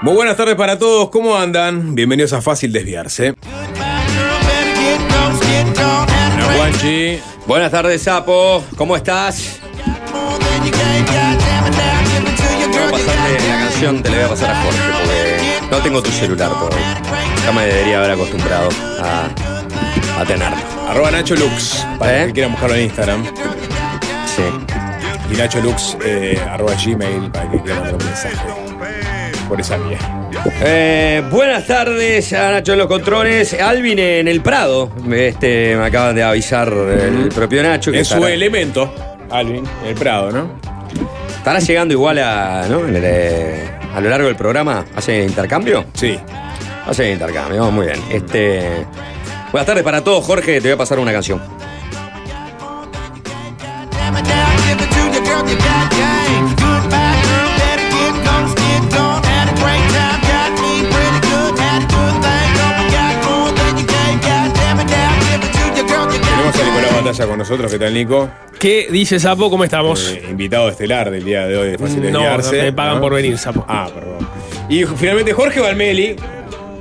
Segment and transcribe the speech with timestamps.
[0.00, 1.96] Muy buenas tardes para todos, ¿cómo andan?
[1.96, 3.34] Bienvenidos a Fácil Desviarse.
[6.56, 7.18] Juanchi.
[7.48, 8.62] Buenas tardes, Sapo.
[8.76, 9.58] ¿Cómo estás?
[12.70, 16.00] Voy a pasarte la canción, te la voy a pasar a Jorge porque no tengo
[16.00, 17.02] tu celular todavía.
[17.44, 18.68] Ya me debería haber acostumbrado
[19.02, 20.58] a, a tenerlo.
[20.88, 22.26] Arroba Nacho Lux, para ¿Eh?
[22.28, 23.24] que quieran buscarlo en Instagram.
[24.26, 24.44] Sí.
[25.32, 28.36] Y Nacho Lux, eh, arroba Gmail, para que quieran mandar un mensaje.
[29.48, 29.98] Por esa vía.
[30.62, 33.54] Eh, buenas tardes a Nacho en los controles.
[33.54, 34.90] Alvin en el Prado.
[35.10, 38.92] Este, me acaban de avisar el propio Nacho que En su estará, elemento,
[39.30, 40.50] Alvin, el Prado, ¿no?
[41.38, 42.86] estará llegando igual a, ¿no?
[42.86, 44.84] En el, eh, a lo largo del programa.
[44.94, 45.86] ¿Hace intercambio?
[45.94, 46.18] Sí.
[46.86, 47.98] Hace intercambio, muy bien.
[48.10, 48.84] Este,
[49.50, 50.60] buenas tardes para todos, Jorge.
[50.60, 51.40] Te voy a pasar una canción.
[67.26, 68.28] Con nosotros, ¿qué tal, Nico?
[68.58, 69.50] ¿Qué dice Sapo?
[69.50, 70.10] ¿Cómo estamos?
[70.10, 72.62] Eh, invitado estelar del día de hoy de Fácil no, Desviarse.
[72.62, 73.00] me pagan ¿no?
[73.00, 73.64] por venir, Sapo.
[73.68, 74.28] Ah, perdón.
[74.68, 76.16] Y finalmente Jorge Valmeli.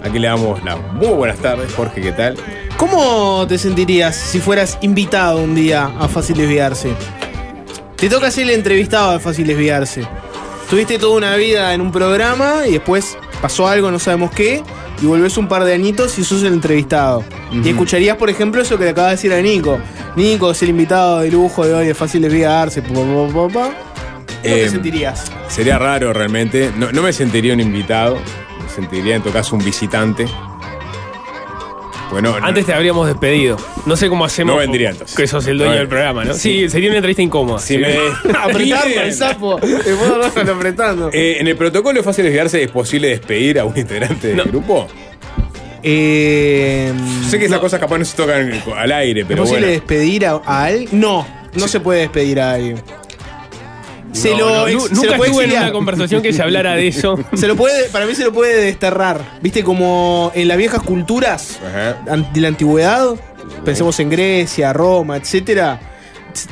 [0.04, 1.74] Aquí le damos las muy buenas tardes.
[1.74, 2.38] Jorge, ¿qué tal?
[2.78, 6.92] ¿Cómo te sentirías si fueras invitado un día a Fácil Desviarse?
[7.96, 10.08] Te toca ser el entrevistado de Fácil Desviarse.
[10.70, 14.62] Tuviste toda una vida en un programa y después pasó algo, no sabemos qué,
[15.02, 17.24] y volvés un par de añitos y sos el entrevistado.
[17.52, 19.80] Y escucharías, por ejemplo, eso que le acaba de decir a Nico.
[20.16, 22.82] Nico es el invitado de lujo de hoy de Fácil Desviarse.
[22.84, 23.28] ¿Cómo
[24.44, 25.32] Eh, te sentirías?
[25.48, 26.72] Sería raro realmente.
[26.78, 28.16] No, no me sentiría un invitado.
[28.64, 30.26] Me sentiría en todo caso un visitante.
[32.12, 33.58] Bueno, Antes te habríamos despedido.
[33.86, 34.56] No sé cómo hacemos.
[34.56, 35.16] No vendría, entonces.
[35.16, 36.34] Que sos el dueño No, del programa, ¿no?
[36.34, 36.62] sí.
[36.64, 37.60] Sí, sería una entrevista incómoda.
[37.60, 37.80] si Sí.
[37.80, 37.96] me.
[38.38, 39.56] Apretarlo el sapo.
[39.58, 41.10] Te puedo darlo apretando.
[41.14, 44.46] Eh, en el protocolo de fácil desviarse es posible despedir a un integrante del No.
[44.46, 44.88] grupo.
[45.84, 46.92] Eh,
[47.30, 49.74] sé que esas cosas capaz no se tocan al aire, ¿Es pero posible bueno.
[49.74, 50.90] despedir a, a alguien?
[51.00, 52.82] No, no se puede despedir a alguien.
[54.14, 56.74] Se No, lo, no, se nunca lo puede estuve en una conversación que se hablara
[56.76, 57.20] de eso.
[57.34, 59.22] Se lo puede, para mí se lo puede desterrar.
[59.42, 59.64] ¿Viste?
[59.64, 61.98] Como en las viejas culturas Ajá.
[62.34, 63.10] de la antigüedad,
[63.66, 65.80] pensemos en Grecia, Roma, etcétera.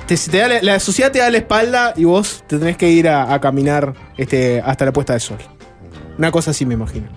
[0.05, 2.89] te- te da la, la sociedad te da la espalda y vos te tenés que
[2.89, 5.37] ir a, a caminar este, hasta la puesta de sol.
[6.17, 7.07] Una cosa así me imagino.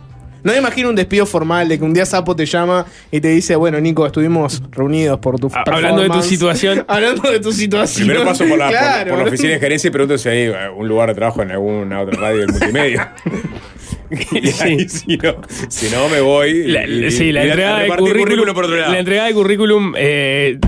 [0.45, 3.29] No me imagino un despido formal de que un día Sapo te llama y te
[3.29, 6.29] dice, bueno, Nico, estuvimos reunidos por tu A- hablando de tu performance".
[6.29, 6.85] situación.
[6.89, 8.07] hablando de tu situación.
[8.09, 9.11] Primero paso por la, por- Claro.
[9.11, 11.51] por la oficina de gerencia y pregunto si hay eh, un lugar de trabajo en
[11.51, 13.15] alguna otra radio del multimedia.
[14.33, 15.37] y ahí, si, no,
[15.69, 16.65] si no, me voy.
[16.69, 18.93] La- y- sí, la y a entregada de currículum, por otro lado.
[18.93, 20.59] La entregada de currículum eh,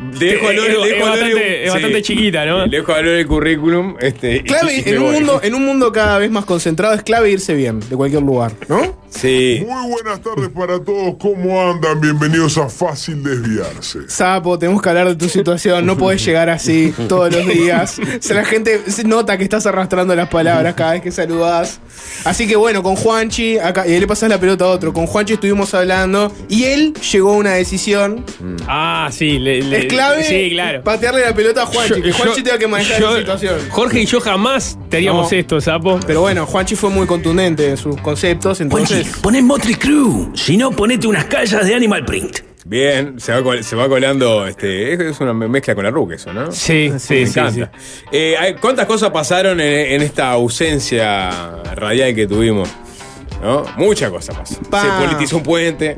[0.00, 1.72] Dejo a Lore- es- es dejo a Lore- bastante- es sí.
[1.74, 2.68] bastante chiquita, ¿no?
[2.68, 3.96] Dejo a Lore el currículum.
[4.00, 7.30] Este, Clave, y en un, mundo, en un mundo cada vez más concentrado es clave
[7.30, 8.96] irse bien de cualquier lugar, ¿no?
[9.10, 9.64] Sí.
[9.66, 11.98] Muy buenas tardes para todos, ¿cómo andan?
[12.00, 14.00] Bienvenidos a Fácil Desviarse.
[14.08, 17.98] Sapo, tenemos que hablar de tu situación, no podés llegar así todos los días.
[17.98, 21.80] O sea, la gente nota que estás arrastrando las palabras cada vez que saludás.
[22.24, 25.06] Así que bueno, con Juanchi, acá, y ahí le pasás la pelota a otro, con
[25.06, 28.24] Juanchi estuvimos hablando y él llegó a una decisión.
[28.68, 29.38] Ah, sí.
[29.38, 30.82] le- clave Sí, claro.
[30.84, 33.54] patearle la pelota a Juanchi, Yo- que Juanchi yo- tenga que manejar yo- la situación.
[33.70, 35.38] Jorge y yo jamás te haríamos No.
[35.38, 35.98] esto, Sapo.
[36.06, 39.02] Pero bueno, Juanchi fue muy contundente en sus conceptos, entonces...
[39.02, 40.28] Juanchi, poné Motley Crue.
[40.34, 42.40] Si no, ponete unas callas de Animal Print.
[42.64, 44.46] Bien, se va, col- se va colando.
[44.46, 46.52] Este, es- una mezcla con la RUC, eso, ¿no?
[46.52, 47.70] Sí, sí, Me sí, encanta.
[48.12, 51.30] Eh, ¿Cuántas cosas pasaron en, en esta ausencia
[51.74, 52.68] radial que tuvimos?
[53.42, 53.64] ¿No?
[53.76, 54.64] Muchas cosas pasaron.
[54.64, 54.82] Pa.
[54.82, 55.94] Se politizó un puente.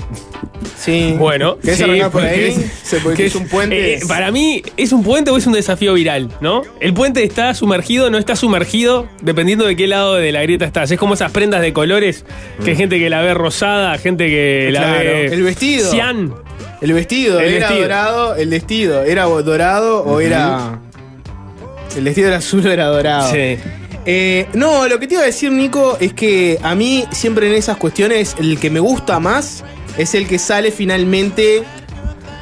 [0.77, 1.15] Sí.
[1.19, 2.71] Bueno, ¿Querés sí, por ahí?
[2.83, 3.95] Se un puente.
[3.95, 6.31] eh, para mí, ¿es un puente o es un desafío viral?
[6.41, 6.63] ¿No?
[6.81, 10.91] El puente está sumergido, no está sumergido, dependiendo de qué lado de la grieta estás.
[10.91, 12.25] Es como esas prendas de colores,
[12.65, 15.27] que hay gente que la ve rosada, gente que la ve.
[15.27, 15.91] el vestido.
[15.91, 16.35] Cian.
[16.81, 17.83] El vestido, El era vestido.
[17.83, 20.79] dorado, el vestido, ¿era dorado o era.
[21.97, 23.31] El vestido era azul o era dorado?
[23.31, 23.59] Sí.
[24.07, 27.55] Eh, no, lo que te iba a decir, Nico, es que a mí siempre en
[27.55, 29.63] esas cuestiones el que me gusta más
[29.99, 31.63] es el que sale finalmente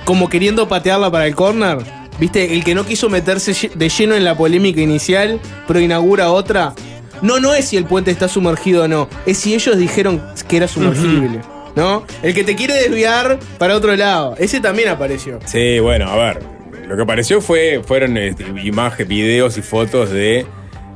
[0.05, 1.78] como queriendo patearla para el corner.
[2.19, 2.52] ¿Viste?
[2.55, 5.38] El que no quiso meterse de lleno en la polémica inicial,
[5.69, 6.75] pero inaugura otra.
[7.22, 10.56] No, no es si el puente está sumergido o no, es si ellos dijeron que
[10.56, 11.40] era sumergible.
[11.76, 12.04] ¿No?
[12.22, 14.34] El que te quiere desviar para otro lado.
[14.37, 15.38] Ese también apareció.
[15.44, 16.43] Sí, bueno, a ver.
[16.88, 20.44] Lo que apareció fue, fueron este, imágenes, videos y fotos de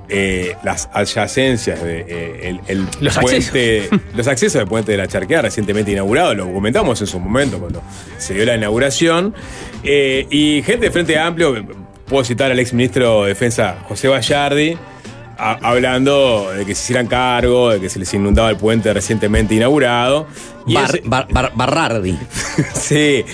[0.09, 5.07] eh, las adyacencias de eh, el, el Los puente, los accesos del puente de la
[5.09, 7.83] Charqueada recientemente inaugurado, lo comentamos en su momento cuando
[8.19, 9.35] se dio la inauguración.
[9.85, 11.65] Eh, y gente de Frente Amplio,
[12.07, 14.77] puedo citar al ex ministro de Defensa José Vallardi,
[15.39, 19.55] a- hablando de que se hicieran cargo, de que se les inundaba el puente recientemente
[19.55, 20.27] inaugurado.
[20.67, 22.19] Y Bar- ese- Bar- Bar- Barrardi.
[22.75, 23.25] sí,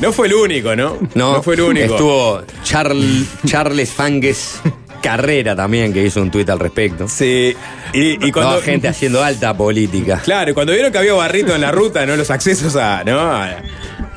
[0.00, 0.96] no fue el único, ¿no?
[1.14, 1.94] No, fue el único.
[1.94, 4.60] Estuvo Charl- Charles Fanges
[5.02, 7.08] Carrera también, que hizo un tuit al respecto.
[7.08, 7.54] Sí,
[7.92, 8.60] y, y cuando.
[8.62, 10.20] Gente haciendo alta política.
[10.24, 12.16] Claro, y cuando vieron que había barrito en la ruta, ¿no?
[12.16, 13.44] Los accesos a, ¿no?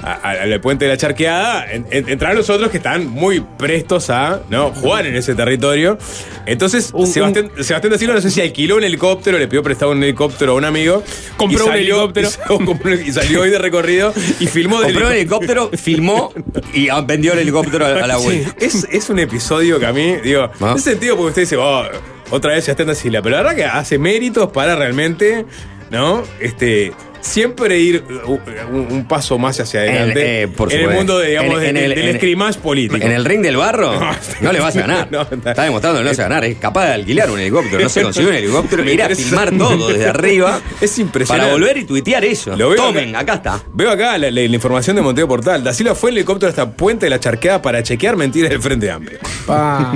[0.06, 4.42] Al puente de la charqueada, en- en- entraron los otros que están muy prestos a
[4.50, 4.72] ¿no?
[4.72, 5.98] jugar en ese territorio.
[6.46, 9.92] Entonces, Un- Sebastián, Sebastián da Silva no sé si alquiló un helicóptero, le pidió prestado
[9.94, 11.04] un helicóptero a un amigo.
[11.38, 12.30] Compró un helicóptero.
[13.06, 15.64] Y, salió hoy de recorrido y filmó del Compró un helicóptero.
[15.64, 16.34] helicóptero, filmó
[16.74, 18.56] y ah, vendió el helicóptero a, la vuelta.
[18.60, 20.72] Es, es un episodio que a mí, digo, ¿No?
[20.72, 21.84] en ese sentido, porque usted dice, oh,
[22.30, 25.46] otra vez Sebastián da Silva, pero la verdad que hace méritos para realmente,
[25.90, 26.24] ¿no?
[26.40, 26.92] Este.
[27.26, 28.32] Siempre ir uh,
[28.72, 31.00] un, un paso más hacia adelante eh, por en el supuesto.
[31.00, 33.04] mundo de, digamos, En- de- en el- del escrimaje político.
[33.04, 34.12] En el ring del barro No,
[34.42, 35.08] no, le vas a ganar.
[35.12, 36.46] no, está- está demostrando que no le vas a ganar.
[36.46, 37.82] Es capaz de alquilar un helicóptero.
[37.82, 38.84] No se consiguió un helicóptero.
[38.90, 40.62] Ir a filmar todo desde arriba.
[40.80, 41.48] Es impresionante.
[41.52, 42.56] Para volver y tuitear eso.
[42.56, 43.34] Lo veo Tomen, acá.
[43.34, 43.64] acá, está.
[43.74, 45.64] Veo acá la, la- la información de Monteo Portal.
[45.64, 48.92] Da Silva fue en helicóptero hasta Puente de la Charqueada para chequear mentiras del Frente
[48.92, 49.18] Amplio.
[49.48, 49.94] Pa.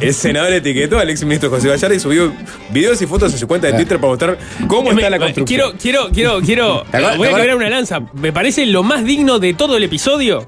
[0.00, 2.32] El senador etiquetó al exministro José Vallarta y subió
[2.70, 5.46] videos y fotos en su cuenta de Twitter para mostrar cómo está la construcción.
[5.46, 6.82] Quiero, quiero, quiero, quiero.
[6.90, 8.00] ¿Te acuerdas- voy a quebrar una lanza.
[8.14, 10.46] Me parece lo más digno de todo el episodio.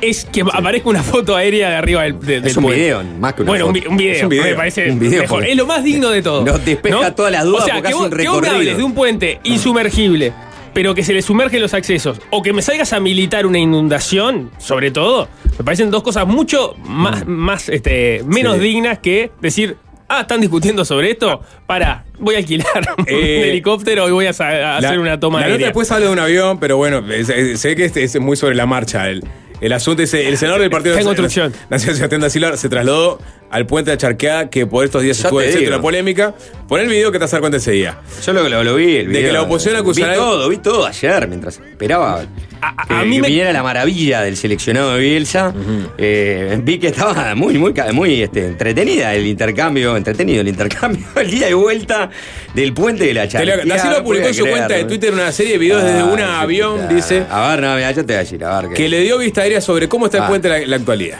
[0.00, 2.80] Es que aparezca una foto aérea de arriba del, de- del Es un puente.
[2.80, 3.82] video, más que una Bueno, un, foto.
[3.84, 4.14] vi- un video.
[4.14, 4.44] Es un video.
[4.44, 5.36] Me parece Un video, mejor.
[5.38, 6.42] porque- Es lo más digno de todo.
[6.44, 8.76] Nos despeja todas las dudas O sea, porque que hace vos, un que vos recorrido.
[8.78, 10.32] de un puente insumergible,
[10.72, 14.50] pero que se le sumergen los accesos, o que me salgas a militar una inundación,
[14.58, 15.28] sobre todo,
[15.58, 18.60] me parecen dos cosas mucho más, más este, menos Sí.
[18.62, 19.76] dignas que decir.
[20.12, 21.40] Ah, ¿están discutiendo sobre esto?
[21.68, 22.66] Para, voy a alquilar
[23.06, 26.18] Eh, un helicóptero y voy a, hacer una toma La nota después habla de un
[26.18, 29.08] avión, pero bueno, es- es- sé que este es muy sobre la marcha.
[29.08, 29.22] El,
[29.60, 31.52] el asunto es el senador del Partido Está en construcción.
[31.68, 33.18] Nacional Sebastián da Silva se trasladó
[33.50, 35.66] al puente de la Charqueada, que por estos días Ya estuvo en el centro de
[35.70, 35.76] digo.
[35.78, 36.34] la polémica.
[36.68, 37.98] Pon el video que te vas a dar cuenta ese día.
[38.24, 38.96] Yo lo, lo, lo vi.
[38.98, 39.22] El De video.
[39.26, 42.24] que la oposición acusará- Vi todo, vi todo ayer mientras esperaba.
[42.62, 45.52] A- a- que, a mí que me- viniera la maravilla del seleccionado de Bielsa.
[45.98, 51.30] Eh, vi que estaba muy, muy, muy este, entretenida el intercambio, entretenido el intercambio, el
[51.30, 52.08] día de vuelta
[52.54, 53.66] del puente de la lo-.
[53.66, 54.84] Da Silva no publicó en su cuenta de.
[54.84, 58.12] Twitter una serie de videos desde un avión, dice, A ver, no, mira, yo te
[58.12, 58.70] voy a decir, a ver.
[58.74, 60.28] que le dio vista aérea sobre cómo está el Ah.
[60.28, 61.18] puente en la, la actualidad.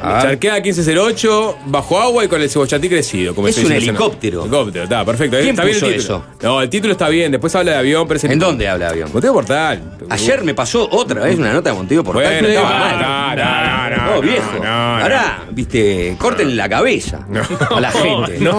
[0.00, 0.22] A ver.
[0.22, 3.34] Charqueada 1508, bajo agua y con el cebochatí crecido.
[3.34, 4.40] Como Es un helicóptero.
[4.40, 5.36] Helicóptero, está, perfecto.
[5.36, 6.16] ¿Quién está bien puso el título.
[6.16, 6.24] eso?
[6.42, 9.10] No, el título está bien, después habla de avión, pero es ¿En dónde habla avión?
[9.12, 9.96] Monteo Portal.
[10.08, 13.36] Ayer me pasó otra vez una nota de Montevideo por Bueno, tal que no, no,
[13.36, 14.52] no, no, viejo.
[14.54, 15.02] no, no.
[15.02, 17.26] Ahora, viste, corten la cabeza
[17.70, 18.38] a la gente.
[18.40, 18.52] No,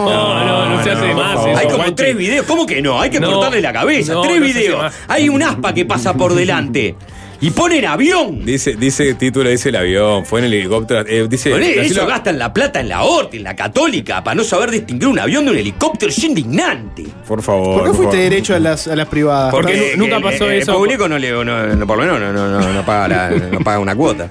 [0.46, 1.58] no, no, se hace no, más eso.
[1.58, 1.96] Hay como Juanchi.
[1.96, 2.46] tres videos.
[2.46, 3.02] ¿Cómo que no?
[3.02, 3.32] Hay que No.
[3.34, 4.14] cortarle la cabeza.
[4.14, 4.94] No, tres videos.
[5.10, 6.96] Hay un aspa que pasa por delante.
[7.40, 8.44] Y ponen avión.
[8.44, 11.06] Dice, dice el título, dice el avión, fue en el helicóptero.
[11.08, 14.44] eh, dice, da eso gastan la plata en la Horta, en la Católica, para no
[14.44, 16.10] saber distinguir un avión de un helicóptero.
[16.12, 17.06] Es indignante.
[17.28, 17.76] Por favor.
[17.80, 18.30] ¿Por qué fuiste favor.
[18.30, 19.52] derecho a las, a las privadas?
[19.52, 20.72] Porque Porque nu- nunca el- pasó el, eso.
[20.72, 23.30] El público no le, no, no, por lo menos no, no, no, no paga la-
[23.30, 24.30] no paga una cuota.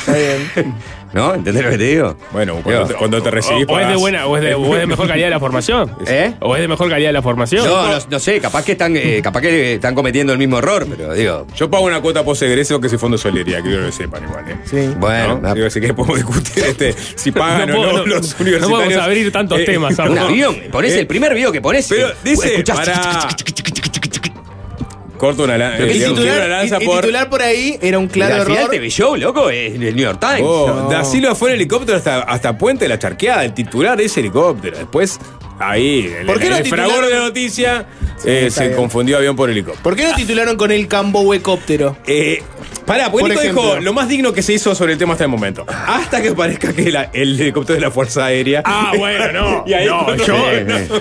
[0.00, 0.74] Está bien.
[1.14, 1.34] ¿No?
[1.34, 2.16] ¿Entendés lo que te digo?
[2.32, 4.74] Bueno, cuando te, cuando te recibís O, o es de buena, o es de, o
[4.74, 5.90] es de mejor calidad de la formación.
[6.06, 6.34] ¿Eh?
[6.40, 7.64] O es de mejor calidad de la formación.
[7.66, 10.86] No, no, no sé, capaz que están, eh, capaz que están cometiendo el mismo error,
[10.90, 11.46] pero digo.
[11.56, 14.24] Yo pago una cuota post egreso que es el fondo de solidaridad, que lo sepan
[14.24, 14.56] igual, ¿eh?
[14.64, 14.94] Sí.
[14.98, 15.54] Bueno, ¿No?
[15.54, 18.36] Digo, así que podemos discutir este, si pagan No o puedo- no, no- los no
[18.40, 18.70] universitarios.
[18.82, 20.20] podemos abrir tantos Eh, temas, Un No.
[20.26, 21.86] avión, ponés Eh, el primer video que ponés.
[21.88, 23.28] Pero eh, dice, escuchás para...
[25.18, 27.00] Corto una, El eh, titular, una lanza el- el por...
[27.00, 28.70] titular por ahí era un claro al final error.
[28.70, 30.42] TV Show, loco, es el New York Times.
[30.42, 30.88] Oh, No.
[30.90, 34.20] Da Silva fue en helicóptero hasta, hasta Puente de la Charqueada, el titular de ese
[34.20, 34.76] helicóptero.
[34.76, 35.18] Después,
[35.58, 37.86] ahí, en ¿Por qué no el fragor de noticia,
[38.24, 38.76] eh, se bien.
[38.76, 39.82] confundió avión por helicóptero.
[39.82, 41.96] ¿Por qué no titularon con el cambo huecóptero?
[42.06, 42.42] Eh,
[42.86, 43.80] pará, porque Por Nico dijo ejemplo.
[43.80, 45.64] lo más digno que se hizo sobre el tema hasta el momento.
[45.68, 48.62] Hasta que parezca que la- el helicóptero de la Fuerza Aérea.
[48.64, 49.64] Ah, bueno, no.
[49.66, 50.36] Y ahí no, cuando- yo.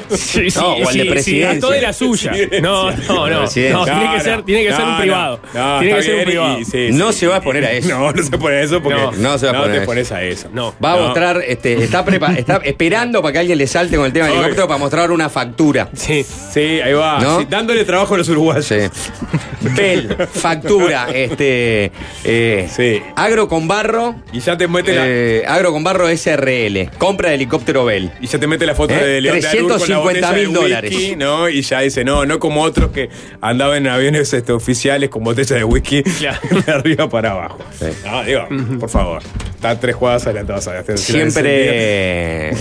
[0.10, 1.69] Sí, Sí, sí, No, o el de sí, sí, presidencia.
[1.69, 2.31] de la suya.
[2.62, 3.41] No, no, no.
[3.43, 3.74] No, tiene
[4.15, 5.39] que ser, tiene que ser un privado.
[5.53, 6.57] no, tiene que ser un privado.
[6.69, 7.19] sí, No sí.
[7.19, 7.89] se va a poner a eso.
[7.89, 9.77] No, no se pone a eso porque No, no se va a poner a te
[9.79, 9.86] eso.
[9.86, 10.50] pones a eso.
[10.53, 10.74] No.
[10.83, 11.03] Va a No.
[11.05, 12.03] mostrar, este, está,
[12.38, 14.42] está esperando para que alguien le salte con el tema del.
[14.45, 15.89] Helicóptero para mostrar una factura.
[15.93, 16.23] Sí.
[16.23, 17.19] Sí, ahí va.
[17.19, 17.39] ¿No?
[17.39, 18.65] Sí, dándole trabajo a los uruguayos.
[18.65, 18.75] Sí.
[19.75, 21.91] Bell, factura, este.
[22.23, 23.01] eh, Sí.
[23.15, 24.15] Agro con barro.
[24.33, 25.03] Y ya te mete la.
[25.05, 26.89] eh, agro con barro SRL.
[26.97, 28.12] Compra de helicóptero Bell.
[28.21, 29.05] Y ya te mete la foto ¿Eh?
[29.05, 31.17] de León de Alur con la 350 botella de mil whisky, dólares.
[31.17, 31.50] ¿no?
[31.50, 33.09] Y ya dice, no, no como otros que
[33.41, 36.39] andaban en aviones este, oficiales con botella de whisky Claro.
[36.65, 37.59] de arriba para abajo.
[37.79, 37.85] Sí.
[38.05, 38.47] No, digo,
[38.79, 39.21] por favor.
[39.55, 42.53] Está tres jugadas adelantadas a Siempre.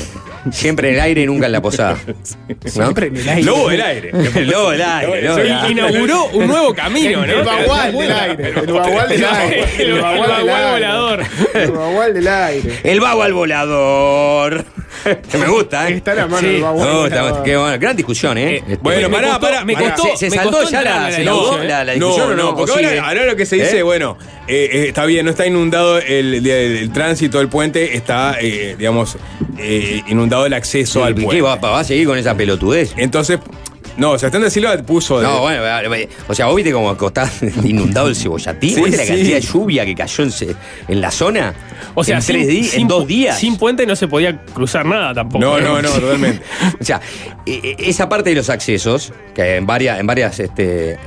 [0.52, 1.71] Siempre en el aire y nunca en la posada.
[1.78, 2.70] ¿No?
[2.70, 3.42] Siempre en el aire.
[3.44, 4.12] Lobo del aire.
[4.44, 5.70] Lobo del aire, lobo del aire.
[5.70, 7.32] Inauguró un nuevo camino, ¿no?
[7.32, 8.48] El bagual del aire.
[8.48, 9.66] El bagual del aire.
[9.78, 11.26] El bagual bagual volador.
[11.54, 12.80] El bagual del aire.
[12.84, 13.32] El vago al
[15.04, 15.38] volador.
[15.38, 15.94] Me gusta, ¿eh?
[15.94, 16.58] Está la mano, Sí.
[16.60, 17.78] No, está- está- qué bueno.
[17.78, 18.56] Gran discusión, ¿eh?
[18.56, 21.68] Eh, Este, bueno, pará, pará, me costó- ¿Se, se costó ya la, la la, discusión,
[21.68, 23.82] la, la No, discusión o no, ¿O porque ahora, ahora lo que se dice, ¿Eh?
[23.82, 24.16] bueno,
[24.48, 28.76] eh, eh, está bien, no está inundado el, el- el tránsito del puente, está, eh,
[28.78, 29.16] digamos,
[29.58, 31.36] eh, inundado el acceso al ¿Y puente.
[31.36, 32.92] qué va, va a seguir con esa pelotudez?
[32.96, 33.38] Entonces,
[33.96, 35.62] no, Sebastián de Silva puso de- No, bueno,
[35.94, 37.30] eh, o sea, vos viste cómo está
[37.64, 38.74] inundado el cebollatín.
[38.74, 39.08] Sí, ¿Viste la sí.
[39.10, 40.56] cantidad de lluvia que cayó en, se-
[40.88, 41.54] en la zona?
[41.94, 43.38] O sea, en, sin- tres di- sin en dos días.
[43.38, 45.44] Sin puente no se podía cruzar nada tampoco.
[45.44, 46.42] No, no, no, totalmente.
[46.80, 47.00] O sea,
[47.46, 50.98] e- e- esa parte de los accesos, que en varias, en varias, este, eh,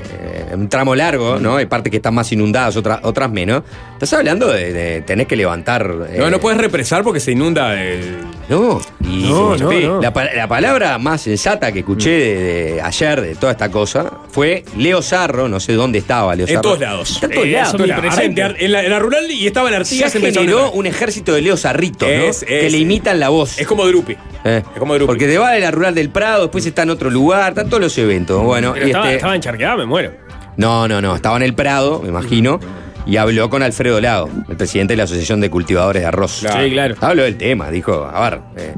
[0.53, 1.57] un tramo largo, ¿no?
[1.57, 3.63] Hay partes que están más inundadas, otras, otras menos.
[3.93, 5.89] Estás hablando de, de tenés que levantar.
[6.09, 8.17] eh, No, no puedes represar porque se inunda el.
[8.49, 10.01] No, y No, no, no.
[10.01, 12.35] La, pa- la palabra más sensata que escuché de,
[12.74, 16.61] de ayer de toda esta cosa fue Leo Zarro, no sé dónde estaba Leo En
[16.61, 17.11] todos lados.
[17.11, 17.73] Está en todos Eh, lados.
[17.75, 18.41] eso presente.
[18.59, 21.33] En, la, en la rural y estaba en Se Artigas generó empezó a un ejército
[21.33, 22.23] de Leo Zarritos, ¿no?
[22.25, 23.59] Es- que le imitan la voz.
[23.59, 24.13] Es como Drupi.
[24.43, 25.07] Eh, Es como Drupi.
[25.07, 27.81] Porque te va de la rural del Prado, después está en otro lugar, están todos
[27.81, 28.41] los eventos.
[28.43, 30.11] Bueno, Pero y estaba, este- estaba encharqueada, me muero.
[30.57, 32.59] no, no, no, estaba en el Prado, me imagino,
[33.07, 36.39] y habló con Alfredo Lago, el presidente de la Asociación de Cultivadores de Arroz.
[36.41, 36.63] Claro.
[36.63, 36.95] Sí, claro.
[37.01, 38.73] Habló del tema, dijo, a ver, eh,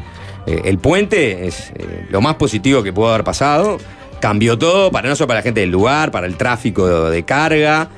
[0.48, 3.78] eh, el puente es eh, lo más positivo que pudo haber pasado,
[4.22, 7.24] cambió todo, para no solo para la gente del lugar, para el tráfico de, de
[7.24, 7.90] carga.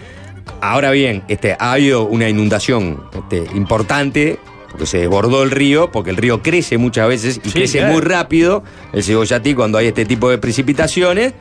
[0.59, 4.39] Ahora bien, este, ha habido una inundación este, importante,
[4.71, 7.93] porque se desbordó el río, porque el río crece muchas veces y Sí, crece claro.
[7.93, 8.63] muy rápido,
[8.93, 11.33] el cebollatí cuando hay este tipo de precipitaciones.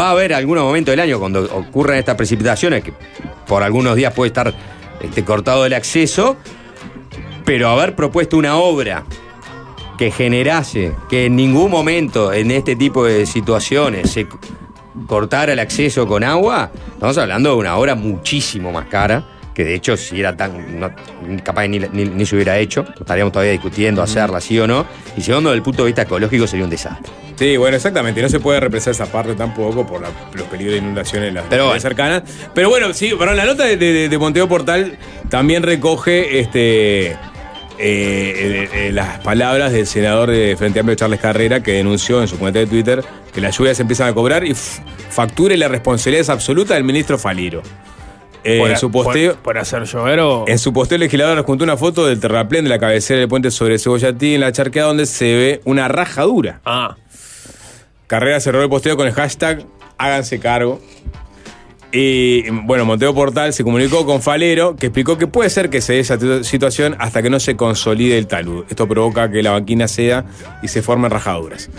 [0.00, 2.92] Va a haber algunos momentos del año cuando ocurran estas precipitaciones, que
[3.46, 4.54] por algunos días puede estar
[5.00, 6.36] este, cortado el acceso,
[7.44, 9.04] pero haber propuesto una obra
[9.98, 14.26] que generase que en ningún momento en este tipo de situaciones se
[15.06, 19.24] cortara el acceso con agua, estamos hablando de una obra muchísimo más cara,
[19.54, 20.90] que de hecho si era tan, no-
[21.44, 24.84] capaz ni, ni- ni se hubiera hecho, estaríamos todavía discutiendo hacerla sí o no,
[25.16, 27.12] y segundo desde el punto de vista ecológico sería un desastre.
[27.36, 28.22] Sí, bueno, exactamente.
[28.22, 31.44] No se puede represar esa parte tampoco por la- los peligros de inundación en las
[31.44, 31.96] Pero ciudades bueno.
[31.96, 32.22] cercanas.
[32.54, 34.96] Pero bueno, sí, pero la nota de, de- de Monteo Portal
[35.28, 37.16] también recoge este
[37.78, 42.28] eh, eh, eh, las palabras del senador de Frente Amplio Charles Carrera que denunció en
[42.28, 46.28] su cuenta de Twitter que las lluvias empiezan a cobrar y facture la responsabilidad es
[46.30, 47.62] absoluta del ministro Faliro.
[48.44, 49.32] Eh, Por- en su posteo.
[49.34, 50.44] Por, por hacer llover o.
[50.46, 53.50] En su posteo, el legislador adjuntó una foto del terraplén de la cabecera del puente
[53.50, 56.60] sobre Cebollatí en la charqueada donde se ve una rajadura.
[56.64, 56.96] Ah.
[58.06, 59.64] Carrera cerró el posteo con el hashtag
[59.98, 60.80] háganse cargo.
[61.96, 65.92] Y bueno, Monteo Portal se comunicó con Falero, que explicó que puede ser que se
[65.92, 68.64] dé esa tu- situación hasta que no se consolide el talud.
[68.68, 70.24] Esto provoca que la banquina ceda
[70.60, 71.70] y se formen rajaduras.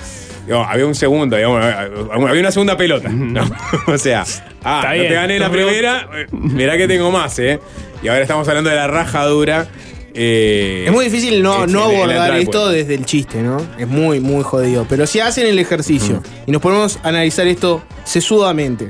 [0.48, 3.10] Digo, había un segundo, digamos, había una segunda pelota.
[3.10, 3.44] ¿no?
[3.88, 4.24] o sea,
[4.64, 7.60] ah, no te gané la primera, eh, mirá que tengo más, ¿eh?
[8.02, 9.68] Y ahora estamos hablando de la rajadura.
[10.14, 13.58] eh, Es muy difícil no, no abordar esto desde el chiste, ¿no?
[13.78, 14.86] Es muy, muy jodido.
[14.88, 18.88] Pero si hacen el ejercicio y nos ponemos a analizar esto sesudamente,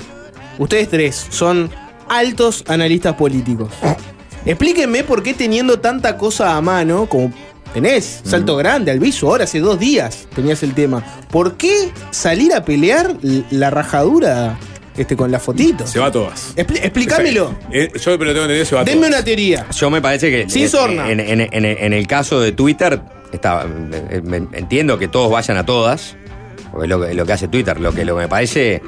[0.58, 1.70] ustedes tres son
[2.10, 3.70] altos analistas políticos.
[4.46, 7.34] Explíquenme por qué teniendo tanta cosa a mano, como
[7.74, 12.64] tenés, Salto Grande, Alviso, ahora hace dos días tenías el tema, ¿por qué salir a
[12.64, 13.16] pelear
[13.50, 14.58] la rajadura
[14.96, 15.86] este, con la fotito?
[15.88, 16.56] Se va a todas.
[16.56, 17.56] Expli- explícamelo.
[17.72, 19.14] Eh, yo pero tengo entendido se va a Denme todas.
[19.16, 19.66] una teoría.
[19.76, 21.10] Yo me parece que Sin sorna.
[21.12, 23.02] En, en- en- en el caso de Twitter,
[23.34, 26.16] está, eh, me- entiendo que todos vayan a todas,
[26.72, 27.80] porque es lo, que- lo que hace Twitter.
[27.82, 28.82] Lo que, lo que me parece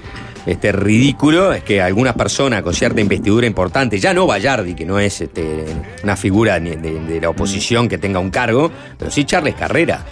[0.48, 4.98] este, ridículo es que algunas personas con cierta investidura importante, ya no Bayardi, que no
[5.00, 5.66] es este,
[6.04, 10.04] una figura de, de la oposición que tenga un cargo, pero sí Charles Carrera.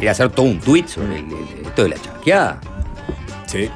[0.00, 2.60] Ir a hacer todo un tweet sobre el- el- esto de la charqueada.
[3.46, 3.68] Sí.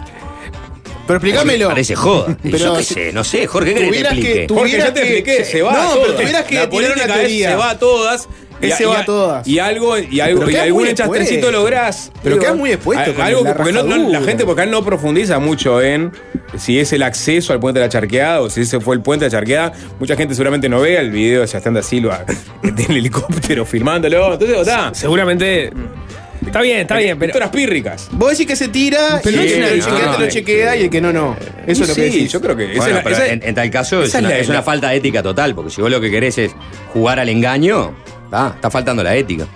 [1.04, 1.68] Pero explícamelo.
[1.68, 2.36] Parece joda.
[2.42, 5.44] Pero Yo qué sé, no sé, Jorge, ¿qué que te que- Jorge, ya te expliqué,
[5.44, 6.16] se va No, a pero todas.
[6.20, 7.48] tuvieras que La tirar una teoría.
[7.50, 8.28] se va a todas.
[8.62, 9.46] Él y- va a todas.
[9.46, 11.50] Y algo, y algo, y algún expuesto.
[11.50, 12.10] lográs.
[12.22, 14.70] Pero queda muy expuesto a- con Algo, la porque no- no- la gente porque acá
[14.70, 16.12] no profundiza mucho en
[16.56, 19.24] si es el acceso al puente de la charqueada o si ese fue el puente
[19.24, 19.72] de la charqueada.
[19.98, 22.24] Mucha gente seguramente no vea el video de Sebastián da Silva
[22.62, 24.32] del helicóptero filmándolo.
[24.32, 24.94] Entonces, está.
[24.94, 25.70] Seguramente.
[26.44, 27.28] Está bien, está bien, pero.
[27.30, 28.08] Pistolas pírricas.
[28.10, 30.28] Vos decís que se tira Pero y no el es que lo no.
[30.28, 31.36] chequea y el que no, no.
[31.68, 32.32] Eso es lo que Sí, decís.
[32.32, 34.24] yo creo que esa Bueno, es la- esa- en, en tal caso es esa es
[34.24, 36.50] una, la- es una falta de ética total, porque si vos lo que querés es
[36.92, 37.92] jugar al engaño,
[38.32, 39.46] ah, está faltando la ética.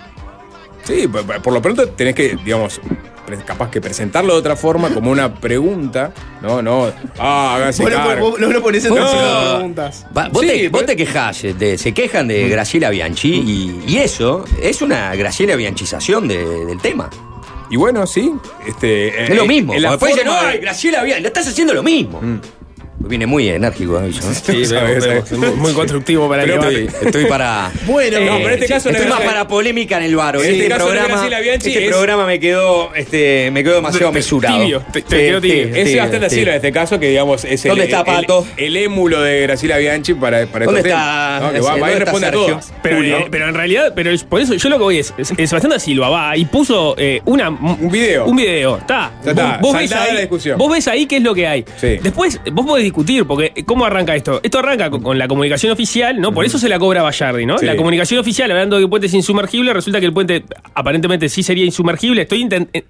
[0.83, 2.79] Sí, por, por lo pronto tenés que, digamos,
[3.45, 6.61] capaz que presentarlo de otra forma, como una pregunta, ¿no?
[6.61, 8.29] No, ah, háganse Vos lo, cargo.
[8.31, 9.01] vos- vos lo pones en No.
[9.01, 10.05] las preguntas.
[10.17, 13.83] Va, vos, Sí, te, vos te quejás, eh, de- se quejan de Graciela Bianchi y,
[13.85, 17.09] y eso es una Graciela Bianchización de- del tema.
[17.69, 18.31] Y bueno, sí,
[18.65, 19.25] este...
[19.25, 19.73] Es lo mismo.
[19.73, 22.21] En la Después forma ay, Graciela Bianchi, le estás haciendo lo mismo.
[22.99, 23.99] Viene muy enérgico.
[24.01, 24.11] ¿no?
[24.11, 25.29] Sí, Sabes, vemos, sabes.
[25.31, 25.55] vemos.
[25.55, 26.63] Muy, constructivo para el Pero.
[26.69, 27.71] Estoy, estoy para.
[27.85, 30.35] Bueno, No, pero en este caso no estoy es más para polémica en el bar.
[30.35, 34.59] En Este, este caso programa, este es- programa me quedó, este, me quedó demasiado mesurado.
[34.59, 35.75] Tibio, te- te quedó tibio.
[35.75, 36.35] Es sí, Sebastián da sí.
[36.35, 38.45] Silva en este caso, que digamos es el, ¿Dónde está Pato?
[38.57, 41.39] El, el émulo de Graciela Bianchi para, para ¿Dónde está-.
[41.41, 42.65] No, que va, ¿dónde está a todos.
[42.83, 45.31] Pero, eh, pero en realidad, pero es- por eso yo lo que voy es, es-
[45.37, 48.25] es Sebastián da Silva va y puso eh, una, un video.
[48.25, 49.11] Un video, está.
[49.61, 50.57] Vos, ves ahí, la discusión.
[50.57, 51.65] vos ves ahí qué es lo que hay.
[51.79, 51.97] Sí.
[52.01, 54.39] Después, vos podés discutir, porque eh, ¿cómo arranca esto?
[54.43, 56.33] Esto arranca con, con la comunicación oficial, ¿no?
[56.33, 57.57] Por eso se la cobra Bayardi, ¿no?
[57.57, 57.65] Sí.
[57.65, 61.29] La comunicación oficial, hablando de que el puente es insumergible, resulta que el puente aparentemente
[61.29, 62.23] sí sería insumergible.
[62.23, 62.83] Estoy eh, eh,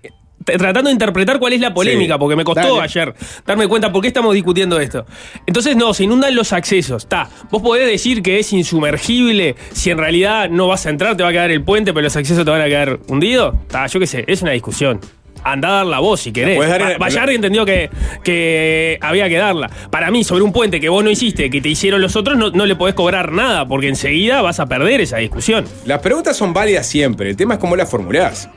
[0.46, 2.20] tratando de interpretar cuál es la polémica, Sí.
[2.20, 2.82] porque me costó Dale.
[2.82, 3.14] ayer
[3.46, 5.06] darme cuenta por qué estamos discutiendo esto.
[5.46, 7.04] Entonces, no, se inundan los accesos.
[7.04, 7.30] Está.
[7.52, 11.30] Vos podés decir que es insumergible si en realidad no vas a entrar, te va
[11.30, 13.56] a quedar el puente, pero los accesos te van a quedar hundidos.
[13.64, 15.00] Está, yo qué sé, es una discusión.
[15.44, 16.58] Andá a dar la voz si querés.
[17.00, 17.90] Bayardi entendió que,
[18.24, 19.70] que había que darla.
[19.90, 22.50] Para mí, sobre un puente que vos no hiciste, que te hicieron los otros, no,
[22.52, 25.66] no le podés cobrar nada, porque enseguida vas a perder esa discusión.
[25.86, 27.30] Las preguntas son válidas siempre.
[27.30, 28.50] El tema es cómo las formulás.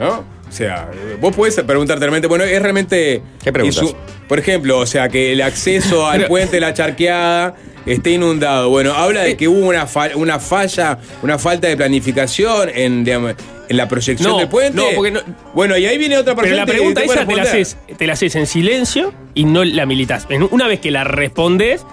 [0.00, 0.24] ¿No?
[0.48, 3.22] O sea, vos podés preguntarte realmente, bueno, es realmente.
[3.42, 3.94] ¿Qué preguntas?
[4.28, 7.54] Por ejemplo, o sea, que el acceso al Pero- puente de la charqueada
[7.86, 8.68] esté inundado.
[8.68, 13.32] Bueno, habla de que hubo una, fa- una falla, una falta de planificación en, digamos,
[13.32, 13.36] en
[13.76, 14.76] la proyección No, del puente.
[14.76, 15.20] no, porque no-
[15.54, 16.60] Bueno, y ahí viene otra Pero persona.
[16.62, 19.44] la que pregunta te puede esa te la, haces, te la haces en silencio y
[19.44, 20.26] no la militas.
[20.28, 21.84] En- Una vez que la respondes,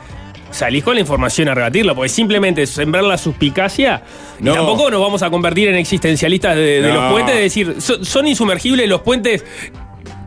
[0.52, 4.02] salís con la información a rebatirla, porque simplemente sembrar la suspicacia.
[4.40, 6.96] y tampoco nos vamos a convertir en existencialistas de, de No.
[6.96, 9.46] los puentes, de decir, so- son insumergibles los puentes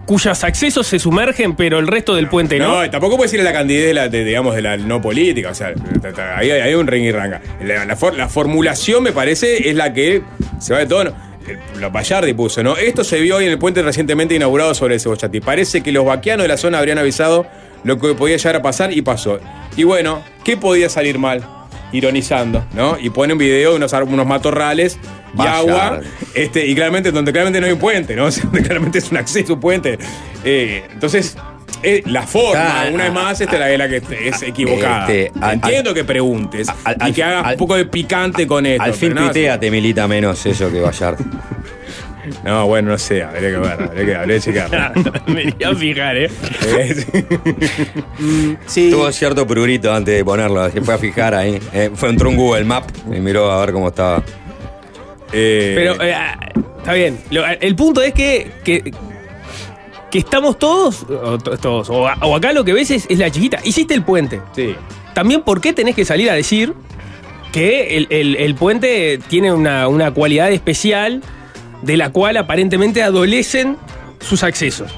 [0.06, 2.82] cuyos accesos se sumergen, pero el resto del puente no.
[2.82, 5.50] No, tampoco puedes ir a la candidez de la, de, digamos, de la no política.
[5.50, 5.72] O sea,
[6.36, 7.40] ahí hay, hay un ring y ranga.
[7.62, 10.22] La, la for- la formulación, me parece, es la que
[10.60, 11.12] se va de tono.
[11.78, 12.76] Lo Bayardi puso, ¿no?
[12.76, 15.40] Esto se vio hoy en el puente recientemente inaugurado sobre el Cebollati.
[15.40, 17.46] Parece que los vaquianos de la zona habrían avisado
[17.84, 19.40] lo que podía llegar a pasar y pasó.
[19.76, 21.46] Y bueno, ¿qué podía salir mal?
[21.92, 22.98] Ironizando, ¿no?
[22.98, 24.98] Y pone un video de unos, unos matorrales
[25.36, 26.00] y agua
[26.34, 28.26] este, y claramente, donde claramente no hay un puente, ¿no?
[28.26, 29.98] O sea, donde claramente es un acceso a un puente.
[30.44, 31.36] Eh, entonces,
[31.82, 35.10] eh, la forma, una vez más, esta es la, la que es equivocada.
[35.12, 38.64] Este, al- Entiendo que preguntes al- y que hagas al- un poco de picante con
[38.66, 38.82] esto.
[38.82, 41.16] Al fin tuitea te milita menos eso que Bayard.
[42.44, 45.02] No, bueno, no sé, habría que ver, habría que, habría que checarlo.
[45.26, 46.30] Me iría a fijar, ¿eh?
[48.66, 48.90] Sí.
[48.90, 51.58] Tuvo cierto prurito antes de ponerlo, se fue a fijar ahí.
[51.72, 54.22] Eh, fue entró un Google Map y miró a ver cómo estaba.
[55.32, 56.38] Eh, Pero eh, ah,
[56.78, 57.18] está bien.
[57.30, 58.92] Lo- el punto es que, que,
[60.12, 63.58] que estamos todos, o todos, o, acá lo que ves es, es la chiquita.
[63.64, 64.40] Hiciste el puente.
[64.54, 64.76] sí.
[65.14, 66.72] También, ¿por qué tenés que salir a decir
[67.52, 71.22] que el, el- el puente tiene una, una cualidad especial
[71.82, 73.76] de la cual aparentemente adolecen
[74.20, 74.90] sus accesos?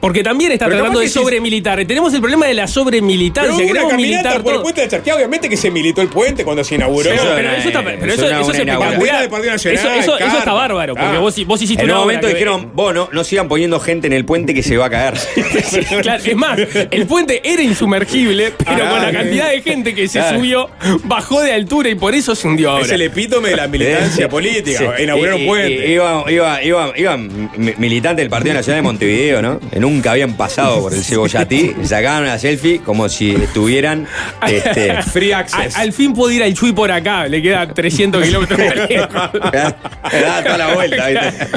[0.00, 1.84] Porque también está Pero tratando de sobremilitar.
[1.86, 3.52] Tenemos el problema de la Pero sobremilitancia.
[3.52, 6.00] hubo una Queremos caminata militar por el puente de la Charqueada, obviamente que se militó
[6.00, 7.10] el puente cuando se inauguró.
[7.10, 9.30] Sí, Eso pero eso, está, pero eso es espectacular.
[9.30, 11.18] Nacional, Eso, eso- eso está bárbaro, porque Ah.
[11.18, 14.12] vos, vos hiciste En un momento que- dijeron, vos no, no sigan poniendo gente en
[14.12, 15.14] el puente que se va a caer.
[16.02, 16.58] Claro, es más,
[16.90, 19.12] el puente era insumergible, pero Ah, con la eh.
[19.12, 20.38] cantidad de gente que se Claro.
[20.38, 20.70] subió,
[21.04, 22.84] bajó de altura y por eso se hundió ahora.
[22.84, 24.94] Es el epítome de la militancia política.
[24.96, 25.02] Sí.
[25.02, 25.92] Inaugurar un Y- y- puente.
[25.92, 29.60] Iba, iba, iba, iban mi- militantes del Partido Nacional de Montevideo, ¿no?
[29.90, 34.06] Nunca habían pasado por el Cebollatí, sacaban una selfie como si estuvieran.
[34.46, 35.76] Este, Free access.
[35.76, 39.78] A- al fin puedo ir al Chuy por acá, le queda 300 kilómetros da
[40.44, 41.48] toda la vuelta, ¿viste?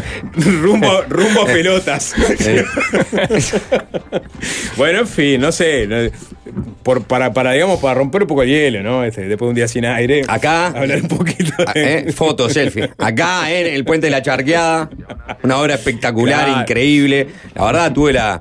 [0.51, 2.13] rumbo, rumbo a pelotas.
[2.39, 2.63] Eh,
[4.77, 5.87] bueno, en fin, no sé.
[5.87, 6.09] no-
[6.83, 9.03] por, para, para, digamos, para romper un poco el hielo, ¿no?
[9.03, 10.23] Este, después de un día sin aire.
[10.27, 10.67] Acá.
[10.67, 11.97] Hablar un poquito de.
[12.09, 12.89] eh, foto, selfie.
[12.97, 14.89] Acá en el puente de la Charqueada,
[15.43, 16.61] una obra espectacular, Claro.
[16.61, 17.27] increíble.
[17.55, 18.39] La verdad, tuve la,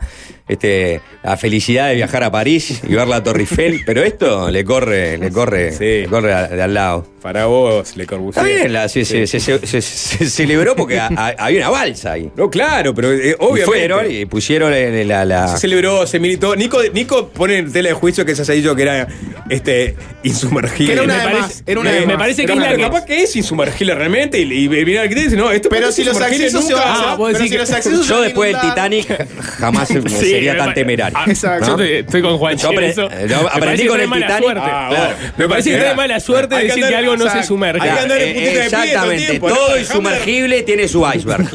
[0.48, 4.64] este, la felicidad de viajar a París y ver la Torre Eiffel, pero esto le
[4.64, 5.84] corre, le corre, Sí.
[6.02, 7.06] le corre a- de al lado.
[7.22, 8.44] Para vos, Le Corbusier.
[8.44, 9.28] Está bien, la- se, Sí.
[9.28, 12.28] se- se- se- se celebró porque a- a- había una balsa ahí.
[12.36, 13.64] No, claro, pero eh, Y obviamente.
[13.64, 14.80] fueron y pusieron la.
[15.04, 16.56] la- la- Se celebró, se militó.
[16.56, 19.06] Nico, Nico pone en tela de juicio que se haya dicho que era
[19.50, 20.86] este, insumergible.
[20.86, 21.62] Que era una Me de parece- más.
[21.66, 22.16] Era una me- de me más.
[22.22, 24.40] parece que Pero es capaz que es insumergible realmente.
[24.40, 26.84] Y, y viene el y dice, no, esto Pero es si los accesos se nunca.
[26.84, 28.52] van Ah, a vos pero decís si que- los accesos se Yo van a después
[28.52, 29.28] del Titanic
[29.58, 31.18] jamás Sí, sería tan temerario.
[31.18, 31.66] Ah, Exacto.
[31.68, 32.56] Yo te- estoy con Juan.
[32.56, 34.38] Yo apre- yo parece con que el Titanic.
[34.42, 34.62] suerte.
[34.64, 35.14] Ah, Claro.
[35.36, 37.80] Me parece que es mala suerte decir que algo no se sumerge.
[37.88, 41.46] Hay que andar en puntita de pie todo el Exactamente, todo insumergible tiene su iceberg.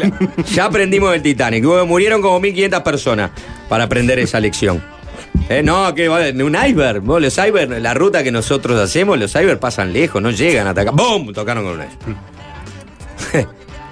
[0.54, 1.64] ya aprendimos del Titanic.
[1.64, 3.32] Murieron como 1500 personas
[3.70, 4.84] para aprender esa lección.
[5.50, 7.02] Eh, no, que va, un iceberg.
[7.02, 10.82] Vos, los iceberg, la ruta que nosotros hacemos, los iceberg pasan lejos, no llegan hasta
[10.82, 10.92] acá.
[10.92, 11.32] ¡Bum!
[11.34, 13.48] Tocaron con un iceberg.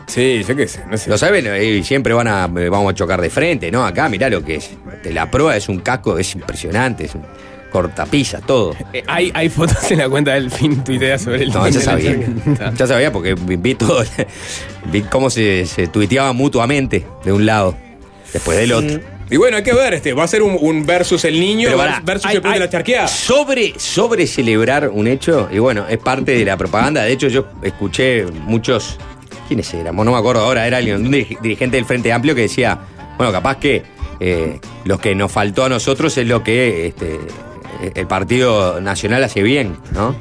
[0.08, 1.10] Sí, yo qué sé, no sé.
[1.10, 3.86] Lo saben, eh, siempre van a, eh, vamos a chocar de frente, ¿no?
[3.86, 4.72] Acá, mirá lo que es.
[4.94, 7.24] Este, La proa es un casco, es impresionante, es un
[7.72, 8.74] cortapisa, todo.
[8.94, 12.15] Eh, hay, hay fotos en la cuenta del fin tuitea sobre el No, ya sabía.
[12.78, 14.04] Ya sabía porque vi todo.
[14.91, 17.76] Vi cómo se, se tuiteaban mutuamente de un lado,
[18.32, 19.00] después del otro.
[19.32, 21.80] Y bueno, hay que ver, este, va a ser un, un versus el niño Pero
[21.80, 23.08] vers- pará, versus hay- el puente de hay- la charqueada.
[23.08, 27.02] Sobre, sobre celebrar un hecho, y bueno, es parte de la propaganda.
[27.04, 29.00] De hecho, yo escuché muchos.
[29.47, 29.95] ¿Quiénes eran?
[29.95, 32.79] No me acuerdo ahora, era alguien, un dirig- dirigente del Frente Amplio que decía,
[33.17, 33.84] bueno, capaz que
[34.19, 37.19] eh, lo que nos faltó a nosotros es lo que este,
[37.93, 40.15] el Partido Nacional hace bien, ¿no?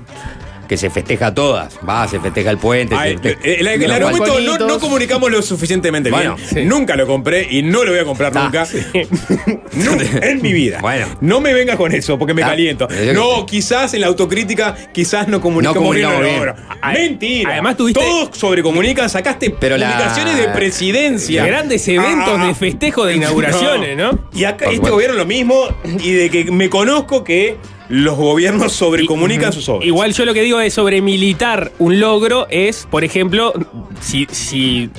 [0.68, 1.78] Que se festeja todas.
[1.86, 2.94] Va, se festeja el puente.
[2.96, 6.48] Ay, se festeja- el, el- el Los argumento no, comunicamos lo suficientemente Bueno, bien.
[6.48, 6.64] sí.
[6.64, 8.64] Nunca lo compré y no lo voy a comprar Ah, nunca.
[8.66, 8.78] sí.
[9.74, 10.78] Nunca en mi vida.
[10.80, 11.06] Bueno.
[11.20, 12.88] No me vengas con eso porque me Ah, caliento.
[13.12, 16.52] No, quizás en la autocrítica, quizás no comunicamos, No comunicamos bien.
[16.92, 17.52] Mentira.
[17.52, 21.44] además tuviste- Todos sobrecomunican, sacaste Pero la- publicaciones de presidencia.
[21.44, 24.18] Grandes eventos Ah, de festejo de inauguraciones, ¿no?
[24.34, 24.94] Y acá Por este supuesto.
[24.94, 25.68] gobierno lo mismo
[26.02, 27.56] y de que me conozco que
[27.88, 29.86] los gobiernos sobrecomunican sus obras.
[29.86, 33.52] Igual yo lo que digo de sobre militar un logro es, por ejemplo,
[34.00, 34.90] si, si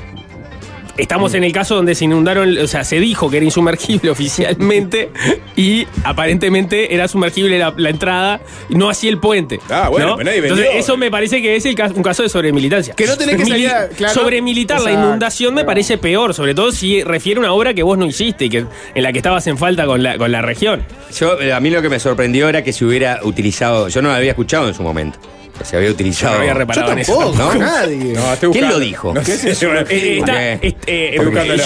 [0.97, 5.09] estamos en el caso donde se inundaron, o sea, se dijo que era insumergible oficialmente
[5.55, 9.59] y aparentemente era sumergible la, la entrada, no así el puente.
[9.69, 10.17] Ah, bueno, ¿no?
[10.17, 10.57] pero nadie vendió.
[10.63, 12.93] Entonces eso me parece que es el caso- un caso de sobremilitancia.
[12.95, 14.13] Que no tenés que salir a- claro.
[14.13, 15.07] Sobremilitar la Exacto.
[15.07, 18.45] inundación me parece peor, sobre todo si refiere a una obra que vos no hiciste
[18.45, 20.83] y que, en la que estabas en falta con la, con la región.
[21.17, 23.87] Yo, eh, a mí lo que me sorprendió era que se hubiera utilizado.
[23.89, 25.19] Yo no lo había escuchado en su momento.
[25.63, 26.33] Se había utilizado.
[26.35, 27.17] No había Yo reparado en eso.
[27.17, 27.59] tampoco, ¿no?
[27.59, 28.13] nadie.
[28.13, 29.13] No, estoy ¿Quién lo dijo?
[29.13, 31.17] No sé, está- eh, eh,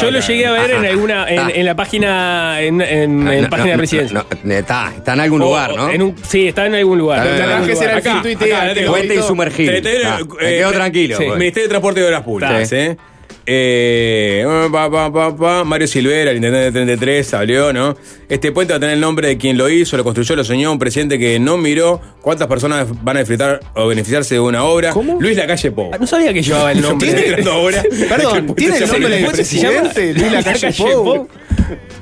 [0.02, 0.88] yo lo llegué a ver en Ajá.
[0.90, 1.50] alguna en, Ah.
[1.54, 4.26] en la página en, en- en No, página de presidencia.
[4.50, 5.90] está, está en algún O- lugar, ¿no?
[5.90, 7.24] en un- sí, está en algún lugar.
[7.24, 7.38] Te- te-
[10.06, 11.20] Ah, eh, quedo tranquilo.
[11.38, 12.72] Ministerio de Transporte y Obras Públicas.
[12.72, 12.98] ¿eh?
[13.52, 17.98] Eh, pa, pa, pa, pa, Mario Silvera, el intendente de 33, salió, ¿no?
[18.30, 20.72] Este puente va a tener el nombre de quien lo hizo, lo construyó, lo soñó,
[20.72, 24.92] un presidente que no miró cuántas personas van a disfrutar o beneficiarse de una obra.
[24.92, 25.20] ¿Cómo?
[25.20, 25.90] Luis Lacalle Pou.
[25.92, 27.12] Ah, No sabía que llevaba el nombre.
[27.14, 27.84] ¿Tiene ahora?
[28.08, 30.14] Perdón, ¿tiene el nombre del.
[30.16, 31.28] Luis Lacalle Pou.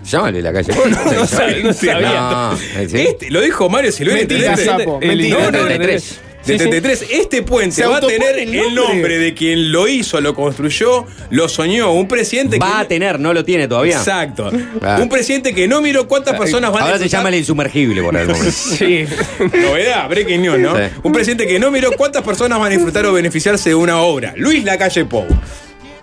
[0.04, 0.74] Llámale la calle.
[1.16, 1.64] No sabía.
[1.64, 2.10] no sabía.
[2.12, 2.58] No,
[2.90, 2.98] sí.
[2.98, 4.18] Este, lo dijo Mario Silvera.
[4.20, 5.38] Mentira, intendente sapo, El- mentira.
[5.40, 6.20] no, no, 33.
[6.48, 6.70] De Sí, sí.
[6.70, 9.20] 33, este puente va a tener el el nombre.
[9.20, 11.92] de quien lo hizo, lo construyó, lo soñó.
[11.94, 12.82] Un presidente Va que.
[12.84, 13.98] a tener, no lo tiene todavía.
[13.98, 14.50] Exacto.
[14.82, 15.00] Ah.
[15.02, 18.16] Un presidente que no miró cuántas personas van a Ahora se llama el insumergible por
[18.16, 18.52] el momento.
[18.52, 19.06] Sí.
[19.40, 20.74] Novedad, breaking news, ¿no?
[21.04, 24.34] Un presidente que no miró cuántas personas van a disfrutar o beneficiarse de una obra.
[24.38, 25.26] Luis Lacalle Pou.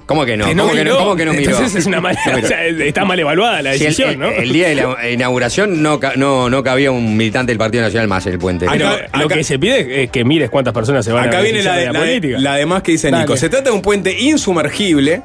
[0.07, 0.45] ¿Cómo que no?
[0.47, 0.99] Que no ¿Cómo, que no miró.
[0.99, 1.51] ¿Cómo que no miró?
[1.53, 2.45] Entonces es una mala, No miró.
[2.47, 4.29] o sea, está mal evaluada la Si el, decisión, el- ¿no?
[4.31, 8.07] el día de la inauguración no, ca- no, no cabía un militante del Partido Nacional
[8.09, 8.67] más en el puente.
[8.71, 11.39] Pero Acá- lo acá- que se pide es que mires cuántas personas se van Acá
[11.39, 12.39] a viene la, de, de la, de- política.
[12.39, 13.23] la demás que dice Dale.
[13.25, 13.37] Nico.
[13.37, 15.23] Se trata de un puente insumergible.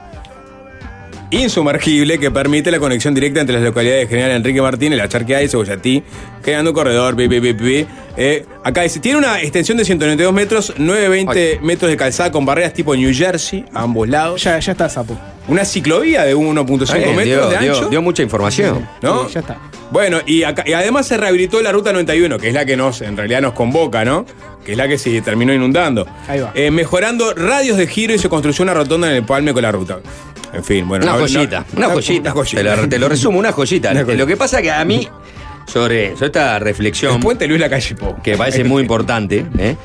[1.31, 5.43] Insumergible que permite la conexión directa entre las localidades de General Enrique Martínez, La Charqueada
[5.43, 6.03] y Cebollatí,
[6.43, 7.15] generando un corredor.
[7.15, 7.85] pi, pi, pi.
[8.17, 12.73] Eh, acá dice: tiene una extensión de 192 metros, 920 metros de calzada con barreras
[12.73, 14.43] tipo New Jersey a ambos lados.
[14.43, 15.17] Ya, ya está, sapo.
[15.47, 17.89] Una ciclovía de 1.5 Está bien, metros dio, de dio- ancho.
[17.89, 18.87] dio mucha información.
[19.01, 19.27] ¿no?
[19.27, 19.57] Sí, ya está.
[19.91, 23.01] Bueno, y, acá- y además se rehabilitó la ruta 91, que es la que nos,
[23.01, 24.25] en realidad nos convoca, ¿no?
[24.63, 26.05] Que es la que se terminó inundando.
[26.27, 26.51] Ahí va.
[26.53, 29.71] Eh, mejorando radios de giro y se construyó una rotonda en el palme con la
[29.71, 29.99] ruta.
[30.53, 31.05] En fin, bueno.
[31.05, 32.21] Una no- joyita, no- una joyita.
[32.21, 32.63] Una joyita.
[32.75, 33.91] Te, lo, te lo resumo, una joyita.
[33.91, 34.01] Una.
[34.03, 35.07] Lo que pasa que a mí,
[35.67, 38.21] sobre, sobre esta reflexión, El puente Luis Lacalle Pou.
[38.21, 39.75] que parece muy importante, ¿eh?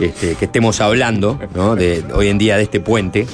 [0.00, 1.76] Este, que estemos hablando ¿no?
[1.76, 3.26] de, hoy en día de este puente,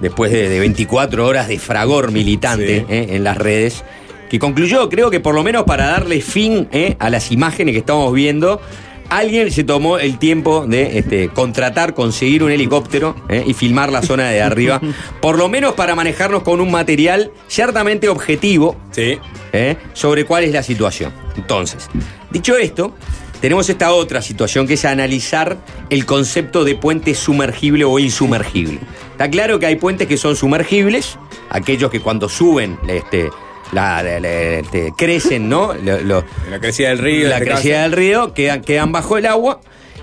[0.00, 2.86] después de, de 24 horas de fragor militante Sí.
[2.88, 3.06] ¿eh?
[3.10, 3.84] en las redes,
[4.30, 6.96] que concluyó, creo que por lo menos para darle fin ¿eh?
[7.00, 8.62] a las imágenes que estamos viendo,
[9.08, 13.44] alguien se tomó el tiempo de este, contratar, conseguir un helicóptero ¿eh?
[13.46, 14.80] y filmar la zona de arriba,
[15.20, 19.18] por lo menos para manejarnos con un material ciertamente objetivo, Sí.
[19.52, 19.76] ¿eh?
[19.92, 21.12] sobre cuál es la situación.
[21.36, 21.88] Entonces,
[22.30, 22.94] dicho esto,
[23.40, 25.58] tenemos esta otra situación que es analizar
[25.90, 28.80] el concepto de puente sumergible o insumergible.
[29.12, 31.18] Está claro que hay puentes que son sumergibles,
[31.50, 33.30] aquellos que cuando suben este,
[33.72, 35.72] la- la- la- este, crecen, ¿no?
[35.74, 37.24] Lo- lo- La crecida del río.
[37.24, 37.82] en la este crecida caso.
[37.90, 39.60] del río quedan, quedan bajo el agua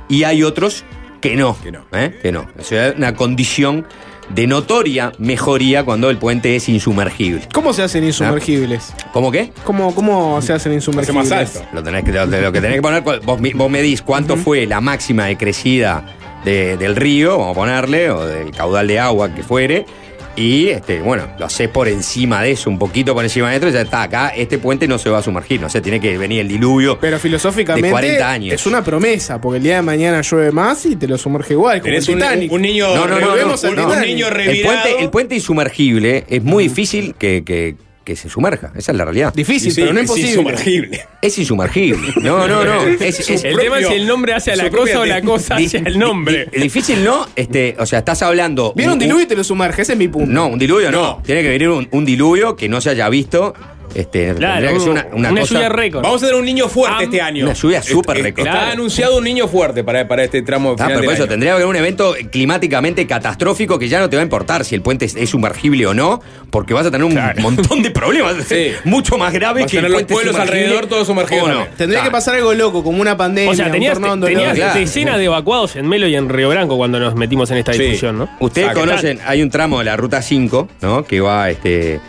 [0.09, 0.83] y hay otros
[1.21, 1.57] que no.
[1.61, 1.85] Que no.
[1.93, 2.17] ¿eh?
[2.21, 2.47] Que no.
[2.59, 3.85] Eso es una condición
[4.29, 7.47] de notoria mejoría cuando el puente es insumergible.
[7.53, 8.93] ¿Cómo se hacen insumergibles?
[9.11, 9.51] ¿Cómo qué?
[9.65, 11.29] ¿Cómo, cómo se hacen Hace insumergibles?
[11.29, 11.67] más alto.
[11.73, 14.79] Lo, tenés que, lo, lo que tenés que poner, vos, vos medís cuánto fue la
[14.81, 16.05] máxima de crecida
[16.45, 19.85] de- del río, vamos a ponerle, o del caudal de agua que fuere,
[20.35, 23.67] Y este, bueno, lo haces por encima de eso, un poquito por encima de eso,
[23.67, 26.17] y ya está, acá este puente no se va a sumergir, no sé, tiene que
[26.17, 26.97] venir el diluvio.
[26.99, 28.53] Pero filosóficamente De 40 años.
[28.55, 31.81] es una promesa, porque el día de mañana llueve más y te lo sumerge igual,
[31.81, 32.51] como el un, Titanic.
[32.51, 33.83] un niño, No, no, no, volvemos no, al no.
[33.83, 34.09] un Titanic.
[34.09, 38.91] niño El puente, el puente insumergible es muy difícil que, que- que se sumerja, esa
[38.91, 39.33] es la realidad.
[39.33, 40.29] Difícil, Sí, pero no es imposible.
[40.31, 41.05] insumergible.
[41.21, 42.13] Es insumergible.
[42.21, 42.83] No, no, no.
[42.99, 45.55] Es, es- El tema es si el nombre hace a la cosa o la cosa
[45.55, 46.47] hacia el nombre.
[46.53, 48.73] di- difícil no, este, o sea, estás hablando.
[48.75, 50.31] Viene un diluvio y te lo sumerge, ese es mi punto.
[50.31, 51.01] No, un diluvio no.
[51.01, 51.21] No.
[51.23, 53.53] Tiene que venir un, un diluvio que no se haya visto.
[53.95, 56.03] Este, Claro, tendría que ser una, una cosa- lluvia récord.
[56.03, 57.45] Vamos a tener un niño fuerte este año.
[57.45, 58.47] una lluvia súper Est- récord.
[58.47, 58.71] Está Claro.
[58.73, 61.29] anunciado un niño fuerte para, para este tramo Ah, final pero del por eso año.
[61.29, 64.75] tendría que haber un evento climáticamente catastrófico que ya no te va a importar si
[64.75, 67.41] el puente es, es sumergible o no, porque vas a tener un Claro.
[67.41, 68.35] montón de problemas.
[68.47, 68.71] Sí.
[68.83, 71.65] Mucho más graves que el los pueblos alrededor todos sumergidos no.
[71.77, 72.03] Tendría Claro.
[72.05, 74.55] que pasar algo loco, como una pandemia, O sea, tenías, un tornado en tenías dolor.
[74.71, 74.79] claro.
[74.79, 77.79] decenas de evacuados en Melo y en Río Branco cuando nos metimos en esta Sí.
[77.83, 78.29] discusión, ¿no?
[78.39, 81.03] Ustedes conocen, hay un tramo de la ruta 5, ¿no?
[81.03, 81.99] Que va este.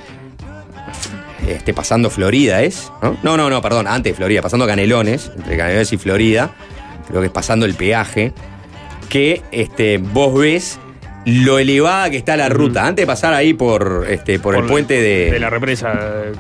[1.49, 2.91] Este, pasando Florida, ¿es?
[3.03, 3.17] ¿No?
[3.23, 6.51] no, no, no, perdón, antes de Florida, pasando Canelones, entre Canelones y Florida,
[7.09, 8.33] creo que es pasando el peaje,
[9.09, 10.79] que este, vos ves
[11.27, 12.87] lo elevada que está la ruta.
[12.87, 15.31] Antes de pasar ahí por, este, por, el puente de.
[15.33, 15.93] De la represa.
[16.25, 16.33] eh,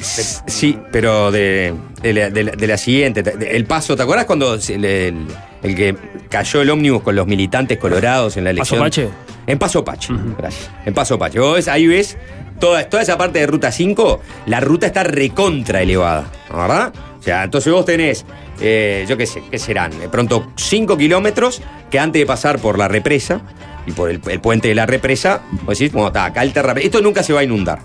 [0.00, 3.22] Sí, pero de, de la, de siguiente.
[3.48, 5.26] El paso, ¿te acuerdas cuando el, el-
[5.62, 5.94] el que
[6.28, 8.80] cayó el ómnibus con los militantes colorados en la ¿Paso elección?
[8.80, 9.08] Pache?
[9.46, 10.70] En Paso Pache, gracias.
[10.84, 11.38] En Paso Pache.
[11.38, 12.16] Vos ves, ahí ves
[12.62, 16.92] toda, toda esa parte de Ruta 5, la ruta está recontra elevada, ¿no ¿verdad?
[17.18, 18.24] O sea, entonces vos tenés,
[18.60, 19.98] eh, yo qué sé, ¿qué serán?
[19.98, 23.40] De pronto 5 kilómetros que antes de pasar por la represa
[23.84, 26.86] y por el, el puente de la represa, vos decís, bueno, está, acá el terraplén.
[26.86, 27.80] Esto nunca se va a inundar.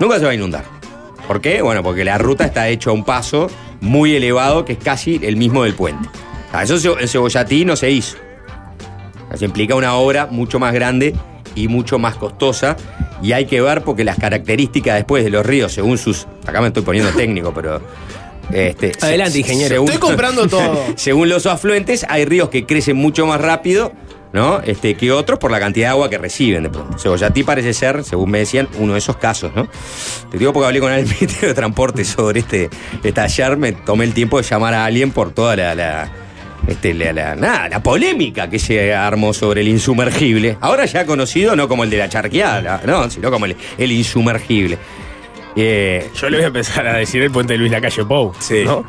[0.00, 0.64] Nunca se va a inundar.
[1.28, 1.62] ¿Por qué?
[1.62, 3.46] Bueno, porque la ruta está hecha a un paso
[3.80, 6.08] muy elevado que es casi el mismo del puente.
[6.52, 8.16] Ah, eso en Cebollatí no se hizo.
[9.32, 11.14] Eso implica una obra mucho más grande
[11.54, 12.76] y mucho más costosa.
[13.22, 16.26] Y hay que ver porque las características después de los ríos, según sus.
[16.46, 17.80] Acá me estoy poniendo técnico, pero.
[18.52, 19.68] Este, Adelante, se- ingeniero.
[19.74, 20.84] según- Estoy comprando todo.
[20.96, 23.92] según los afluentes, hay ríos que crecen mucho más rápido,
[24.32, 24.60] ¿no?
[24.62, 26.98] Este, que otros por la cantidad de agua que reciben de pronto.
[26.98, 29.68] Cebollatí parece ser, según me decían, uno de esos casos, ¿no?
[30.32, 32.70] Te digo porque hablé con el Ministerio de Transporte sobre este,
[33.04, 35.74] este ayer, me tomé el tiempo de llamar a alguien por toda la.
[35.76, 36.12] la-
[36.70, 40.56] este, la, la- nada, la polémica que se armó sobre el insumergible.
[40.60, 44.78] Ahora ya conocido no como el de la charqueada, no, sino como el, el insumergible.
[45.56, 48.32] Eh, Yo le voy a empezar a decir el puente de Luis Lacalle Pou.
[48.38, 48.62] Sí.
[48.64, 48.84] ¿no?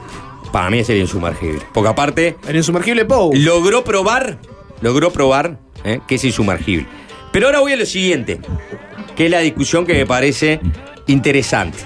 [0.52, 1.62] para mí es el insumergible.
[1.74, 3.32] Porque aparte, El insumergible Pou.
[3.34, 4.38] logró probar,
[4.82, 6.00] logró probar ¿eh?
[6.08, 6.86] que es insumergible.
[7.32, 8.42] Pero ahora voy a lo siguiente,
[9.16, 10.60] que es la discusión que me parece
[11.08, 11.78] interesante.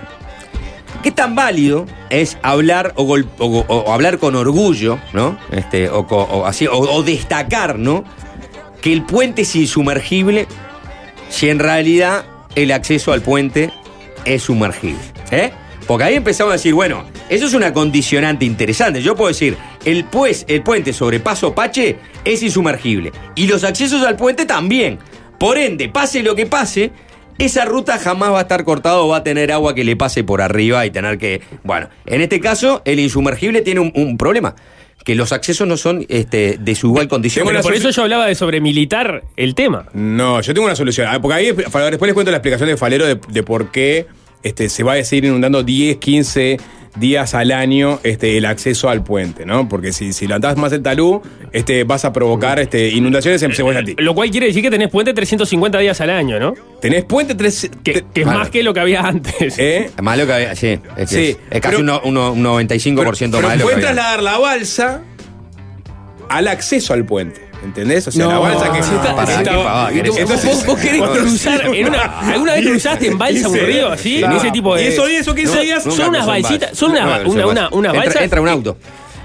[1.03, 5.37] ¿Qué tan válido es hablar o, hablar con orgullo, ¿no?
[5.51, 8.03] Este, o, o así, o destacar, ¿no?
[8.81, 10.47] Que el puente es insumergible
[11.29, 13.71] si en realidad el acceso al puente
[14.25, 14.99] es sumergible.
[15.31, 15.51] ¿eh?
[15.87, 19.01] Porque ahí empezamos a decir, bueno, eso es una condicionante interesante.
[19.01, 23.11] Yo puedo decir, el, pues, el puente sobre Paso Pache es insumergible.
[23.35, 24.99] Y los accesos al puente también.
[25.37, 26.91] Por ende, pase lo que pase,
[27.37, 30.23] esa ruta jamás va a estar cortada o va a tener agua que le pase
[30.23, 31.41] por arriba y tener que.
[31.63, 34.55] Bueno, en este caso, el insumergible tiene un, un problema.
[35.03, 37.47] Que los accesos no son este, de su igual condición.
[37.47, 39.85] Una por eso yo hablaba de sobremilitar el tema.
[39.93, 41.07] No, yo tengo una solución.
[41.07, 44.07] Ah, Porque ahí después les cuento la explicación de Falero de, de por qué
[44.41, 46.57] este, se va a seguir inundando 10, 15
[46.95, 49.67] días al año este, el acceso al puente, ¿no?
[49.67, 53.95] Porque si, si levantás más el talú, este, vas a provocar este, inundaciones en Cebollatí.
[53.97, 56.53] Lo cual quiere decir que tenés puente 350 días al año, ¿no?
[56.81, 58.39] Tenés puente tres, Que, es Claro.
[58.39, 59.57] más que lo que había antes.
[59.59, 59.89] ¿eh?
[60.01, 60.79] Más lo que había, sí.
[60.97, 63.41] Es, que Sí, es- es casi pero- un, no- un 95% Pero, más de pero
[63.41, 63.79] lo que pueden había.
[63.93, 65.01] trasladar la balsa
[66.29, 67.41] al acceso al puente.
[67.65, 68.07] ¿Entendés?
[68.07, 68.31] O sea, No.
[68.31, 68.81] la balsa que
[69.15, 72.01] para, qué pavada, querés Entonces- ¿Vos, vos querés cruzar en una,
[72.31, 74.19] ¿Alguna vez cruzaste en balsa un río así?
[74.19, 74.33] Claro.
[74.35, 74.83] En ese tipo de.
[74.83, 76.77] Y eso 10 o 15 días Son unas balsitas.
[76.77, 77.69] Son una, una, una, balsa.
[77.71, 78.21] unas Entra- balsas.
[78.21, 78.77] Entra un auto.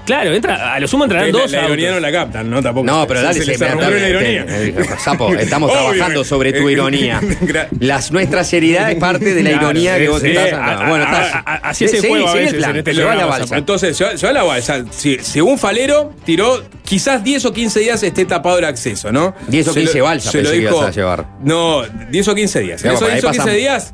[0.05, 2.61] Claro, entra, a lo sumo entrarán dos la ironía no la captan, ¿no?
[2.61, 2.85] Tampoco.
[2.85, 4.45] No, pero dale, se, se me rompió la ironía.
[4.47, 7.21] Eh, Sapo, estamos trabajando sobre tu ironía.
[7.79, 10.29] Las, nuestra seriedad es parte de la Claro, ironía que vos sí.
[10.29, 10.81] estás A- sacando.
[10.83, 11.43] a- Bueno, estás.
[11.63, 12.71] así es el Sí, juego a veces plan.
[12.71, 13.57] en este Lleva la balsa.
[13.57, 14.83] Entonces, se va, se va la balsa.
[15.21, 19.33] Según Falero, tiró quizás 10 o 15 días esté tapado el acceso, ¿no?
[19.47, 21.25] 10 o Se 15 lo- balsas se lo dijo- a llevar.
[21.43, 22.81] No, 10 o 15 días.
[22.83, 23.93] En Claro, esos por ahí 10 o 15 pasan- días,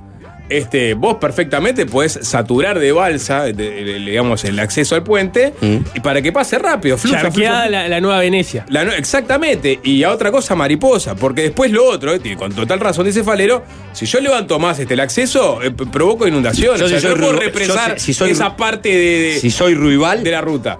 [0.49, 5.77] este, vos perfectamente podés saturar de balsa, de- de- digamos, el acceso al puente, Mm.
[5.95, 8.65] y para que pase rápido, fluya, la, la nueva Venecia.
[8.69, 13.05] la exactamente, y a otra cosa mariposa, porque después lo otro, eh, con total razón
[13.05, 16.79] dice Falero, si yo levanto más este, el acceso, eh, provoco inundaciones.
[16.79, 19.19] Yo o sea, si soy no puedo represar yo si- si soy esa parte de,
[19.33, 20.79] de- Si soy Ruibal, de la ruta.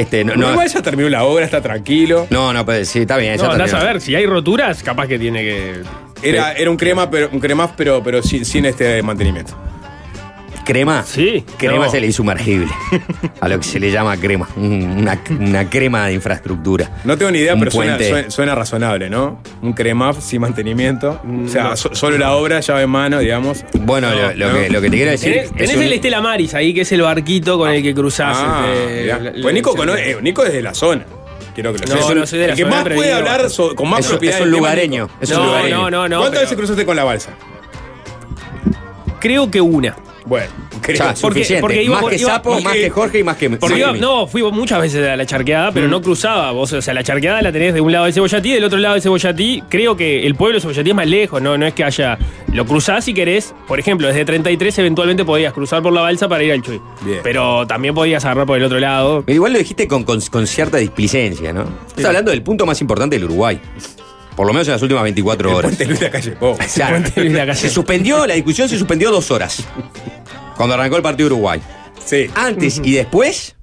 [0.00, 2.26] Este, no, No, igual ya terminó la obra, está tranquilo.
[2.30, 3.36] no, no, pues, sí, está bien.
[3.36, 3.88] ya No, andás terminó.
[3.88, 5.82] a ver, si hay roturas, capaz que tiene que.
[6.22, 9.54] Era, era un crema, pero un cremaf, pero, pero sin, sin este mantenimiento.
[10.68, 11.02] ¿Crema?
[11.02, 11.84] Sí, Crema no.
[11.86, 12.68] es el insumergible.
[13.40, 14.46] a lo que se le llama crema.
[14.54, 16.90] Un- Una, una crema de infraestructura.
[17.04, 19.40] No tengo ni idea, Un pero suena, suena- suena razonable, ¿no?
[19.62, 21.20] Un cremaf sin mantenimiento.
[21.46, 21.76] O sea, No.
[21.76, 23.64] so- solo la obra, llave en mano, digamos.
[23.72, 24.54] Bueno, lo, lo no.
[24.58, 25.32] que, lo que te quiero decir.
[25.32, 27.94] Tenés, es tenés un- el Estela Maris ahí, que es el barquito con el que
[27.94, 28.36] cruzás.
[28.38, 31.06] Ah, este, pues Nico, cono- eh, Nico es de la zona.
[31.54, 33.74] Quiero que lo No, no soy de la El que zona, más puede hablar so-
[33.74, 34.36] con más Es propiedad.
[34.36, 35.76] es un lugareño, es un lugareño.
[35.76, 36.16] no, no, no.
[36.18, 37.30] ¿Cuántas pero veces cruzaste con la balsa?
[39.20, 39.96] Creo que una.
[40.26, 40.46] Bueno,
[40.82, 40.98] creo.
[40.98, 41.60] Ya, Porque- suficiente.
[41.62, 43.48] porque iba más que iba- Sapo, y- más que Jorge y más que.
[43.50, 46.50] Porque iba- no, fui muchas veces a la charqueada, pero no cruzaba.
[46.52, 48.94] Vos, o sea, la charqueada la tenés de un lado de Cebollatí, del otro lado
[48.96, 49.62] de Cebollatí.
[49.70, 52.18] Creo que el pueblo de Cebollatí es más lejos, no, no es que haya.
[52.52, 53.54] Lo cruzás si querés.
[53.66, 56.78] Por ejemplo, desde 33 eventualmente podías cruzar por la balsa para ir al Chuy.
[57.02, 57.20] Bien.
[57.22, 59.22] Pero también podías agarrar por el otro lado.
[59.24, 61.64] Pero igual lo dijiste con, con- con cierta displicencia, ¿no?
[61.88, 63.58] Estás hablando del punto más importante del Uruguay.
[64.38, 65.68] Por lo menos en las últimas 24 El horas.
[65.72, 66.56] puente Luis de la calle Pou.
[66.74, 66.92] Claro.
[67.00, 67.58] Puente Luis de la Calle.
[67.60, 69.66] Se suspendió, la discusión se suspendió dos horas.
[70.56, 71.60] Cuando arrancó el partido de Uruguay.
[72.04, 72.26] Sí.
[72.36, 73.56] Antes y después,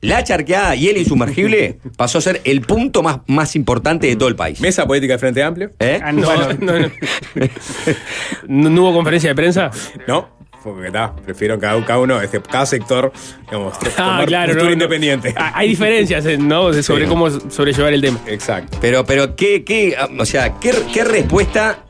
[0.00, 4.30] la charqueada y el insumergible pasó a ser el punto más, más importante de todo
[4.30, 4.60] el país.
[4.62, 5.70] Mesa política de Frente Amplio.
[5.78, 6.00] ¿Eh?
[6.14, 6.72] No, no, no.
[8.48, 9.70] ¿No- no hubo conferencia de prensa?
[10.08, 10.30] No,
[10.64, 13.12] porque está, prefiero cada, cada uno, este, cada sector,
[13.44, 14.54] digamos, Ah, tomar claro.
[14.54, 15.34] no, independiente.
[15.36, 16.72] Ah, Hay diferencias ¿no?
[16.82, 17.08] Sobre Sí.
[17.08, 18.18] cómo sobrellevar el tema.
[18.26, 18.78] Exacto.
[18.80, 21.80] Pero, pero, ¿qué, qué, o sea, qué, qué respuesta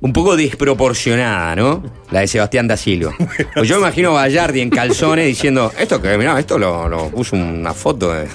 [0.00, 1.82] un poco desproporcionada, ¿no?
[2.10, 3.14] La de Sebastián da Silva.
[3.54, 7.08] Pues yo me imagino a Gallardi en calzones diciendo, esto que, mirá, esto lo, lo
[7.08, 8.26] puso una foto de.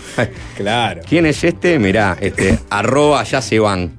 [0.58, 1.02] Claro.
[1.08, 1.78] ¿Quién es este?
[1.78, 3.98] Mirá, este, arroba ya se van.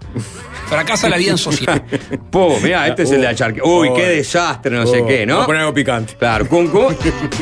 [0.70, 1.82] Fracasa la vida en sociedad.
[2.30, 3.60] Po, mirá, este es el de la charque.
[3.62, 3.94] Uy, Oh.
[3.94, 5.32] qué desastre, no sé Oh, qué, ¿no?
[5.34, 6.14] Vamos a poner algo picante.
[6.18, 6.70] Claro, cum,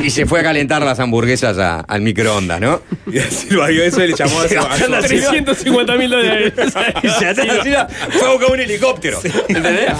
[0.03, 2.81] y se fue a calentar las hamburguesas a- al microondas, ¿no?
[3.11, 5.29] Y Silva vio eso y le llamó a su- a su- Sebastián da Silva.
[5.29, 6.53] 350 mil dólares.
[7.03, 7.09] Y
[7.63, 9.19] Silva fue a buscar un helicóptero.
[9.47, 9.91] ¿Entendés?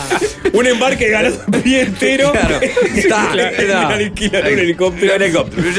[0.54, 2.32] un embarque ganó un pie entero.
[2.32, 2.60] Claro.
[2.96, 3.40] Está, un
[4.60, 5.14] helicóptero.
[5.16, 5.70] Un helicóptero.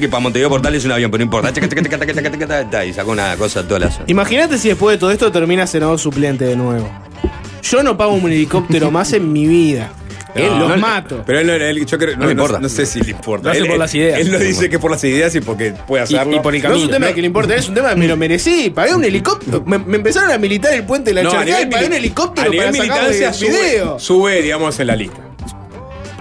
[0.00, 2.84] Que para Montevideo Portal es un avión, pero no importa.
[2.86, 4.04] Y sacó una cosa toda la zona.
[4.08, 6.86] Imagínate si después de todo esto termina senador suplente de nuevo.
[7.62, 9.90] Yo no pago un helicóptero más en mi vida.
[10.34, 11.22] Él Los no- mato.
[11.26, 12.60] Pero él, no- él- yo creo, No no, importa.
[12.60, 13.44] no sé si le importa.
[13.46, 14.20] Lo hace Él- por las ideas.
[14.20, 16.36] Él lo dice que por las ideas y porque puede Y- hacerlo.
[16.36, 17.14] y por el No es un tema ¿no?
[17.14, 18.68] que le importa, es un tema que me lo merecí.
[18.68, 19.62] Pagué un helicóptero.
[19.64, 22.50] Me, me empezaron a militar el puente de la charqueada y pagué un helicóptero a
[22.50, 23.98] nivel para sacar militancia el sube, video.
[23.98, 25.16] sube, digamos, en la lista.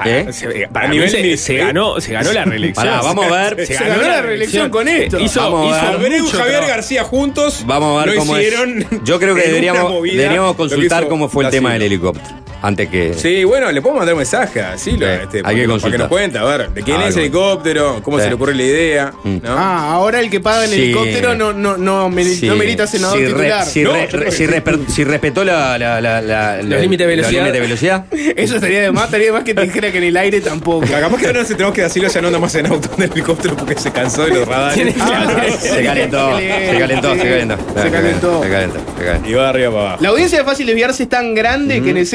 [0.04, 0.32] ¿Qué?
[0.34, 2.86] Se- Para a nivel se, se ganó, se ganó la reelección.
[2.86, 3.66] Pará, vamos a ver.
[3.68, 5.20] Se ganó la reelección con esto.
[5.20, 5.96] Hizo, Vamos a hizo ver.
[5.96, 6.66] Abreu y mucho Javier.
[6.68, 8.82] García juntos Vamos a ver lo cómo hicieron.
[8.82, 8.88] es.
[9.04, 12.36] Yo creo que deberíamos, deberíamos consultar cómo fue el tema del helicóptero.
[12.62, 13.13] Antes que.
[13.13, 15.91] Sí, bueno, le podemos mandar un mensaje Sí, este, hay para que para consultar.
[15.91, 18.24] que nos cuente, a ver, de quién Ah, es el helicóptero, cómo Sí.
[18.24, 19.38] se le ocurre la idea, Mm.
[19.43, 19.56] ¿no?
[19.58, 20.82] Ah, ahora el que paga el Sí.
[20.84, 22.48] helicóptero no, no, no, meri- Sí.
[22.48, 23.65] no merita senador si re- titular.
[23.65, 27.32] si, No, re- si respe- si respetó la, la- la- la- la- límites de velocidad.
[27.46, 28.06] los límites de velocidad.
[28.36, 30.86] Eso estaría de más, estaría de más que te dijera que en el aire tampoco.
[30.88, 33.12] Capaz que ahora se tenemos que decirlo, ya no anda más en auto en el
[33.12, 34.96] helicóptero porque se cansó de los radares.
[35.00, 36.48] Ah, Se calentó, se
[36.80, 37.58] calentó, se calentó.
[37.58, 38.43] Se calentó.
[38.43, 39.30] Se calentó, se calentó.
[39.30, 40.04] Y va arriba para abajo.
[40.04, 42.06] La audiencia de Fácil Desviarse es tan grande que en el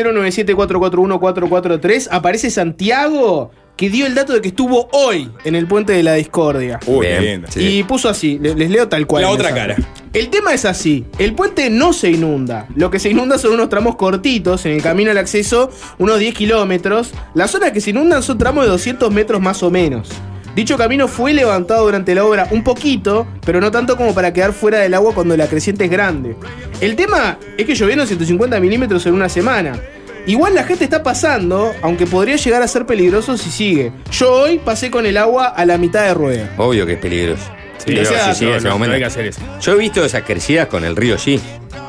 [0.47, 6.03] 097-441-443 aparece Santiago que dio el dato de que estuvo hoy en el Puente de
[6.03, 6.79] la Discordia.
[6.87, 7.45] Uy, qué Bien.
[7.49, 7.79] Sí.
[7.79, 9.23] Y puso así, le- les leo tal cual.
[9.23, 9.77] La otra cara.
[10.13, 13.71] El tema es así, el puente no se inunda, lo que se inunda son unos
[13.71, 18.23] tramos cortitos, en el camino al acceso unos 10 kilómetros, las zonas que se inundan
[18.23, 20.11] son tramos de 200 metros más o menos.
[20.55, 24.53] Dicho camino fue levantado durante la obra un poquito, pero no tanto como para quedar
[24.53, 26.37] fuera del agua cuando la creciente es grande.
[26.83, 29.81] El tema es que llovieron 150 milímetros en una semana.
[30.27, 33.93] Igual la gente está pasando, aunque podría llegar a ser peligroso si sigue.
[34.13, 36.51] Yo hoy pasé con el agua a la mitad de rueda.
[36.59, 37.43] Obvio que es peligroso.
[37.79, 38.95] Sí, Pero o sea, sí, sí, no, en ese no, no momento.
[38.95, 39.41] hay que hacer eso.
[39.61, 41.41] Yo he visto esas crecidas con el río G.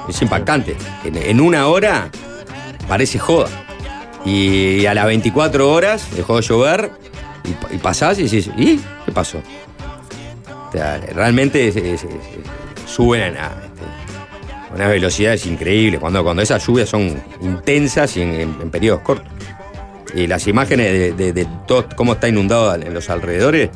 [0.10, 0.76] Es impactante.
[1.04, 2.10] En, en una hora
[2.88, 3.50] parece joda.
[4.26, 6.92] Y a las 24 horas dejó de llover
[7.44, 9.40] y, y pasás y decís, ¿y qué pasó?
[10.70, 12.10] O sea, realmente es- es- es-
[12.88, 13.63] suben a, a
[14.74, 19.28] unas velocidades increíbles cuando, cuando esas lluvias son intensas y en, periodos cortos.
[20.16, 23.70] Y las imágenes de, de- de todo cómo está inundado en los alrededores,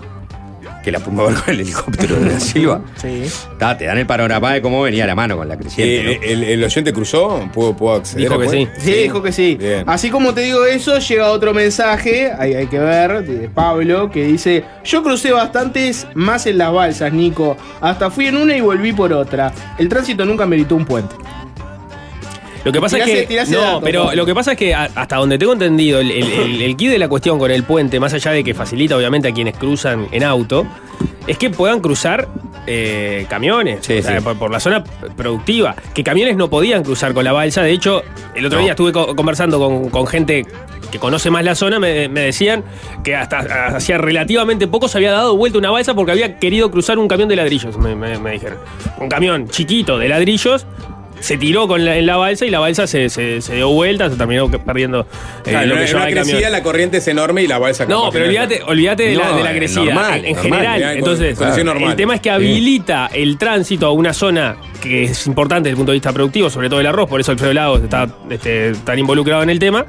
[0.83, 2.81] que la pudimos ver con el helicóptero de la Silva.
[2.95, 3.23] Sí.
[3.57, 6.13] Ta, te dan el panorama de cómo venía la mano con la creciente.
[6.13, 6.25] Eh, ¿no?
[6.25, 7.49] el, el oyente cruzó?
[7.53, 8.29] ¿Puedo, puedo acceder?
[8.29, 8.67] Dijo que sí.
[8.77, 9.55] Sí, dijo que sí.
[9.59, 9.83] Bien.
[9.87, 14.25] Así como te digo eso, llega otro mensaje, hay, hay que ver, de Pablo, que
[14.25, 17.57] dice, yo crucé bastantes más en las balsas, Nico.
[17.81, 19.51] Hasta fui en una y volví por otra.
[19.77, 21.15] El tránsito nunca meritó un puente.
[22.63, 23.27] Lo que pasa Tirase- es que.
[23.27, 26.23] tirase No, pero lo que pasa es que a- hasta donde tengo entendido, el, el,
[26.31, 29.27] el- el key de la cuestión con el puente, más allá de que facilita obviamente
[29.29, 30.65] a quienes cruzan en auto,
[31.27, 32.27] es que puedan cruzar
[32.69, 34.23] eh, camiones Sí, o sea, sí.
[34.23, 34.83] por, por la zona
[35.15, 35.75] productiva.
[35.93, 37.61] Que camiones no podían cruzar con la balsa.
[37.63, 38.03] De hecho,
[38.35, 38.63] el otro No.
[38.63, 40.45] día estuve co- conversando con, con gente
[40.91, 42.63] que conoce más la zona, me, me decían
[43.03, 46.97] que hasta hacía relativamente poco se había dado vuelta una balsa porque había querido cruzar
[46.99, 48.57] un camión de ladrillos, me, me- me dijeron.
[48.97, 50.65] Un camión chiquito de ladrillos.
[51.19, 54.09] Se tiró con la, en la balsa y la balsa se, se- se dio vuelta,
[54.09, 56.23] se terminó perdiendo eh, Claro, lo en que una camión.
[56.27, 59.57] crecida la corriente es enorme y la balsa No, pero olvídate, olvídate de, la, de
[59.57, 59.83] crecida.
[59.85, 60.61] normal, en, normal.
[60.61, 61.89] general, entonces, normal.
[61.91, 65.77] el tema es que habilita el tránsito a una zona que es importante desde el
[65.77, 68.99] punto de vista productivo, sobre todo el arroz, por eso Alfredo Lagos está este, tan
[68.99, 69.85] involucrado en el tema.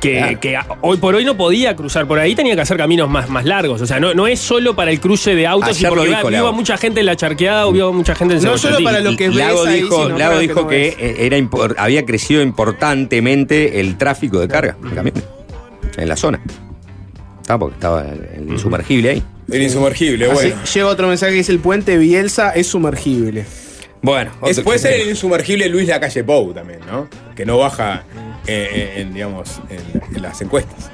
[0.00, 0.40] Que, Claro.
[0.40, 3.28] que a- hoy por hoy no podía cruzar por ahí, tenía que hacer caminos más,
[3.28, 3.82] más largos.
[3.82, 6.28] O sea, no, no es solo para el cruce de autos Ayer y porque dijo
[6.28, 8.78] vio a mucha gente en la charqueada o vio a mucha gente en No solo
[8.82, 10.96] para lo que ves Lago ahí, dijo, sino Lago dijo que no que, ves.
[10.98, 15.24] eh, era impor- había crecido importantemente el tráfico de carga en camiones
[15.98, 16.40] en la zona.
[17.42, 19.22] Estaba porque estaba el insumergible ahí.
[19.52, 20.56] El insumergible, Así, bueno.
[20.72, 23.44] llega otro mensaje que dice el puente Bielsa es sumergible.
[24.02, 27.08] Bueno, Es- puede ser el insumergible Luis Lacalle Pou también, ¿no?
[27.36, 28.04] Que no baja,
[28.46, 30.90] eh, en, digamos, en, en las encuestas.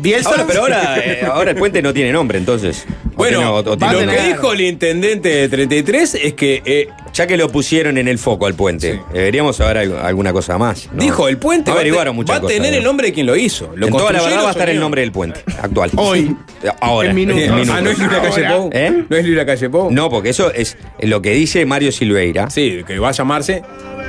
[0.00, 0.30] Bielsa.
[0.30, 2.84] Ahora, pero ahora, eh, ahora el puente no tiene nombre, entonces.
[3.14, 6.14] O Bueno, tiene- o- o va a tiene- lo que dijo el intendente de 33
[6.14, 9.00] es que eh, ya que lo pusieron en el foco al puente, Sí.
[9.12, 10.88] deberíamos saber algo- alguna cosa más.
[10.92, 11.02] ¿no?
[11.02, 12.78] dijo el puente va, te- averiguaron muchas va a cosas, tener ¿no?
[12.78, 13.72] el nombre de quien lo hizo.
[13.76, 15.90] Lo en toda la verdad va a estar el nombre del puente actual.
[15.96, 16.34] Hoy.
[16.80, 17.10] Ahora.
[17.10, 17.42] En minutos.
[17.42, 18.56] en Ah, no es Luis Lacalle Ahora.
[18.56, 18.70] Pou.
[18.72, 19.04] ¿Eh?
[19.08, 19.90] No es Luis Lacalle Pou.
[19.90, 22.48] No, porque eso es lo que dice Mario Silveira.
[22.50, 23.62] Sí, que va a llamarse.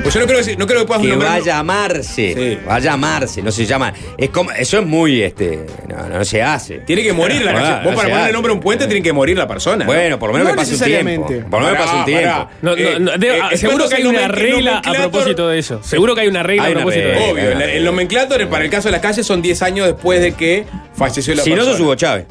[0.03, 2.33] Pues yo no creo que, no creo que puedas Que nombrar- va a llamarse.
[2.33, 2.57] Sí.
[2.67, 3.93] Va a llamarse, no se llama.
[4.17, 5.65] Es como, eso es muy, este.
[5.87, 6.79] No, no se hace.
[6.79, 7.69] Tiene que morir la calle.
[7.69, 8.31] no Vos para ponerle hace.
[8.33, 9.85] nombre a un puente tiene que morir la persona.
[9.85, 9.91] ¿no?
[9.91, 11.27] Bueno, por lo menos No que pase un tiempo.
[11.49, 12.29] Por lo menos Pará, pase un tiempo.
[12.29, 12.49] pará.
[12.61, 14.93] No, no, no, de- Eh, ah, eh, seguro ¿cuántos que hay el una regla a
[14.93, 15.81] propósito de eso.
[15.83, 17.31] Seguro que hay una regla Hay a propósito de eso.
[17.31, 20.33] Obvio, la- el nomenclator para el caso de las calles son 10 años después de
[20.33, 20.65] que
[20.95, 21.73] falleció la Si no, persona.
[21.73, 22.25] sos Hugo Chávez.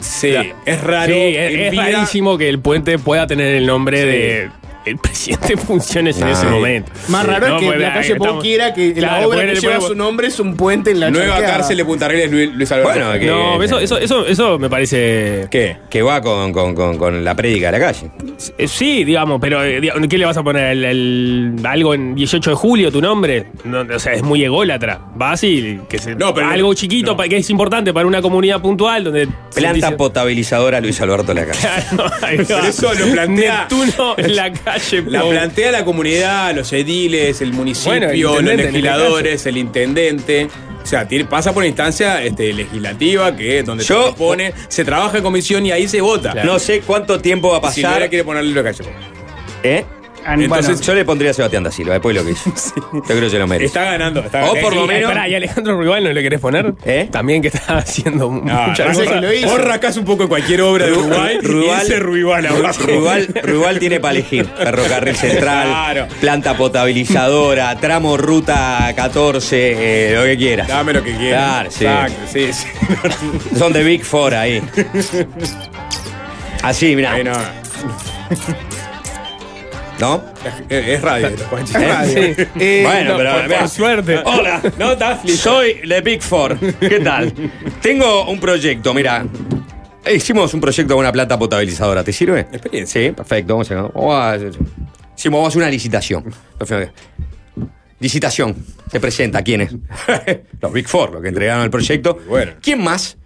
[0.00, 0.34] Sí,
[0.66, 1.12] es raro.
[1.12, 4.06] Sí, es, rarísimo que el puente pueda tener el nombre Sí.
[4.06, 4.50] de
[4.84, 6.46] el presidente en funciones en ese Sí.
[6.46, 6.92] momento.
[7.08, 9.38] Más raro No, es que pues, la calle Pou estamos- quiera que Claro, la obra
[9.38, 12.04] ponele- que lleva ponele- su nombre es un puente en la Nueva cárcel de Punta
[12.06, 12.92] Arenas, Luis, Luis Alberto.
[12.92, 15.46] Bueno, que- No, eso, eso, eso, eso me parece.
[15.50, 15.76] ¿Qué?
[15.88, 18.10] Que va con, con, con, con la prédica de la calle.
[18.58, 20.64] Eh, Sí, digamos, pero eh, digamos, ¿qué le vas a poner?
[20.72, 23.46] El, el- algo en 18 de julio, tu nombre.
[23.64, 25.00] No, o sea, es muy ególatra.
[25.14, 27.16] Vas y que se, No, pero- algo chiquito no.
[27.16, 29.26] pa- que es importante para una comunidad puntual donde.
[29.50, 31.60] se Planta dice- potabilizadora Luis Alberto de la calle.
[31.94, 32.44] Claro, ahí va.
[32.48, 35.02] Pero eso lo plantea- Neptuno en la calle.
[35.06, 40.48] La plantea la comunidad, los ediles, el municipio, Bueno, el los este legisladores, el intendente.
[40.82, 44.84] O sea, pasa por una instancia este, legislativa que es donde Yo- se pone, se
[44.84, 46.34] trabaja en comisión y ahí se vota.
[46.44, 47.92] No sé cuánto tiempo va a Si pasar.
[47.94, 48.84] Silvera quiere ponerle lo calle.
[49.62, 49.84] ¿Eh?
[50.26, 52.52] Entonces, Yo le pondría a Sebastián da Silva, después de lo que hizo.
[52.92, 53.66] Yo creo que se lo merece.
[53.66, 54.20] Está ganando.
[54.20, 56.74] Está O por eh, lo y- menos- Pará, ¿y Alejandro Ruibal no le querés poner?
[56.84, 57.08] ¿Eh?
[57.10, 59.24] También que está haciendo No, muchas no sé cosas.
[59.44, 62.82] Vos rascás un poco cualquier obra de Uruguay Ruibal- y ese Ruibal abajo.
[62.84, 64.46] Ruibal, Ruibal tiene para elegir.
[64.56, 66.06] Ferrocarril Central, Claro.
[66.20, 70.64] planta potabilizadora, tramo ruta 14, eh, lo que quiera.
[70.66, 71.44] Dame lo que quieras.
[71.44, 71.84] Claro, sí.
[71.84, 73.56] Exacto, sí, sí.
[73.58, 74.62] Son de Big Four ahí.
[76.62, 77.14] Así, mira.
[80.04, 80.22] No.
[80.68, 81.72] Es, es radio, esto, Juanchi.
[81.72, 82.42] Sí.
[82.60, 84.18] Eh, Bueno, no, pero por- suerte.
[84.24, 86.58] Hola, No, soy de Big Four.
[86.78, 87.32] ¿Qué tal?
[87.80, 89.24] Tengo un proyecto, mira.
[90.14, 92.40] Hicimos un proyecto con una planta potabilizadora, ¿te sirve?
[92.40, 93.00] Experiencia.
[93.02, 93.54] Sí, perfecto.
[93.54, 94.36] Vamos a, vamos a-
[95.16, 96.24] hicimos, vamos a hacer una licitación.
[98.00, 98.54] Licitación.
[98.92, 99.42] Se presenta.
[99.42, 99.74] ¿Quiénes?
[100.60, 102.18] los Big Four, los que entregaron el proyecto.
[102.28, 102.52] Bueno.
[102.60, 103.16] ¿Quién más?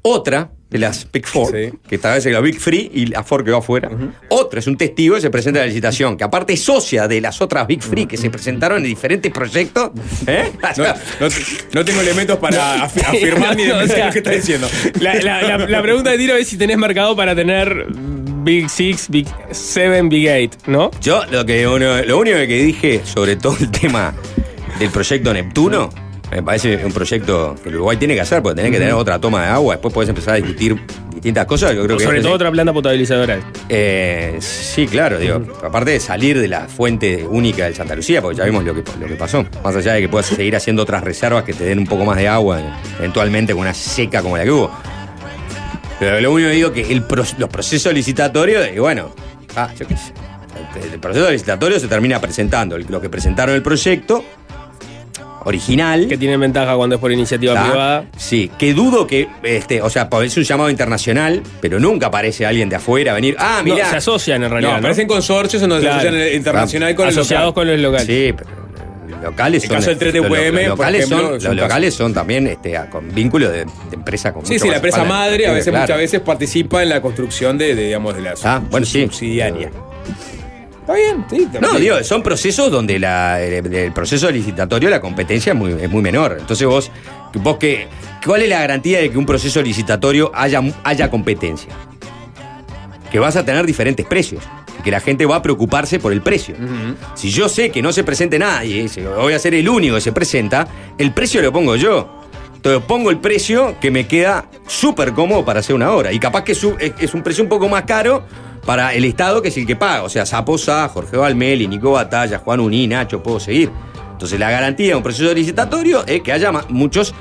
[0.00, 1.70] Otra de las Big Four, Sí.
[1.88, 3.88] que tal vez es la Big Free y la Four que va afuera.
[4.28, 7.20] Otra es un testigo que se presenta en la licitación, que aparte es socia de
[7.20, 9.92] las otras Big Free que se presentaron en diferentes proyectos.
[10.26, 10.50] ¿Eh?
[10.76, 10.84] No,
[11.28, 11.34] no-
[11.74, 14.68] no tengo elementos para afi- afirmar ni No, o desmentir sea, lo que está diciendo.
[15.00, 17.86] La, la- la- la pregunta de tiro es si tenés mercado para tener
[18.42, 20.90] Big Six, Big Seven, Big Eight, ¿no?
[21.00, 24.12] Yo lo que uno- lo único que dije sobre todo el tema
[24.80, 25.90] del proyecto Neptuno,
[26.34, 29.20] me parece un proyecto que el Uruguay tiene que hacer, porque tenés que tener otra
[29.20, 30.76] toma de agua, después podés empezar a discutir
[31.12, 31.74] distintas cosas.
[31.76, 33.38] Yo creo que Sobre todo otra planta potabilizadora.
[33.68, 38.38] Eh, sí, claro, digo, aparte de salir de la fuente única del Santa Lucía, porque
[38.38, 39.46] ya vimos lo que, lo que pasó.
[39.62, 42.16] Más allá de que puedas seguir haciendo otras reservas que te den un poco más
[42.16, 42.60] de agua,
[42.98, 44.70] eventualmente con una seca como la que hubo.
[46.00, 49.14] Pero lo único que digo que el pro- los procesos licitatorios, y bueno,
[49.54, 50.12] ah, yo qué sé.
[50.92, 52.76] El, proceso licitatorio se termina presentando.
[52.76, 54.24] Los que presentaron el proyecto
[55.44, 56.06] original.
[56.08, 57.64] Que tienen ventaja cuando es por iniciativa ¿tá?
[57.68, 58.04] privada.
[58.16, 62.68] Sí, que dudo que, este, o sea, es un llamado internacional, pero nunca aparece alguien
[62.68, 63.36] de afuera a venir.
[63.38, 63.88] Ah, No, mira.
[63.90, 64.70] se asocian en realidad.
[64.70, 64.78] No, ¿no?
[64.80, 66.00] aparecen consorcios en donde Claro.
[66.02, 68.06] se asocian internacional con Asociados con el local.
[68.06, 68.64] Sí, pero
[69.22, 69.76] locales El son.
[69.78, 73.14] caso del 3 de los- UPM, los locales ejemplo, son, los locales también este, con
[73.14, 75.82] vínculos de, de empresa con Sí, sí, la empresa madre a veces, Claro.
[75.84, 79.08] muchas veces participa en la construcción de, de, digamos, de la Ah, bueno, sí.
[80.84, 81.48] Está bien, sí.
[81.60, 85.88] No, digo, son procesos donde la- el, el proceso licitatorio, la competencia es muy, es
[85.90, 86.36] muy menor.
[86.38, 86.90] Entonces vos,
[87.42, 87.88] vos que,
[88.24, 91.72] ¿cuál es la garantía de que un proceso licitatorio haya, haya competencia?
[93.10, 94.42] Que vas a tener diferentes precios.
[94.82, 96.54] Que la gente va a preocuparse por el precio.
[97.14, 100.12] Si yo sé que no se presente nadie, voy a ser el único que se
[100.12, 100.68] presenta,
[100.98, 102.20] el precio lo pongo yo.
[102.56, 106.12] Entonces pongo el precio que me queda súper cómodo para hacer una obra.
[106.12, 106.62] Y capaz que es
[107.14, 108.26] un precio un poco más caro
[108.64, 110.02] para el Estado, que es el que paga.
[110.04, 113.70] O sea, Zaposa, Jorge Valmeli, Nico Batalla, Juan Uní, Nacho, puedo seguir.
[114.12, 117.14] Entonces la garantía de un proceso licitatorio es que haya muchos,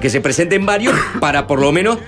[0.00, 1.98] que se presenten varios para por lo menos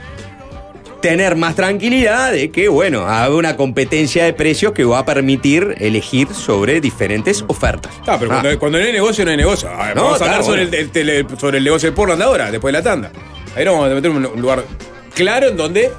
[1.01, 5.75] tener más tranquilidad de que, bueno, habrá una competencia de precios que va a permitir
[5.79, 7.93] elegir sobre diferentes ofertas.
[8.07, 8.41] Ah, pero Ah.
[8.43, 9.71] cuando, cuando no hay negocio, no hay negocio.
[9.71, 10.77] A ver, No, vamos a hablar sobre, bueno.
[10.77, 13.11] el, el tele- sobre el negocio de Portland ahora, después de la tanda.
[13.57, 14.63] Ahí nos vamos a meter un lugar
[15.15, 15.91] claro en donde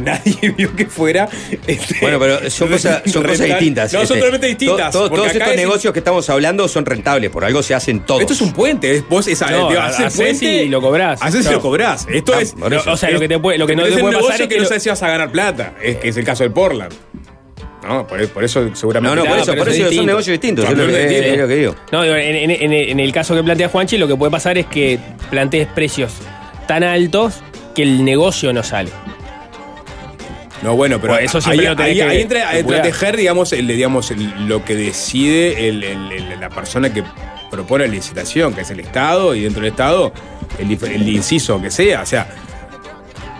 [0.04, 1.28] nadie vio que fuera.
[1.66, 3.92] este, Bueno, pero son cosas, son cosas rentar- distintas.
[3.92, 4.14] No, son este.
[4.16, 4.92] totalmente distintas.
[4.92, 7.74] To- to- porque todos estos es- negocios que estamos hablando son rentables, por algo se
[7.74, 8.20] hacen todos.
[8.22, 8.96] Esto es un puente.
[8.96, 11.20] es- Vos No, digo, haces puente y lo cobrás.
[11.22, 11.56] Haces y Claro.
[11.58, 12.06] lo cobrás.
[12.10, 12.54] Esto Ah, es.
[12.86, 14.44] O sea, lo que te puede- lo que no es te un puede pasar negocio
[14.44, 15.74] es que, que no sabes si vas a ganar plata.
[15.82, 16.92] Es, que es el caso del Portland.
[17.86, 19.16] No, por, por eso seguramente.
[19.16, 20.64] No, no, por No, eso, por eso eso es son negocios distintos.
[20.66, 21.32] Claro, es lo que- es distinto.
[21.34, 21.76] es lo que digo.
[21.92, 24.58] No, digo, en, en- en- en el caso que plantea Juanchi, lo que puede pasar
[24.58, 24.98] es que
[25.30, 26.12] plantees precios
[26.68, 27.36] tan altos
[27.74, 28.90] que el negocio no sale.
[30.62, 33.16] No, bueno, pero Bueno, eso siempre ahí, lo tenés ahí- que- ahí entra, a tejer,
[33.16, 37.02] digamos, el, digamos el- lo que decide el- el- el- la persona que
[37.50, 40.12] propone la licitación, que es el Estado, y dentro del Estado,
[40.58, 42.02] el, inciso que sea.
[42.02, 42.28] O sea,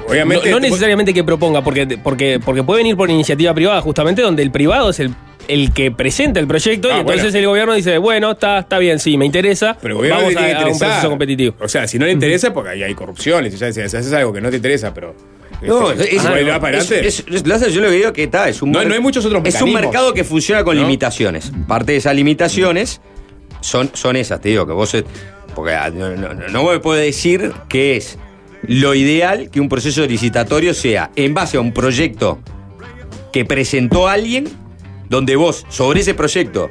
[0.08, 0.50] obviamente.
[0.50, 4.50] no necesariamente que proponga, porque, porque, porque puede venir por iniciativa privada, justamente donde el
[4.50, 5.14] privado es el,
[5.48, 7.38] el que presenta el proyecto Ah, y entonces bueno.
[7.38, 10.66] el gobierno dice, bueno, está, está bien, sí, me interesa, Pero el vamos a, a
[10.66, 11.54] un proceso competitivo.
[11.60, 13.50] O sea, si no le interesa, porque ahí hay corrupción.
[13.50, 15.14] Si haces algo que no te interesa, pero.
[15.62, 17.08] No, este, es, ah, es- va para es- adelante.
[17.08, 19.24] es- es- Lázaro, yo lo que digo que está, es un No, no hay muchos
[19.24, 20.82] otros Es un mercado que funciona con ¿No?
[20.82, 21.52] limitaciones.
[21.68, 23.00] Parte de esas limitaciones
[23.60, 24.94] son, son esas, te digo, que vos.
[24.94, 25.04] eh,
[25.54, 28.18] Porque ah, no, me puede decir que es
[28.62, 32.38] lo ideal que un proceso licitatorio sea en base a un proyecto
[33.32, 34.48] que presentó alguien,
[35.08, 36.70] donde vos, sobre ese proyecto,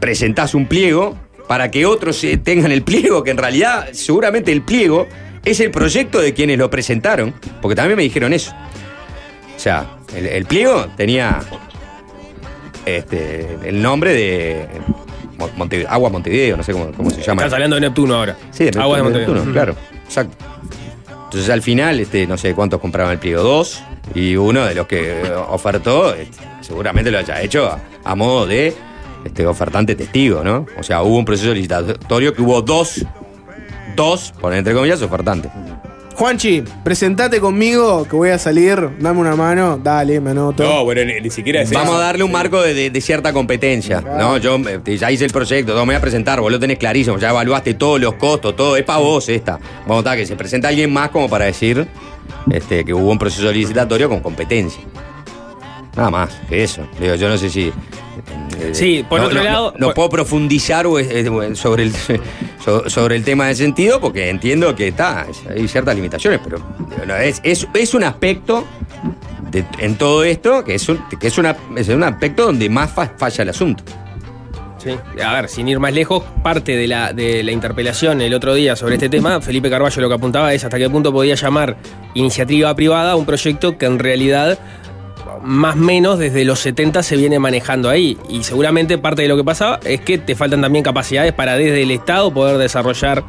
[0.00, 1.16] presentás un pliego
[1.46, 5.06] para que otros eh, tengan el pliego, que en realidad seguramente el pliego
[5.44, 8.52] es el proyecto de quienes lo presentaron, porque también me dijeron eso.
[9.56, 11.40] O sea, el, el pliego tenía
[12.86, 14.68] este, el nombre de
[15.88, 17.42] Agua Montevideo, no sé cómo, cómo se llama.
[17.42, 18.36] Estás hablando de Neptuno ahora.
[18.50, 19.52] Sí, de Aguas de Neptuno, Montevideo.
[19.52, 20.36] claro, exacto.
[21.24, 23.82] Entonces al final, este, no sé cuántos compraron el pliego, dos,
[24.14, 28.72] y uno de los que ofertó, este, seguramente lo haya hecho a, a modo de
[29.24, 30.66] este, ofertante testigo, ¿no?
[30.78, 33.04] O sea, hubo un proceso licitatorio que hubo dos,
[33.96, 35.50] dos, poner entre comillas, ofertantes.
[36.16, 40.62] Juanchi, presentate conmigo que voy a salir, dame una mano, dale, me anoto.
[40.62, 41.96] No, bueno, ni, ni siquiera es Vamos eso.
[41.98, 44.00] a darle un marco de, de- de cierta competencia.
[44.00, 46.78] No, yo eh, ya hice el proyecto, no me voy a presentar, vos lo tenés
[46.78, 49.58] clarísimo, ya evaluaste todos los costos, todo, es para vos esta.
[49.88, 51.84] Vamos a estar que se presenta alguien más como para decir
[52.48, 54.84] este, que hubo un proceso licitatorio con competencia.
[55.96, 56.86] Nada más que eso.
[57.00, 57.68] Digo, yo no sé si.
[58.60, 60.96] eh, Sí, por no- otro no- lado- No, no puedo profundizar o,
[61.56, 61.92] sobre, el,
[62.64, 66.58] so- sobre el tema de sentido porque entiendo que está, hay ciertas limitaciones, pero
[67.74, 68.64] es, un aspecto
[69.78, 73.48] en todo esto que es un, que es, un aspecto donde más fa- falla el
[73.50, 73.84] asunto.
[74.78, 74.90] Sí.
[75.24, 78.76] A ver, sin ir más lejos, parte de la, de la interpelación el otro día
[78.76, 81.76] sobre este tema, Felipe Carballo lo que apuntaba es hasta qué punto podía llamar
[82.12, 84.58] iniciativa privada un proyecto que en realidad
[85.42, 88.16] más o menos desde los 70 se viene manejando ahí.
[88.28, 91.82] Y seguramente parte de lo que pasaba es que te faltan también capacidades para desde
[91.82, 93.24] el Estado poder desarrollar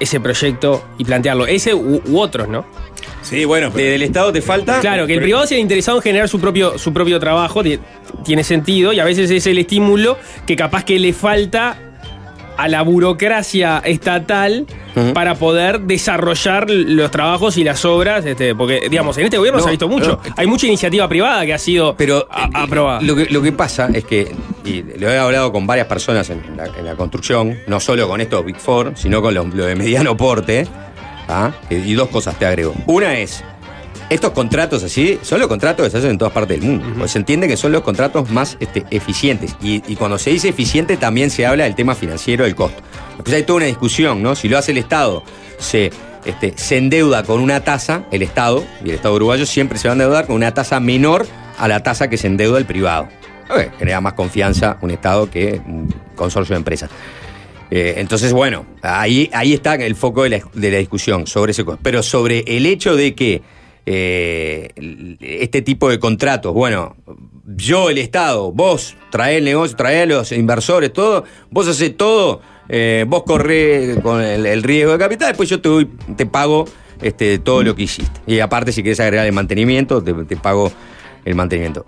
[0.00, 1.46] ese proyecto y plantearlo.
[1.46, 2.64] Ese u, u otros, ¿no?
[3.22, 4.80] Sí, bueno, pero- Desde el Estado te falta.
[4.80, 7.78] Claro, que el privado se ha interesado en generar su propio, su propio trabajo, ti-
[8.24, 11.78] tiene sentido, y a veces es el estímulo que capaz que le falta
[12.56, 14.66] a la burocracia estatal
[15.12, 19.64] para poder desarrollar los trabajos y las obras, este, porque, digamos, en este gobierno No,
[19.64, 20.20] se ha visto mucho.
[20.24, 20.34] no.
[20.36, 23.00] Hay mucha iniciativa privada que ha sido Pero a- eh, aprobada.
[23.00, 24.30] Lo que, lo que pasa es que,
[24.64, 28.06] y lo he hablado con varias personas en, en la, en la construcción, no solo
[28.08, 30.68] con estos Big Four, sino con lo, lo de mediano porte,
[31.28, 31.50] ¿ah?
[31.70, 32.72] Y dos cosas te agrego.
[32.86, 33.42] Una es,
[34.10, 36.86] estos contratos así son los contratos que se hacen en todas partes del mundo.
[36.98, 39.56] Pues se entiende que son los contratos más este, eficientes.
[39.62, 42.82] Y, y cuando se dice eficiente también se habla del tema financiero, del costo.
[43.16, 44.34] Después hay toda una discusión, ¿no?
[44.34, 45.22] Si lo hace el Estado,
[45.58, 45.90] se,
[46.24, 49.92] este, se endeuda con una tasa, el Estado, y el Estado uruguayo siempre se va
[49.92, 51.26] a endeudar con una tasa menor
[51.58, 53.08] a la tasa que se endeuda el privado.
[53.50, 56.90] Ok, genera más confianza un Estado que un consorcio de empresas.
[57.70, 61.64] Eh, entonces, bueno, ahí, ahí está el foco de la, de la discusión sobre ese
[61.64, 63.42] co- Pero sobre el hecho de que
[63.86, 64.70] eh,
[65.20, 66.96] este tipo de contratos, bueno,
[67.46, 72.40] yo, el Estado, vos trae el negocio, trae a los inversores, todo, vos haces todo,
[72.68, 76.64] eh, vos corres con el, riesgo de capital, después yo te, doy, te pago
[77.02, 78.20] este, todo lo que hiciste.
[78.26, 80.72] Y aparte, si querés agregar el mantenimiento, te, pago
[81.24, 81.84] el mantenimiento.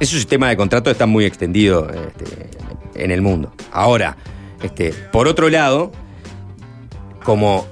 [0.00, 2.50] Ese sistema de contrato está muy extendido este,
[3.02, 3.52] en el mundo.
[3.70, 4.16] Ahora,
[4.62, 5.92] este, por otro lado,
[7.24, 7.66] como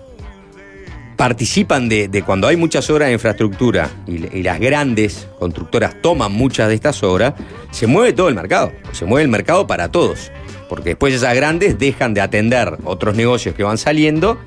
[1.17, 6.69] participan de, de cuando hay muchas obras de infraestructura y, las grandes constructoras toman muchas
[6.69, 7.35] de estas obras,
[7.71, 8.73] se mueve todo el mercado.
[8.93, 10.31] Se mueve el mercado para todos.
[10.69, 14.39] Porque después esas grandes dejan de atender otros negocios que van saliendo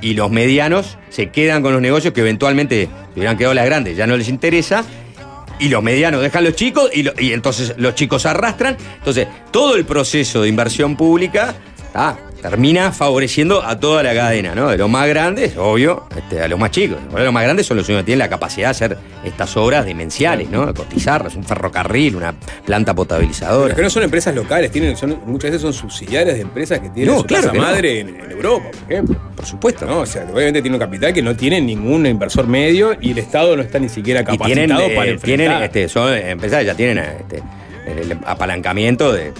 [0.00, 4.06] y los medianos se quedan con los negocios que eventualmente hubieran quedado las grandes, ya
[4.06, 4.84] no les interesa.
[5.58, 8.76] Y los medianos dejan los chicos y, lo- y entonces los chicos arrastran.
[8.98, 11.54] Entonces, todo el proceso de inversión pública
[11.96, 14.68] ah, termina favoreciendo a toda la cadena, ¿no?
[14.68, 16.98] De los más grandes, obvio, este, a los más chicos.
[17.10, 19.84] Ahora los más grandes son los únicos que tienen la capacidad de hacer estas obras
[19.84, 20.66] demenciales, ¿no?
[20.66, 22.34] De cotizarlas, un ferrocarril, una
[22.64, 23.68] planta potabilizadora.
[23.68, 26.90] Pero que no son empresas locales, tienen, son, muchas veces son subsidiarias de empresas que
[26.90, 27.62] tienen No, su claro casa no.
[27.62, 29.20] madre en, en Europa, por ejemplo.
[29.34, 29.86] Por supuesto.
[29.86, 30.00] ¿no?
[30.00, 33.56] O sea, obviamente tiene un capital que no tiene ningún inversor medio y el Estado
[33.56, 35.24] no está ni siquiera Y capacitado tienen, eh, para enfrentar.
[35.24, 37.42] tienen este, son empresas que ya tienen este,
[37.86, 39.32] el apalancamiento de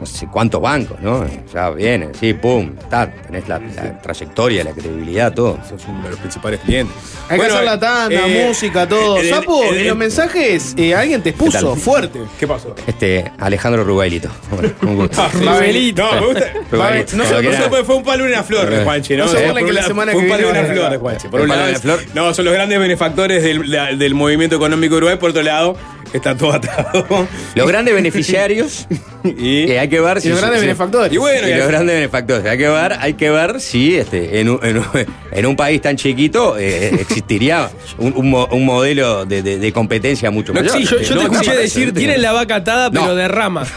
[0.00, 1.26] no sé cuántos bancos, ¿no?
[1.52, 5.58] Ya vienen, sí, pum, está, tenés la, la trayectoria, la credibilidad, todo.
[5.68, 6.94] Son uno de los principales clientes.
[7.28, 9.16] Hay Bueno, que hacer la tanda, eh, música, todo.
[9.18, 12.20] el- el- Sapo, el- en los mensajes eh, alguien te expuso fuerte.
[12.38, 12.74] ¿Qué pasó?
[12.86, 14.28] Este, Alejandro Rubailito.
[14.50, 15.22] Bueno, un gusto.
[15.34, 16.02] Rubelito.
[16.14, 16.52] No, me gusta.
[16.70, 17.16] Rubailito.
[17.16, 17.42] No, quiera.
[17.68, 19.24] no sé, fue un palo y una flor de Juanchi, ¿no?
[19.26, 20.96] No se que la semana fue que un palo y una flor de.
[20.98, 21.28] Juanchi.
[21.28, 21.72] Por ¿Un lado?
[22.14, 25.18] No, son los grandes benefactores del, del movimiento económico uruguayo.
[25.18, 25.76] Por otro lado,
[26.12, 27.26] está todo atado.
[27.54, 28.86] Los grandes beneficiarios,
[29.24, 30.28] y, eh, hay que ver si.
[30.28, 31.12] Y los grandes si- benefactores.
[31.12, 32.46] y bueno, y los grandes benefactores.
[32.46, 34.86] Hay que ver, hay que ver si este, en, un, en un-
[35.32, 39.72] en un país tan chiquito eh, existiría un, un mo- un modelo de, de- de
[39.72, 40.76] competencia mucho No mayor.
[40.78, 43.14] Sí, yo, yo No, te escuché no, decir, tienen la vaca atada, pero No.
[43.14, 43.66] de rama.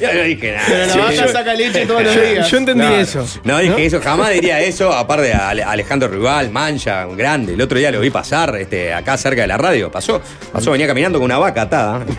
[0.00, 0.64] Yo no dije nada.
[0.66, 2.50] Pero la Sí, vaca yo- saca leche todos los días.
[2.50, 3.26] yo entendí eso.
[3.44, 7.54] No dije eso, jamás diría eso, aparte de Ale- Alejandro Rival, Mancha, un grande.
[7.54, 9.90] El otro día lo vi pasar este, acá cerca de la radio.
[9.90, 10.20] Pasó,
[10.52, 12.04] pasó, venía caminando con una vaca atada.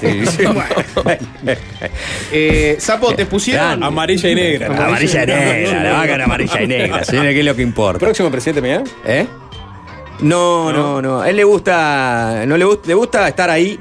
[2.32, 3.84] Eh, Sapo, te pusieron.
[3.84, 4.68] Amarilla y negra.
[4.68, 7.04] amarilla y negra, la vaca era amarilla y negra.
[7.04, 8.00] señores, ¿Qué es lo que importa?
[8.00, 8.84] ¿Próximo presidente mañana?
[9.06, 9.28] ¿Eh?
[10.22, 11.22] No, no, no.
[11.22, 13.80] A él le gusta, no le gusta, le gusta estar ahí,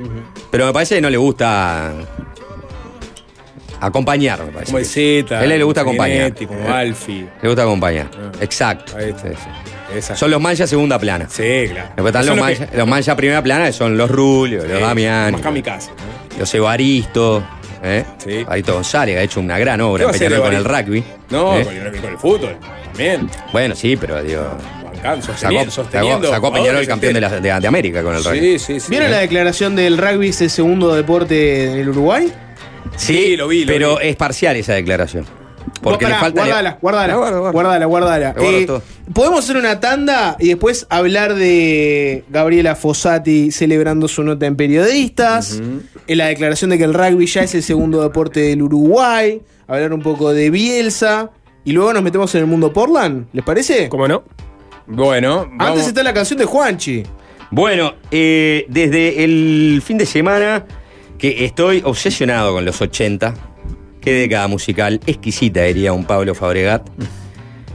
[0.51, 1.93] pero me parece que no le gusta
[3.81, 4.67] acompañar, me parece.
[4.67, 5.39] Como el Z.
[5.39, 6.35] A él le gusta acompañar.
[6.35, 7.27] Como Alfi.
[7.43, 8.11] Le gusta acompañar.
[8.15, 8.33] Ah.
[8.41, 8.97] Exacto.
[8.97, 9.29] Ahí está.
[9.29, 9.70] Sí, sí.
[9.95, 10.17] Esa.
[10.17, 11.27] Son los manchas segunda plana.
[11.31, 11.89] Sí, claro.
[11.97, 15.33] Después están los que- manchas, los manchas primera plana, que son los Rulio, los Damián,
[15.33, 15.91] Más kamikaze.
[16.39, 17.43] los Evaristo,
[17.83, 18.05] ¿eh?
[18.19, 18.31] Sí.
[18.39, 21.05] Evaristo González, que ha hecho una gran ¿Qué obra en Peñarol con el rugby.
[21.31, 21.65] No, ¿eh?
[21.65, 23.29] con, el, con el fútbol también.
[23.53, 24.43] Bueno, sí, pero digo.
[25.03, 25.71] Sacó, sosteniendo.
[25.71, 28.39] sacó, sacó a Peñarol campeón de, la- de- de América con el rugby.
[28.39, 28.87] Sí, sí, sí.
[28.91, 32.31] ¿Vieron la declaración del rugby es el segundo deporte del Uruguay?
[32.97, 34.09] Sí, lo vi, lo pero vi.
[34.09, 35.25] es parcial esa declaración.
[35.83, 36.41] Porque le pará, falta.
[36.43, 37.15] Guardala, guardala.
[37.17, 37.53] Guardo.
[37.53, 38.35] Guardala, guardala.
[38.39, 38.67] Eh.
[39.13, 45.61] Podemos hacer una tanda y después hablar de Gabriela Fossati celebrando su nota en periodistas.
[46.07, 49.41] En la declaración de que el rugby ya es el segundo deporte del Uruguay.
[49.67, 51.31] Hablar un poco de Bielsa.
[51.65, 53.27] Y luego nos metemos en el mundo Portland.
[53.33, 53.89] ¿Les parece?
[53.89, 54.23] ¿Cómo no?
[54.87, 55.87] Bueno, Antes vamos.
[55.87, 57.05] está la canción de Juanchi.
[57.51, 60.65] Bueno, eh, desde el fin de semana
[61.19, 63.35] que estoy obsesionado con los 80.
[64.01, 66.89] Qué década musical exquisita, diría un Pablo Fabregat.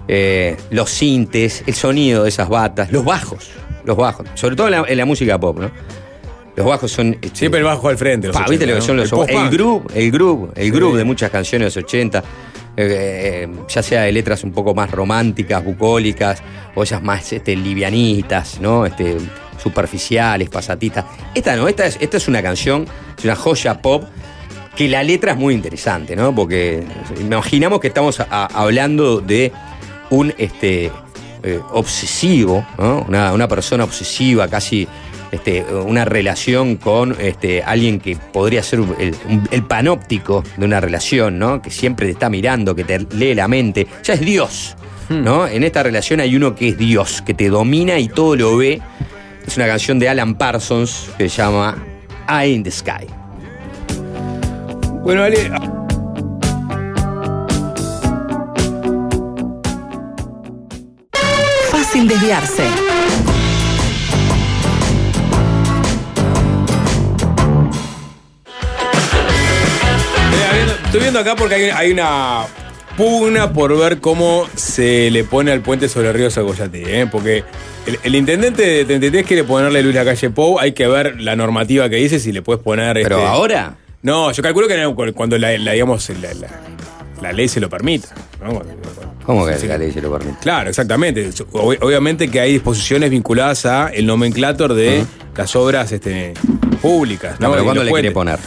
[0.07, 3.49] Eh, los sintes, el sonido de esas batas, los bajos,
[3.85, 5.71] los bajos, sobre todo en la, en la música pop, ¿no?
[6.55, 7.17] Los bajos son.
[7.21, 8.27] este, Siempre el bajo al frente.
[8.27, 8.85] los Pa, ¿Viste 80, lo que ¿no?
[8.85, 10.71] son los El El, groove, el groove, el Sí.
[10.71, 12.19] groove de muchas canciones de los 80.
[12.19, 12.23] eh,
[12.77, 16.41] eh, ya sea de letras un poco más románticas, bucólicas,
[16.75, 18.85] o esas más este, livianitas, ¿no?
[18.85, 19.17] Este,
[19.61, 21.05] superficiales, pasatistas.
[21.33, 22.85] Esta no, esta es, esta es una canción,
[23.17, 24.03] es una joya pop,
[24.75, 26.33] que la letra es muy interesante, ¿no?
[26.35, 26.83] Porque
[27.19, 29.51] imaginamos que estamos a- hablando de
[30.09, 30.91] un este,
[31.43, 33.05] eh, obsesivo, ¿no?
[33.07, 34.87] Una, una persona obsesiva, casi
[35.31, 39.15] este, una relación con este, alguien que podría ser el,
[39.51, 41.61] el panóptico de una relación, ¿no?
[41.61, 43.87] Que siempre te está mirando, que te lee la mente.
[44.03, 44.75] Ya es Dios,
[45.09, 45.47] ¿no?
[45.47, 48.81] En esta relación hay uno que es Dios, que te domina y todo lo ve.
[49.47, 51.77] Es una canción de Alan Parsons que se llama
[52.27, 53.05] Eye in the Sky.
[55.05, 55.51] Bueno, Ale.
[61.71, 62.63] Fácil desviarse.
[69.43, 72.45] eh, Estoy viendo acá porque hay, hay una.
[72.97, 77.07] pugna por ver cómo se le pone al puente sobre el río Sagoyati, ¿eh?
[77.11, 77.43] porque
[77.85, 81.89] el, el intendente de 33 quiere ponerle Luis Lacalle Pou, hay que ver la normativa
[81.89, 82.93] que dice si le puedes poner...
[83.03, 83.75] Pero este- ahora,
[84.05, 86.47] No, yo calculo que cuando la, la, digamos, la, la-
[87.23, 88.09] la ley se lo permita.
[88.39, 88.53] ¿no?
[88.53, 88.75] Cuando-
[89.25, 89.65] ¿cómo que Sí.
[89.67, 90.37] la ley se lo permite?
[90.41, 91.27] Claro, exactamente.
[91.51, 95.03] Ob- obviamente que hay disposiciones vinculadas a el nomenclator de
[95.35, 96.35] las obras este,
[96.83, 97.39] públicas.
[97.39, 97.47] ¿no?
[97.47, 98.37] No, pero ¿cuándo le quiere poner?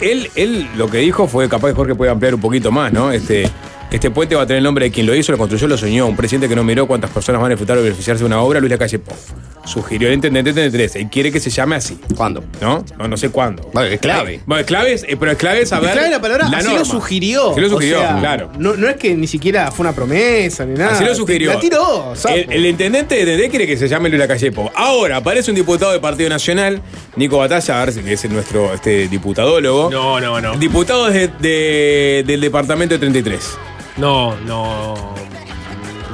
[0.00, 3.12] Él, él lo que dijo fue, capaz que Jorge puede ampliar un poquito más, ¿no?
[3.12, 3.48] Este,
[3.96, 6.06] este puente va a tener el nombre de quien lo hizo, lo construyó, lo soñó.
[6.06, 8.60] Un presidente que no miró cuántas personas van a disfrutar o beneficiarse de una obra,
[8.60, 9.16] Luis Lacalle Pou.
[9.64, 11.96] Sugirió el intendente 33 y quiere que se llame así.
[12.16, 12.42] ¿Cuándo?
[12.60, 12.84] ¿No?
[12.98, 13.70] No, no sé cuándo.
[13.72, 14.40] Bueno, es clave.
[14.44, 15.90] Bueno, es clave, es- eh, pero es clave saber.
[15.90, 16.78] Y clave la palabra, así norma.
[16.80, 17.52] lo sugirió.
[17.52, 18.50] Así lo O sugirió, sea, claro.
[18.58, 20.92] No, no es que ni siquiera fue una promesa ni nada.
[20.92, 21.52] Así lo sugirió.
[21.54, 22.12] La tiró.
[22.28, 24.68] El, el intendente de TNT quiere que se llame Luis Lacalle Pou.
[24.74, 26.82] Ahora, aparece un diputado del Partido Nacional,
[27.16, 29.90] Nico Batalla, a ver si que es nuestro este, diputadólogo.
[29.90, 30.56] No, no, no.
[30.56, 33.58] Diputado de- de- del departamento de 33.
[34.02, 35.14] No, no.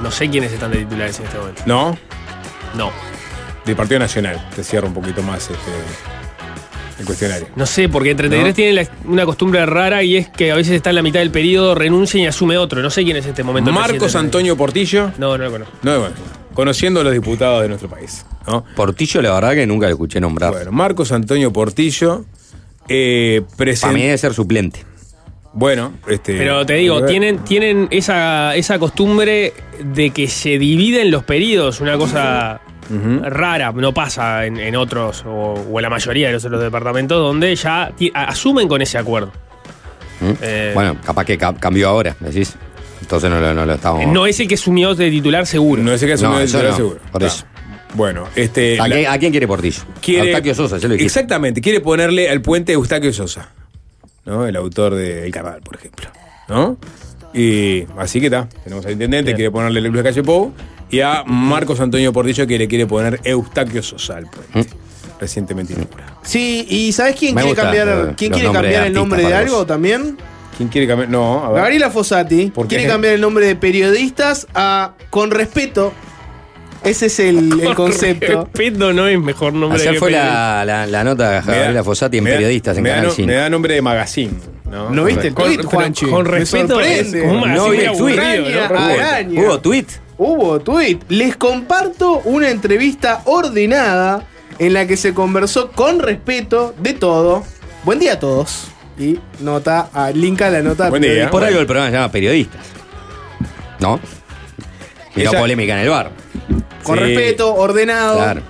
[0.02, 1.62] No sé quiénes están de titulares en este momento.
[1.64, 1.98] ¿No?
[2.76, 2.90] No.
[3.64, 4.46] Del Partido Nacional.
[4.54, 5.54] Te cierro un poquito más este,
[7.00, 7.48] el cuestionario.
[7.56, 8.54] No sé, porque en 33 ¿No?
[8.54, 11.30] tiene la- una costumbre rara y es que a veces está en la mitad del
[11.30, 12.82] periodo, renuncia y asume otro.
[12.82, 13.72] No sé quién es este momento.
[13.72, 14.14] Marcos.
[14.16, 15.10] Antonio Portillo.
[15.16, 15.74] No, no lo conozco.
[15.82, 16.14] No, bueno,
[16.52, 18.24] conociendo a los diputados de nuestro país.
[18.46, 18.64] ¿no?
[18.76, 20.52] Portillo, la verdad que nunca lo escuché nombrar.
[20.52, 22.24] Bueno, Marcos Antonio Portillo.
[22.88, 24.84] Eh, Para mí debe ser suplente.
[25.58, 26.36] Bueno, este.
[26.38, 29.52] Pero te digo, tienen, tienen esa, esa costumbre
[29.82, 32.60] de que se dividen los periodos, una cosa
[33.22, 37.18] rara, no pasa en, en otros o, o en la mayoría de los otros departamentos,
[37.18, 39.32] donde ya asumen con ese acuerdo.
[40.40, 42.54] Eh, Bueno, capaz que ca- cambió ahora, decís.
[43.00, 44.06] Entonces no, lo- no lo estamos.
[44.06, 45.82] No es el que asumió de titular seguro.
[45.82, 47.00] No es el que asumió No, eso titular no, seguro.
[47.12, 47.44] por eso.
[47.94, 48.78] Bueno, este.
[48.80, 49.82] ¿A, la- quién, a quién quiere Portillo?
[50.00, 50.94] quiere- A Eustaquio Sosa, ya lo.
[50.94, 53.48] Exactamente, quiere ponerle al puente Eustaquio Sosa,
[54.28, 54.46] ¿no?
[54.46, 56.08] El autor de El Carnaval, por ejemplo,
[56.48, 56.76] ¿no?
[57.32, 59.36] Y así que está, tenemos al intendente, Bien.
[59.36, 60.52] quiere ponerle Luis Calle Pou,
[60.90, 64.70] y a Marcos Antonio Portillo que le quiere poner Eustaquio Sosa al puente,
[65.20, 66.12] recientemente inaugurado.
[66.22, 69.34] Sí, y ¿sabes quién Me quiere gusta, cambiar, eh, quién quiere cambiar el nombre de
[69.34, 70.16] algo también?
[70.56, 71.08] ¿Quién quiere cambiar?
[71.08, 71.62] No, a ver.
[71.62, 75.92] Gabriela Fossati quiere cambiar el nombre de periodistas a Con Respeto.
[76.84, 78.44] Ese es el, el concepto.
[78.44, 82.18] Respeto no es mejor nombre Ayer que fue la, la, la nota de Gabriela Fossati
[82.18, 83.26] en me da- Periodistas en me Canal no- 5.
[83.26, 84.32] Me da nombre de magazine,
[84.70, 84.90] ¿no?
[84.90, 86.06] ¿No viste el tweet, Juanchi?
[86.06, 87.18] con respeto, sorprende.
[87.18, 88.16] es como un No vi el tweet.
[88.70, 89.42] Hubo-.
[89.44, 89.86] ¿Hubo tweet?
[90.18, 90.98] Hubo tweet.
[91.08, 94.24] Les comparto una entrevista ordenada
[94.58, 97.44] en la que se conversó con respeto de todo.
[97.84, 98.68] Buen día a todos.
[98.98, 100.90] Y nota, a, link a la nota.
[100.90, 101.30] Buen día.
[101.30, 102.60] Por algo el programa se llama Periodistas.
[103.80, 104.00] ¿No?
[105.16, 106.10] Y no Esa- polémica en el bar.
[106.82, 107.04] Con Sí.
[107.04, 108.16] respeto, ordenado.
[108.16, 108.42] Claro.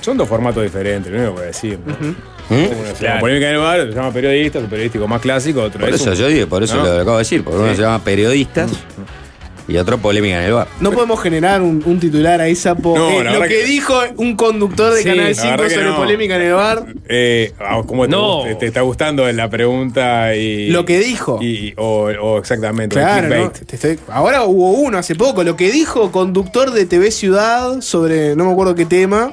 [0.00, 1.78] Son dos formatos diferentes, lo único que voy a decir.
[1.84, 1.94] ¿no?
[1.94, 2.14] ¿Mm?
[2.50, 3.20] Uno se llama Claro.
[3.20, 5.94] polémica en el bar, otro se llama periodista, el periodístico más clásico, otro Por es
[5.94, 6.84] eso un- yo digo, por eso ¿no?
[6.84, 7.42] lo acabo de decir.
[7.42, 8.70] Porque uno se llama Periodistas
[9.66, 10.68] y otro Polémica en el bar.
[10.80, 12.96] No podemos generar un, un titular ahí, Sapo.
[12.96, 15.48] No, Eh, la lo verdad que, que- dijo un conductor de Sí, Canal la 5
[15.50, 15.96] verdad que sobre no.
[15.96, 16.84] polémica en el bar.
[17.08, 18.38] Eh, ah, ¿Cómo te, No.
[18.42, 20.68] gusta- te está gustando la pregunta y.
[20.70, 21.38] Lo que dijo.
[21.42, 22.96] y- o, o exactamente.
[22.96, 23.34] el Claro, ¿no?
[23.52, 23.66] clickbait.
[23.66, 25.42] Te estoy- Ahora hubo uno hace poco.
[25.44, 29.32] Lo que dijo conductor de TV Ciudad sobre no me acuerdo qué tema.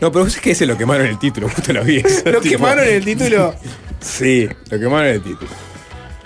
[0.00, 2.02] No, pero es que ese lo quemaron en el título, justo lo vi.
[2.26, 3.54] Lo quemaron en el título.
[4.04, 5.50] Sí, lo quemaron en el título.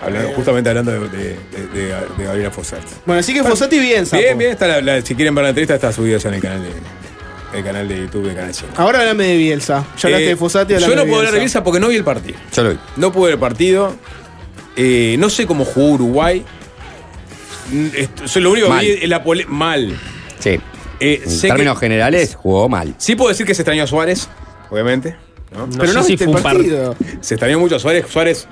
[0.00, 1.18] Hablando- justamente hablando de, de,
[1.74, 1.84] de,
[2.16, 2.86] de- Gabriela Fossati.
[3.04, 4.22] Bueno, así que Fossati bien, Sapo.
[4.22, 6.40] Bien, bien, está la- la- si quieren ver la entrevista, está subida ya en el
[6.40, 8.72] canal de, el canal de YouTube de Canal 5.
[8.76, 9.84] Ahora hablame de Bielsa.
[9.98, 11.64] Ya hablaste Eh, de Fossati, Yo no puedo hablar de Bielsa.
[11.64, 12.38] Porque no vi el partido.
[12.54, 12.78] Yo lo vi.
[12.96, 13.96] No pude ver el partido.
[14.76, 16.44] Eh, no sé cómo jugó Uruguay.
[17.72, 18.84] Mm, esto- Eso es lo único que Mal.
[18.84, 19.98] vi es la pole- mal.
[20.38, 20.60] Sí.
[21.00, 22.94] Eh, En sé términos que- generales, jugó mal.
[22.98, 24.28] sí puedo decir que se extrañó a Suárez,
[24.70, 25.16] obviamente.
[25.52, 25.66] ¿no?
[25.66, 26.96] No Pero sé no si viste fue un par- partido.
[27.20, 28.04] Se extrañó mucho a Suárez.
[28.08, 28.46] Suárez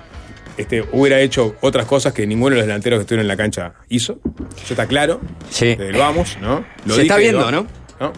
[0.56, 3.74] este, hubiera hecho otras cosas que ninguno de los delanteros que estuvieron en la cancha
[3.88, 4.18] hizo.
[4.62, 5.20] Eso está claro.
[5.50, 5.66] Sí.
[5.66, 6.64] Desde el vamos, ¿no?
[6.84, 7.66] Lo Se está viendo, ¿no?
[8.00, 8.12] ¿no?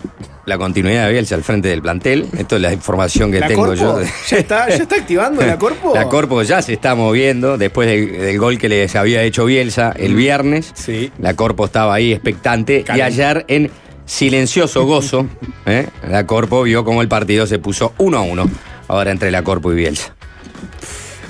[0.46, 2.26] La continuidad de Bielsa al frente del plantel.
[2.36, 4.00] Esto es la información que ¿La tengo Corpo?
[4.00, 4.00] yo.
[4.28, 5.92] ¿Ya está, ¿Ya está activando la Corpo?
[5.94, 9.92] La Corpo ya se está moviendo después del, del gol que les había hecho Bielsa
[9.96, 10.72] el viernes.
[10.74, 11.12] Sí.
[11.18, 12.84] La Corpo estaba ahí expectante.
[12.94, 13.70] Y ayer en
[14.06, 15.26] silencioso gozo,
[15.66, 15.86] ¿eh?
[16.08, 18.50] la Corpo vio cómo el partido se puso uno a uno.
[18.88, 20.14] Ahora entre la Corpo y Bielsa.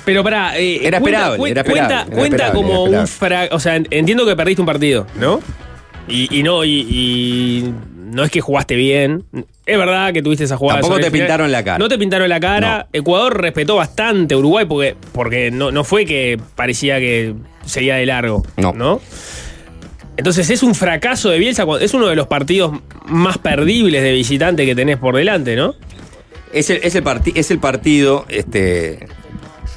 [0.09, 3.07] Pero pará, eh, Era cuenta- esperable, cuen- era cuenta, era cuenta esperable, como era un
[3.07, 5.39] fra- O sea, en- entiendo que perdiste un partido, ¿no?
[6.07, 7.73] Y, y no, y, y
[8.11, 9.23] no es que jugaste bien.
[9.65, 10.81] Es verdad que tuviste esa jugada.
[10.81, 11.77] Tampoco te pintaron la cara.
[11.77, 12.87] No te pintaron la cara.
[12.91, 17.35] Ecuador respetó bastante a Uruguay porque, porque no, no fue que parecía que
[17.65, 18.43] seguía de largo.
[18.57, 18.73] No.
[18.73, 18.99] ¿No?
[20.17, 21.65] Entonces es un fracaso de Bielsa.
[21.65, 22.73] cuando- Es uno de los partidos
[23.05, 25.75] más perdibles de visitante que tenés por delante, ¿no?
[26.51, 29.07] Es el, es el, parti- es el partido este,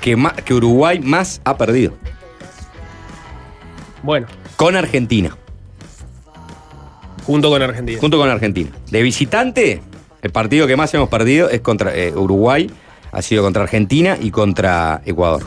[0.03, 1.95] que, Uruguay más ha perdido.
[4.03, 4.27] Bueno.
[4.57, 5.35] con Argentina.
[7.27, 7.99] Junto con Argentina.
[8.01, 8.71] Junto con Argentina.
[8.91, 9.81] De visitante,
[10.23, 12.71] el partido que más hemos perdido es contra eh, Uruguay,
[13.13, 15.45] ha sido contra Argentina y contra Ecuador.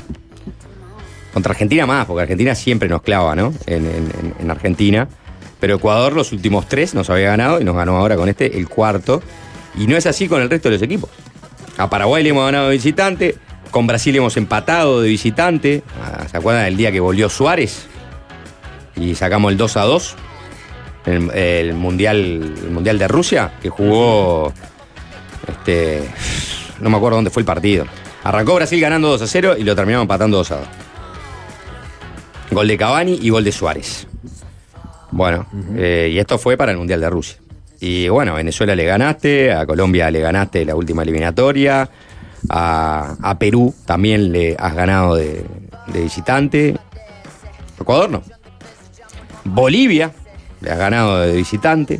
[1.33, 3.53] Contra Argentina más, porque Argentina siempre nos clava, ¿no?
[3.65, 5.07] En, en- en Argentina.
[5.59, 8.69] Pero Ecuador los últimos tres nos había ganado y nos ganó ahora con este el
[8.69, 9.21] cuarto.
[9.77, 11.09] Y no es así con el resto de los equipos.
[11.77, 13.35] A Paraguay le hemos ganado visitante,
[13.71, 15.83] con Brasil hemos empatado de visitante.
[16.01, 17.87] Ah, ¿Se acuerdan del día que volvió Suárez?
[18.95, 20.15] Y sacamos el 2 a 2
[21.05, 22.17] el, el mundial,
[22.63, 24.53] el mundial de Rusia, que jugó.
[25.47, 26.03] Este,
[26.79, 27.85] no me acuerdo dónde fue el partido.
[28.23, 30.67] Arrancó Brasil ganando 2 a 0 y lo terminamos empatando 2 a 2.
[32.51, 34.07] Gol de Cavani y gol de Suárez.
[35.11, 37.37] Bueno, eh, y esto fue para el Mundial de Rusia.
[37.79, 41.89] Y bueno, a Venezuela le ganaste, a Colombia le ganaste la última eliminatoria,
[42.49, 45.45] a, a Perú también le has ganado de,
[45.87, 46.77] de visitante.
[47.79, 48.23] Ecuador no.
[49.43, 50.11] Bolivia
[50.61, 51.99] le has ganado de visitante.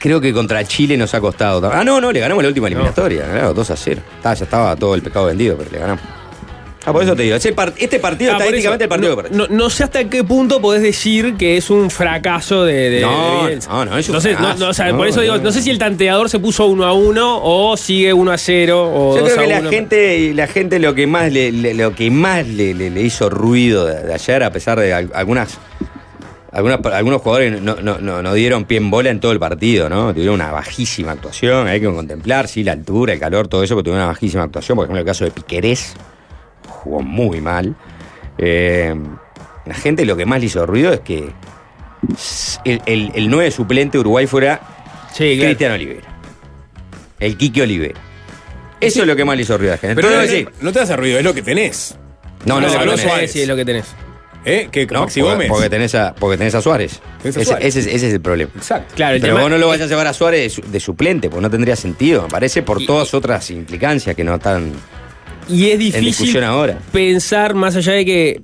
[0.00, 1.70] Creo que contra Chile nos ha costado.
[1.70, 3.24] Ah, no, no, le ganamos la última eliminatoria.
[3.30, 4.02] Claro, 2 a 0.
[4.16, 6.19] Está, ya estaba todo el pecado vendido, pero le ganamos.
[6.86, 7.36] Ah, por eso te digo.
[7.36, 10.62] este partido, Ah, estadísticamente, eso, el partido no, que no, no sé hasta qué punto
[10.62, 14.34] podés decir que es un fracaso de, de- No, de no, no, es un sé,
[14.34, 15.42] fracaso, no, o sea, no, por eso digo, no.
[15.44, 18.90] no sé si el tanteador se puso 1 a 1 o sigue 1 a 0
[18.94, 19.70] o Yo 2 creo a que la 1.
[19.70, 23.28] gente, la gente lo que más le, le- lo que más le, le- le hizo
[23.28, 25.58] ruido de, de ayer, a pesar de al- algunas,
[26.50, 29.88] algunas algunos jugadores no, no, no, no dieron pie en bola en todo el partido,
[29.90, 30.12] ¿no?
[30.14, 33.84] Tuvieron una bajísima actuación, hay que contemplar, sí, la altura, el calor, todo eso, pero
[33.84, 34.76] tuvieron una bajísima actuación.
[34.76, 35.94] Por ejemplo, el caso de Piquerés,
[36.70, 37.76] jugó muy mal.
[38.38, 38.94] Eh,
[39.66, 41.30] la gente lo que más le hizo ruido es que
[42.64, 44.60] el, el, el 9 suplente de Uruguay fuera
[45.12, 45.48] Sí, claro.
[45.50, 46.06] Cristian Olivera.
[47.18, 48.00] El Quique Olivera.
[48.80, 49.96] Eso es lo que más le hizo ruido a la gente.
[50.02, 50.46] Pero no, sí.
[50.62, 51.96] no te hace ruido, es lo que tenés.
[52.46, 53.28] No, no, no, es no.
[53.28, 53.86] Sí, es lo que tenés.
[54.46, 54.68] ¿Eh?
[54.72, 55.48] Que No, Maxi porque, Gómez.
[55.50, 57.02] porque tenés a, porque tenés a Suárez.
[57.20, 57.66] Tenés a Ese, Suárez.
[57.76, 58.50] ese es, ese es el problema.
[58.56, 58.94] Exacto.
[58.96, 61.28] Claro, Pero tema vos no lo vayas a llevar a Suárez de, su- de suplente,
[61.28, 64.72] porque no tendría sentido, me parece, por Y- todas otras implicancias que no están
[65.48, 66.78] y es difícil ahora.
[66.92, 68.42] pensar más allá de que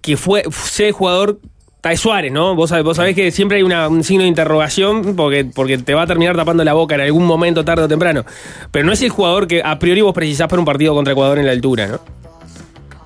[0.00, 1.38] que fue sea el jugador
[1.82, 2.54] de Suárez, ¿no?
[2.54, 5.94] Vos sabés, vos sabés que siempre hay una- un signo de interrogación porque, porque te
[5.94, 8.24] va a terminar tapando la boca en algún momento, tarde o temprano.
[8.70, 11.38] Pero no es el jugador que a priori vos precisás para un partido contra Ecuador
[11.38, 12.00] en la altura, ¿no?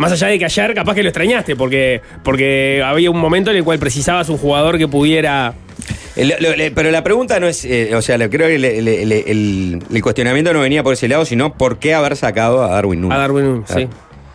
[0.02, 3.56] Más allá de que ayer capaz que lo extrañaste, porque, porque había un momento en
[3.56, 5.54] el cual precisabas un jugador que pudiera.
[6.14, 10.60] El- pero la pregunta no es, eh, o sea, creo que el, el cuestionamiento no
[10.60, 13.16] venía por ese lado, sino por qué haber sacado a Darwin Núñez.
[13.16, 13.88] A Darwin Núñez, sí.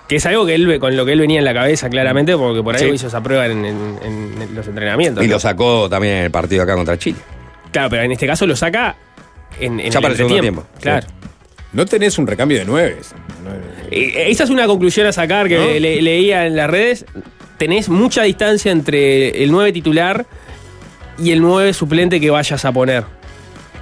[0.08, 2.64] Que es algo que él, con lo que él venía en la cabeza, claramente, porque
[2.64, 2.96] por ahí Sí.
[2.96, 3.98] hizo esa prueba en, en-
[4.42, 5.24] en los entrenamientos.
[5.24, 5.34] Y ¿no?
[5.34, 7.18] lo sacó también en el partido acá contra Chile.
[7.72, 8.96] Claro, pero en este caso lo saca
[9.60, 10.64] en, en Ya para el segundo tiempo.
[10.80, 11.06] Claro.
[11.78, 12.98] No tenés un recambio de nueve.
[13.92, 15.66] Eh, Esa es una conclusión a sacar que ¿No?
[15.80, 17.06] le- leía en las redes.
[17.60, 20.26] Tenés mucha distancia entre el 9 titular
[21.20, 23.04] y el 9 suplente que vayas a poner.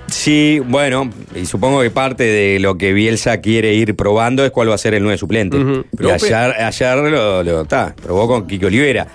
[0.08, 4.70] Sí, bueno, y supongo que parte de lo que Bielsa quiere ir probando es cuál
[4.70, 5.58] va a ser el 9 suplente.
[5.98, 9.08] Pero, ayer, ayer lo, lo- ta, probó con Kike Olivera.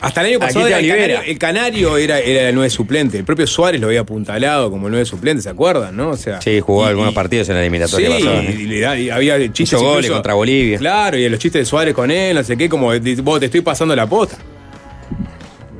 [0.00, 3.16] Hasta el año pasado era el, canario, el Canario era, era el nueve suplente.
[3.16, 5.96] El propio Suárez lo había apuntalado como el nueve suplente, ¿se acuerdan?
[5.96, 6.10] ¿no?
[6.10, 8.42] O sea, Sí, jugó y- algunos y- partidos en la Sí, eliminatoria pasada.
[8.42, 8.56] ¿eh?
[8.58, 9.60] y, le da- y había chistes.
[9.60, 10.78] Hizo goles incluso- contra Bolivia.
[10.78, 12.86] Claro, y los chistes de Suárez con él, no sé qué, como
[13.22, 14.36] vos te estoy pasando la posta.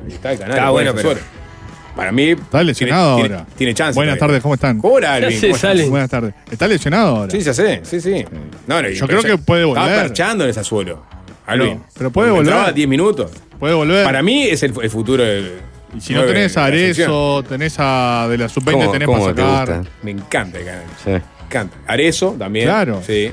[0.07, 0.57] Ahí está el Canario.
[0.61, 1.23] Está bueno, pero- Suárez.
[1.95, 2.31] Para mí.
[2.31, 3.45] Está lesionado tiene, ahora.
[3.45, 3.95] Tiene, tiene chance.
[3.95, 4.27] Buenas todavía.
[4.27, 4.79] tardes, ¿cómo están?
[4.83, 5.89] Hola, Alvin.
[5.89, 6.33] Buenas tardes.
[6.51, 7.31] Está lesionado ahora.
[7.31, 8.25] Sí, ya sé, sí, sí.
[8.67, 9.83] No, no, y- Yo creo ya- que puede volver.
[9.83, 11.05] Estaba perchando en ese suelo.
[11.47, 11.81] Alvin.
[11.97, 12.75] pero puede Porque entraba volver.
[12.75, 13.31] 10 minutos.
[13.59, 14.03] Puede volver.
[14.05, 15.53] Para mí es el, el futuro del.
[15.95, 16.65] y si no tenés a.
[16.65, 19.77] Arezo, tenés a de la sub-20, ¿Cómo- tenés para te sacar.
[19.77, 19.91] gusta?
[20.03, 20.89] Me encanta el Canario.
[21.03, 21.09] Sí.
[21.11, 21.77] Me encanta.
[21.87, 22.65] Arezo también.
[22.65, 23.01] Claro.
[23.05, 23.31] Sí.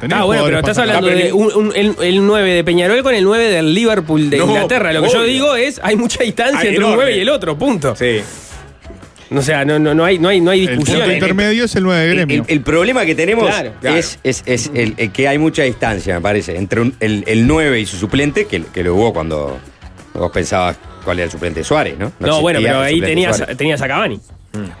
[0.00, 3.14] Tenés Ah, bueno, pero estás hablando de un- un- el, el 9 de Peñarol con
[3.14, 4.92] el 9 del Liverpool de No, Inglaterra.
[4.92, 7.04] Lo que yo digo es, hay mucha distancia Hay entre un enorme.
[7.04, 7.96] 9 y el otro, punto.
[7.96, 8.20] Sí.
[9.34, 10.98] O sea, no, no, no, hay, no, hay, no hay El discusión.
[11.00, 12.44] punto intermedio es el 9 de El, gremio.
[12.46, 13.72] el- el problema que tenemos Claro.
[13.80, 13.96] Claro.
[13.96, 17.46] es, es- es el, el que hay mucha distancia, me parece, entre un- el, el
[17.46, 19.58] 9 y su suplente, que, que lo hubo cuando
[20.14, 22.12] vos pensabas cuál era el suplente de Suárez, ¿no?
[22.20, 23.56] No, bueno, pero el ahí tenías, Suárez.
[23.56, 24.20] tenías a Cavani.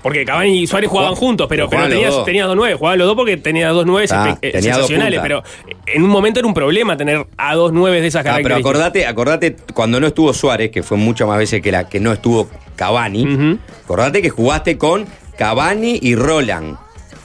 [0.02, 2.24] Porque Cavani y Suárez jugaban juntos, pero, pero tenías, dos.
[2.24, 2.74] tenías dos nueve.
[2.76, 5.20] Jugaban los dos porque tenías dos nueve Ah, eh, tenía dos sensacionales.
[5.22, 5.42] Pero
[5.86, 8.70] en un momento era un problema tener a dos nueve de esas Ah, pero características.
[8.70, 12.12] acordate, acordate cuando no estuvo Suárez, que fue muchas más veces que la que no
[12.12, 13.58] estuvo Cavani.
[13.84, 15.06] Acordate que jugaste con
[15.38, 16.76] Cavani y Roland.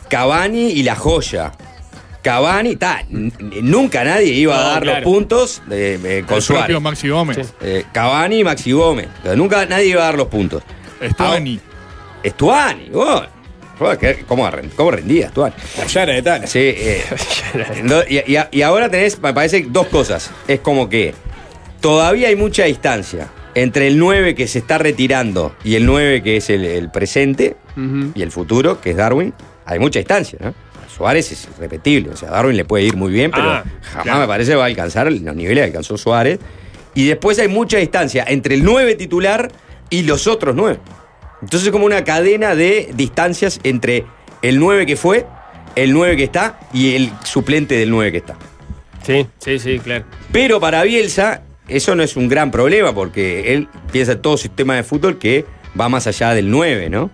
[0.10, 1.52] Cavani y la joya.
[2.22, 5.00] Cavani, ta, nunca nadie iba a No, dar claro.
[5.00, 6.80] los puntos de- de- con el Suárez.
[6.80, 7.38] Maxi Gómez.
[7.38, 7.44] Sí.
[7.62, 9.08] Eh, Cavani y Maxi Gómez.
[9.36, 10.62] Nunca nadie iba a dar los puntos.
[12.24, 13.24] Estuani, vos.
[14.28, 15.56] ¿Cómo, cómo rendía Estuani?
[15.78, 16.48] La Yara de Tala.
[16.48, 17.04] Sí, eh,
[18.10, 20.30] y, y- y ahora tenés, me parece, dos cosas.
[20.48, 21.14] Es como que
[21.80, 26.38] todavía hay mucha distancia entre el 9 que se está retirando y el 9 que
[26.38, 27.56] es el, el presente
[28.16, 29.34] y el futuro, que es Darwin.
[29.66, 30.54] Hay mucha distancia, ¿no?
[30.96, 34.20] Suárez es irrepetible, o sea, Darwin le puede ir muy bien, pero Ah, jamás claro.
[34.20, 36.38] me parece va a alcanzar los niveles que alcanzó Suárez.
[36.94, 39.52] Y después hay mucha distancia entre el 9 titular
[39.90, 40.78] y los otros 9.
[41.42, 44.06] Entonces es como una cadena de distancias entre
[44.42, 45.26] el 9 que fue,
[45.76, 48.36] el 9 que está y el suplente del 9 que está.
[49.06, 50.06] Sí, sí, sí, claro.
[50.32, 54.76] Pero para Bielsa eso no es un gran problema porque él piensa en todo sistema
[54.76, 55.46] de fútbol que
[55.80, 57.10] va más allá del 9, ¿no?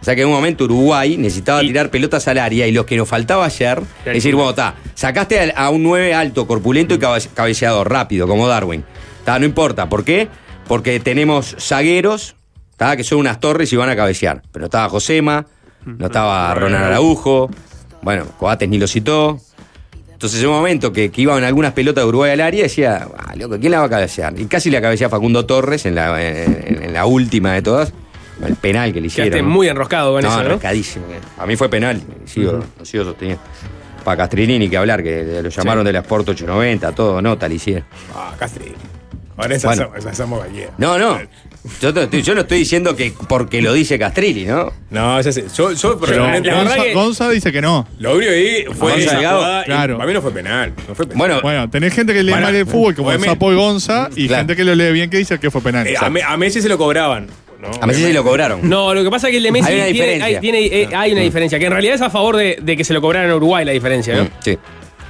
[0.00, 2.86] O sea que en un momento Uruguay necesitaba Y- tirar pelotas al área y lo
[2.86, 6.98] que nos faltaba ayer, es decir, bueno, está, sacaste a un 9 alto, corpulento y
[6.98, 8.84] cabe- cabeceador, rápido, como Darwin.
[9.18, 10.28] Está, no importa, ¿por qué?
[10.68, 12.36] Porque tenemos zagueros,
[12.78, 14.42] está, que son unas torres y van a cabecear.
[14.52, 15.44] Pero no estaba Josema,
[15.84, 17.50] no estaba Ronald Araujo,
[18.02, 19.40] bueno, Coates ni lo citó,
[20.12, 23.36] entonces, en un momento que, que iban algunas pelotas de Uruguay al área, decía, ah,
[23.36, 24.34] loco, ¿quién la va a cabecear?
[24.36, 27.92] Y casi la cabecea Facundo Torres en la, en, en la última de todas,
[28.44, 29.30] el penal que le hicieron.
[29.30, 29.54] Quedaste ¿no?
[29.54, 30.44] muy enroscado con no, eso, ¿no?
[30.44, 31.04] enroscadísimo.
[31.38, 33.40] A mí fue penal, sigo, sigo sosteniendo.
[34.02, 37.54] Para Castrilini ni que hablar, que lo llamaron de la Sport 890, todo, nota le
[37.54, 37.84] hicieron.
[38.12, 38.74] Ah, Castri.
[39.36, 39.90] Ahora esa Bueno.
[39.96, 40.72] esa somos gallera.
[40.78, 41.16] No, no.
[41.80, 44.72] Yo, te estoy- yo no estoy diciendo que porque lo dice Castrilli, ¿no?
[44.90, 45.44] No, ya sé.
[45.56, 46.50] Yo, yo Pero realmente.
[46.50, 47.86] Gonza, que- Gonza dice que no.
[47.98, 49.96] Lo único que vi fue Gonza esa Delgado, jugada y claro.
[49.98, 50.72] Para mí no fue penal.
[50.88, 51.18] No fue penal.
[51.18, 53.34] Bueno, Bueno, tenés gente que lee Bueno, mal el fútbol, como obviamente.
[53.34, 54.40] Sapo y Gonza, y Claro.
[54.42, 55.86] gente que lo lee bien que dice que fue penal.
[55.86, 57.26] Eh, a, Me- a Messi se lo cobraban.
[57.60, 57.68] ¿no?
[57.80, 58.60] a Messi sí lo cobraron.
[58.68, 60.26] No, lo que pasa es que el de Messi Hay una tiene, diferencia.
[60.26, 62.84] hay, tiene- eh, hay una diferencia, que en realidad es a favor de, de que
[62.84, 64.24] se lo cobraran a Uruguay la diferencia, ¿no?
[64.24, 64.58] Mm, Sí.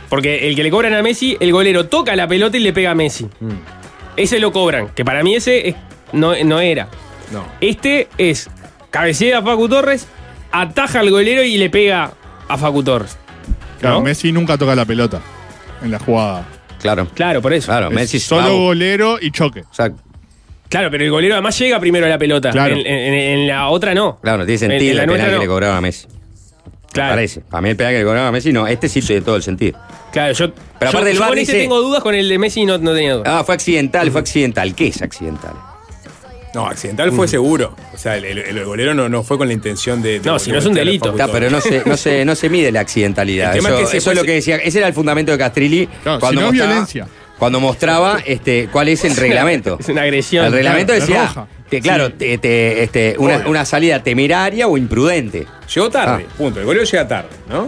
[0.08, 2.92] Porque el que le cobran a Messi, el golero toca la pelota y le pega
[2.92, 3.24] a Messi.
[3.40, 3.50] Mm.
[4.16, 5.74] Ese lo cobran, que para mí ese es-
[6.12, 6.88] no, no era.
[7.32, 7.44] No.
[7.60, 8.48] Este es
[8.90, 10.06] cabecea a Facu Torres,
[10.52, 12.12] ataja al golero y le pega
[12.48, 13.16] a Facu Torres.
[13.80, 14.02] Claro, ¿no?
[14.02, 15.20] Messi nunca toca la pelota
[15.82, 16.44] en la jugada.
[16.80, 17.06] Claro.
[17.14, 17.66] Claro, por eso.
[17.66, 18.56] Claro, Es Messi solo Pau.
[18.58, 19.60] golero y choque.
[19.60, 20.02] Exacto.
[20.68, 22.50] Claro, pero el golero además llega primero a la pelota.
[22.50, 22.74] Claro.
[22.74, 24.18] En, en- en la otra no.
[24.20, 26.06] Claro, no tiene En- sentido en la el penal que le cobraron a Messi.
[26.92, 27.12] Claro.
[27.12, 27.40] Parece.
[27.40, 28.66] Para mí el penal que le cobraron a Messi, no.
[28.66, 29.78] Este sí tiene todo el sentido.
[30.12, 32.28] Claro, yo, Pero yo- aparte el yo VAR con este dice- tengo dudas, con el
[32.28, 33.28] de Messi no, no tenía dudas.
[33.32, 34.74] Ah, fue accidental, fue accidental.
[34.74, 35.52] ¿Qué es accidental?
[36.58, 37.74] No, accidental fue seguro.
[37.94, 40.18] O sea, el, el- el golero no, no fue con la intención de.
[40.20, 41.10] de No, si no es un delito.
[41.10, 43.52] Está, pero no se, no, se, no se mide la accidentalidad.
[43.54, 44.56] El tema Eso, es que eso es lo que decía.
[44.56, 47.08] Ese era el fundamento de Castrilli Claro, cuando, si no es mostraba, violencia.
[47.38, 49.76] cuando mostraba este, cuál es el reglamento.
[49.78, 50.46] Es una agresión.
[50.46, 51.46] El reglamento Claro, decía roja.
[51.70, 55.46] que, claro, te- te- este, una salida temeraria o imprudente.
[55.72, 56.34] Llegó tarde, Ah.
[56.36, 56.58] punto.
[56.60, 57.66] El golero llega tarde, ¿no?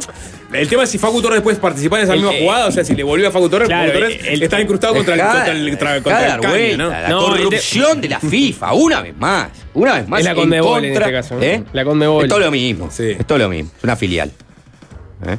[0.52, 2.72] El tema es si Facu Torres puede participar en esa El- misma eh, jugada, o
[2.72, 5.20] sea, si le volvió a Facu Torres, Claro, Facu Torres el- está incrustado contra el,
[5.20, 5.52] contra
[5.96, 6.90] el, contra, el caño, ¿no?
[6.90, 9.48] La No, corrupción de la FIFA, una vez más.
[9.74, 10.20] Una vez más.
[10.20, 11.42] Es la en Conmebol en contra- este caso, ¿no?
[11.42, 11.62] ¿eh?
[11.72, 12.24] La Conmebol.
[12.24, 12.90] Es todo lo mismo.
[12.90, 13.10] Sí.
[13.18, 13.70] Es todo lo mismo.
[13.78, 14.32] Es una filial.
[15.26, 15.36] ¿Eh?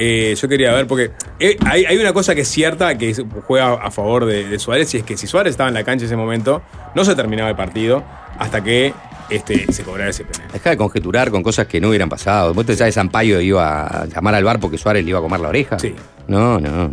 [0.00, 3.12] Eh, yo quería ver, porque eh, hay, hay una cosa que es cierta que
[3.46, 6.04] juega a favor de, de Suárez, y es que si Suárez estaba en la cancha
[6.04, 6.62] en ese momento,
[6.94, 8.04] no se terminaba el partido
[8.38, 8.94] hasta que
[9.30, 10.48] este, se cobrara ese penal.
[10.52, 12.54] Deja de conjeturar con cosas que no hubieran pasado.
[12.54, 15.40] ¿Vos te sabes Sampaio iba a llamar al bar porque Suárez le iba a comer
[15.40, 15.78] la oreja?
[15.78, 15.94] Sí.
[16.26, 16.90] No, no.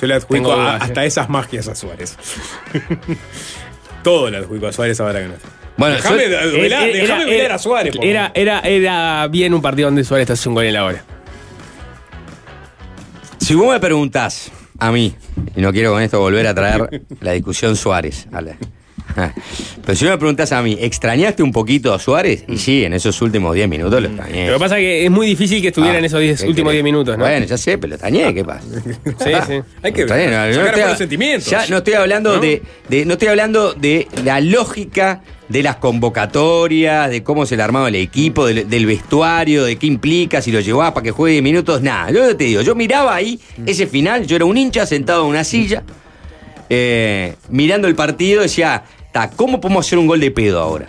[0.00, 1.06] Yo le adjudico Tengo a- hasta eh.
[1.08, 2.16] esas magias a Suárez.
[4.02, 5.48] Todo le adjudico a Suárez ahora que no está.
[5.76, 7.94] Bueno, Déjame velar- déjame velar a Suárez.
[8.02, 11.04] Era, era, era bien un partido donde Suárez te hace un gol en la hora.
[13.38, 15.14] Si vos me preguntás a mí,
[15.56, 18.56] y no quiero con esto volver a traer la discusión Suárez, a la-
[19.84, 22.44] pero si me preguntás a mí, ¿extrañaste un poquito a Suárez?
[22.48, 24.46] Y sí, en esos últimos 10 minutos lo extrañé.
[24.48, 26.48] Lo que pasa es que es muy difícil que estuviera Ah, en esos 10 ¿qué
[26.48, 26.84] últimos querés?
[26.84, 27.24] 10 minutos, ¿no?
[27.24, 28.66] Bueno, ya sé, pero lo extrañé, ¿qué pasa?
[29.04, 29.60] Sí, sí.
[29.82, 31.50] Hay que bien, no, no estoy- los sentimientos.
[31.50, 32.40] Ya no estoy hablando ¿No?
[32.40, 37.62] De, de- no estoy hablando de la lógica de las convocatorias, de cómo se le
[37.62, 41.32] armaba el equipo, del, del vestuario, de qué implica, si lo llevaba para que juegue
[41.32, 42.10] 10 minutos, nada.
[42.10, 45.44] Yo te digo, yo miraba ahí ese final, yo era un hincha sentado en una
[45.44, 45.82] silla,
[46.68, 48.84] eh, mirando el partido, decía,
[49.28, 50.86] "Ta, ¿cómo podemos hacer un gol de pedo ahora?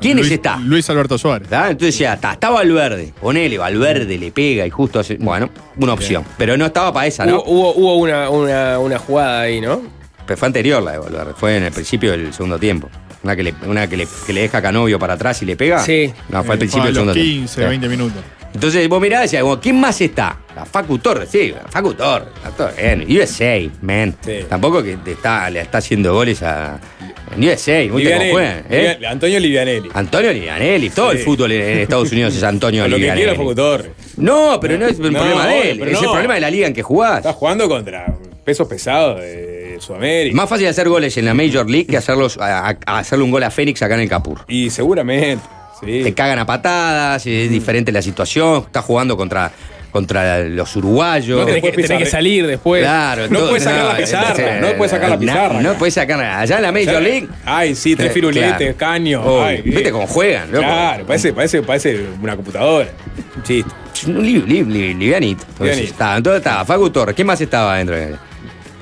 [0.00, 0.56] ¿Quién Luis, es esta?
[0.56, 1.48] Luis Alberto Suárez.
[1.52, 5.16] Entonces decía, está, está Valverde, ponele, Valverde le pega y justo hace.
[5.16, 6.24] Bueno, una opción.
[6.38, 7.42] Pero no estaba para esa, ¿no?
[7.42, 9.82] Hubo, hubo, hubo una, una, una jugada ahí, ¿no?
[10.26, 12.88] Pero fue anterior la de Valverde, fue en el principio del segundo tiempo.
[13.22, 15.80] Una que le, una que le, que le deja Canovio para atrás y le pega.
[15.84, 16.10] Sí.
[16.30, 17.68] No, fue al Eh, principio del segundo 15, tiempo.
[17.68, 18.22] 20 minutos.
[18.52, 20.38] Entonces vos mirás y decías, como, ¿quién más está?
[20.56, 22.28] La Facu Torres, sí, la Facu Torres.
[22.36, 23.06] Está todo bien.
[23.20, 24.14] USA, man.
[24.24, 24.40] Sí.
[24.48, 26.78] Tampoco que te está, le está haciendo goles a.
[27.36, 28.64] En USA, ¿viste cómo Livianelli, juegan?
[28.68, 28.96] ¿eh?
[28.98, 29.88] Livian- Antonio Livianelli.
[29.94, 33.38] Antonio Livianelli, todo el fútbol en Estados Unidos es Antonio Con lo que quiera Livianelli.
[33.38, 33.90] Facu Torres.
[34.16, 36.66] No, pero no es el No, problema de él, es el problema de la liga
[36.66, 37.18] en que jugás.
[37.18, 38.12] Estás jugando contra
[38.44, 40.34] pesos pesados de Sudamérica.
[40.34, 43.50] Más fácil hacer goles en la Major League que hacerlos, a hacerle un gol a
[43.52, 44.40] Fénix acá en el Capur.
[44.48, 45.44] Y seguramente.
[45.84, 46.02] Sí.
[46.02, 49.50] Te cagan a patadas, es diferente la situación, estás jugando contra,
[49.90, 51.40] contra los uruguayos.
[51.40, 52.82] No Tenés que, tenés salir después.
[52.82, 55.60] Claro, No puedes sacar la pizarra, eh, no puedes sacar la pizarra.
[55.62, 57.28] No, puedes sacar allá en la Major League.
[57.44, 58.76] Ay, sí, tres firuletes, claro.
[58.76, 59.22] caños.
[59.24, 59.92] Oh, ay, ¿Viste eh.
[59.92, 60.50] cómo juegan?
[60.52, 60.64] loco?
[60.64, 62.88] Claro, parece, parece, parece una computadora.
[63.36, 63.70] Un chiste.
[64.06, 65.44] Un li- li- li- livianito.
[65.52, 67.14] Entonces, estaba, entonces estaba Facu Torres.
[67.14, 67.96] ¿Quién más estaba adentro?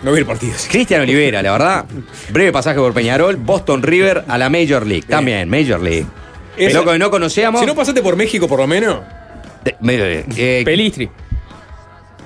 [0.03, 0.53] No vi el partido.
[0.57, 0.69] sí.
[0.69, 1.85] Cristian Olivera, la verdad.
[2.31, 3.35] Breve pasaje por Peñarol.
[3.37, 5.05] Boston River a la Major League.
[5.09, 6.07] También, Major League.
[6.59, 7.61] Esa- Loco que no conocíamos.
[7.61, 9.01] Si no pasaste por México, por lo menos.
[9.65, 11.09] de- medio de- eh, Pelistri.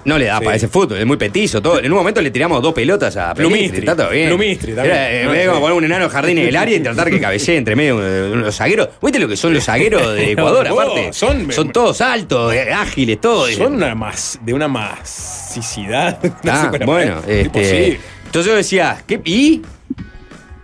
[0.05, 0.45] no le da Sí.
[0.45, 1.63] para ese fútbol, es muy petizo.
[1.63, 1.79] Todo.
[1.79, 3.69] En un momento le tiramos dos pelotas a Plumistri.
[3.69, 3.79] Pelistri.
[3.81, 4.29] Está todo bien.
[4.29, 4.97] Plumistri también.
[4.97, 5.61] Era, eh, No, como sí.
[5.63, 8.55] poner un enano jardín en el área y tratar que cabecee entre medio de los
[8.57, 8.89] zagueros.
[9.01, 10.69] ¿Viste lo que son los zagueros de Ecuador?
[10.69, 13.51] No, aparte, son- todos altos, eh, ágiles, todos.
[13.53, 16.19] Son una más, de una masicidad.
[16.43, 18.01] No Ah, sé bueno, este, Imposible.
[18.27, 19.21] entonces yo decía, ¿qué?
[19.25, 19.63] ¿Y?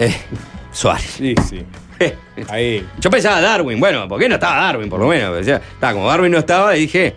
[0.01, 0.14] Eh,
[0.73, 1.14] Suárez.
[1.16, 1.62] Sí, sí.
[2.49, 2.86] Ahí.
[3.01, 5.46] Yo pensaba Darwin, bueno, ¿por qué no estaba Darwin por lo menos?
[5.46, 7.14] Estaba como Darwin no estaba y dije,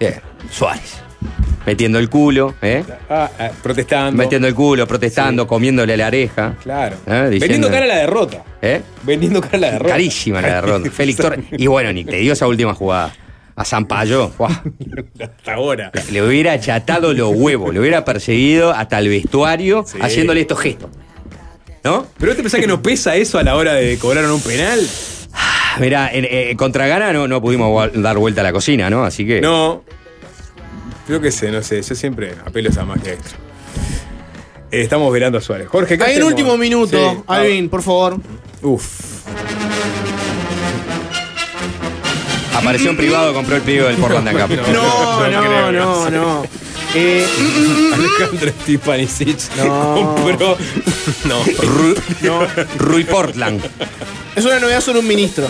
[0.00, 1.00] eh, Suárez.
[1.66, 2.84] Metiendo el culo, ¿eh?
[3.08, 4.12] Ah, ah, protestando.
[4.22, 6.54] Metiendo el culo, protestando, comiéndole la oreja.
[6.62, 6.96] Claro.
[7.06, 8.44] Diciendo- Vendiendo cara a la derrota.
[8.60, 8.82] ¿Eh?
[9.02, 9.92] Vendiendo cara a la derrota.
[9.92, 10.90] Carísima la derrota.
[10.92, 11.40] Félix Torres.
[11.52, 13.14] Y bueno, ni te dio esa última jugada.
[13.56, 14.30] A Zampayo.
[15.20, 15.90] Hasta ahora.
[16.12, 19.96] le hubiera achatado los huevos, le hubiera perseguido hasta el vestuario Sí.
[20.02, 20.90] haciéndole estos gestos.
[21.84, 22.06] ¿No?
[22.18, 24.80] ¿Pero te pensás que no pesa eso a la hora de cobrar un penal?
[25.34, 29.04] Ah, Mirá, en, eh, contra Gana no, no pudimos dar vuelta a la cocina, ¿no?
[29.04, 29.40] Así que.
[29.42, 29.84] No.
[31.06, 31.82] Creo que sé, no sé.
[31.82, 33.36] Yo siempre apelo a esa magia extra.
[34.70, 35.68] Eh, estamos velando a Suárez.
[35.68, 36.32] Jorge, ¿qué Hay en hacemos?
[36.32, 37.22] último minuto, Sí.
[37.26, 38.16] Alvin, por favor.
[38.62, 39.24] Uf.
[42.54, 44.46] Apareció en privado, compró el pedido del Portland acá.
[44.72, 46.42] No, no, no, no.
[46.96, 47.26] Eh,
[47.92, 50.14] Alejandro Stipanisic No.
[50.14, 50.56] compró.
[51.24, 51.42] No.
[51.44, 53.60] Ru- Rui Portland.
[54.36, 55.46] es una novedad sobre un ministro.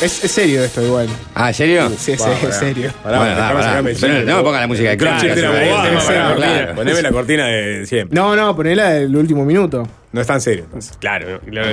[0.00, 1.08] Es, es serio esto igual.
[1.34, 1.90] Ah, ¿en serio?
[1.98, 2.90] Sí, es, es serio.
[3.02, 6.74] Pará, Bueno, pará, pero no me ponga la música de claro.
[6.74, 8.14] Poneme la cortina de siempre.
[8.16, 9.86] No, no, ponela del último minuto.
[10.12, 10.96] No es tan serio, entonces.
[10.98, 11.68] Claro, claro.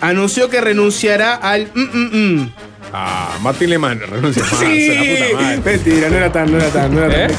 [0.00, 1.68] Anunció que renunciará al.
[2.92, 4.52] Ah, Martín Lehmann renuncia más.
[4.60, 5.60] Sí, la puta madre.
[5.64, 7.34] mentira, no era tan, no era tan, no era tan ¿Eh?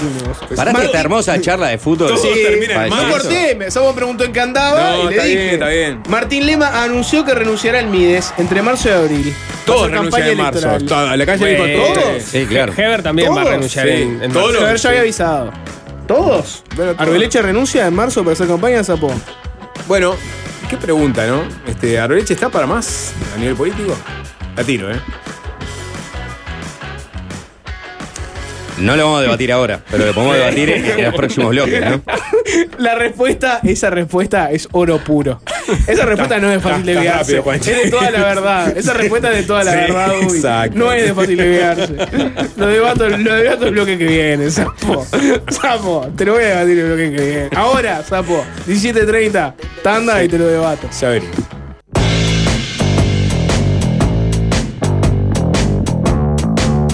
[0.50, 0.82] pequeño.
[0.86, 2.08] Esta hermosa charla de fútbol.
[2.10, 5.12] Todo Sí, termina en no corté, me Sabo preguntó en qué andaba No, y le
[5.12, 5.38] está dije.
[5.42, 6.04] bien, está bien.
[6.10, 9.34] Martín Lema anunció que renunciará al Mides entre marzo y abril.
[9.66, 10.60] Todos a renuncian en marzo.
[10.60, 10.86] electoral.
[10.86, 12.04] Toda- La calle Bueno, dijo todos.
[12.06, 12.24] ¿todos?
[12.24, 12.74] Sí, claro.
[12.78, 13.94] Heber también va a Todos, renunciar sí.
[13.94, 14.66] en, en Todos marzo.
[14.68, 14.88] A ya sí.
[14.88, 15.52] había avisado.
[16.08, 16.64] ¿Todos?
[16.76, 17.08] Bueno, todos.
[17.08, 19.14] Arbeleche renuncia en marzo para hacer campaña, Sapo.
[19.88, 20.16] Bueno,
[20.70, 21.44] qué pregunta, ¿no?
[21.68, 23.96] Este, ¿Arbeleche está para más a nivel político?
[24.56, 25.00] La tiro, ¿eh?
[28.80, 31.82] No lo vamos a debatir ahora, pero lo podemos debatir en, en los próximos bloques,
[31.82, 32.02] ¿no?
[32.78, 35.42] La respuesta, esa respuesta es oro puro.
[35.88, 37.70] Esa respuesta no es fácil de Juanchi.
[37.72, 38.78] Es de toda la verdad.
[38.78, 40.38] Esa respuesta es de toda la Sí, verdad, Uy.
[40.38, 40.78] exacto.
[40.78, 41.96] No es de fácil de desviarse.
[42.58, 45.06] Lo debato, lo debato el bloque que viene, Sapo.
[45.50, 47.50] Sapo, te lo voy a debatir el bloque que viene.
[47.56, 49.54] Ahora, Sapo, 17.30,
[49.84, 50.88] tanda y te lo debato.
[51.00, 51.20] Ya.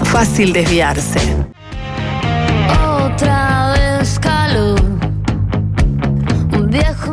[0.05, 1.19] Fácil desviarse.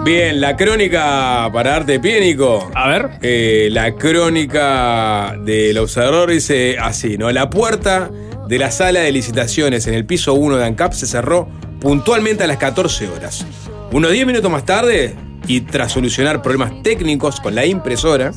[0.05, 2.71] Bien, la crónica para darte pie, Nico.
[2.75, 3.11] A ver.
[3.23, 7.33] Eh, la crónica del observador dice así, ¿no?
[7.33, 8.11] La puerta
[8.47, 11.49] de la sala de licitaciones en el piso 1 de ANCAP se cerró
[11.81, 13.47] puntualmente a las 14 horas.
[13.93, 15.15] Unos 10 minutos más tarde,
[15.47, 18.33] y tras solucionar problemas técnicos con la impresora,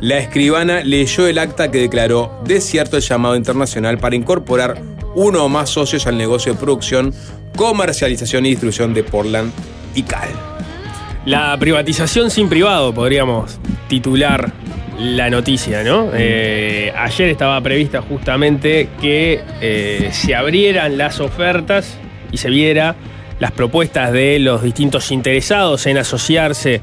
[0.00, 4.80] la escribana leyó el acta que declaró desierto el llamado internacional para incorporar
[5.14, 7.14] uno o más socios al negocio de producción,
[7.54, 9.52] comercialización y distribución de Portland
[9.94, 10.55] y Cal.
[11.26, 13.58] La privatización sin privado, podríamos
[13.88, 14.52] titular
[14.96, 16.10] la noticia, ¿no?
[16.14, 21.98] Eh, ayer estaba prevista justamente que eh, se abrieran las ofertas
[22.30, 22.94] y se viera
[23.40, 26.80] las propuestas de los distintos interesados en asociarse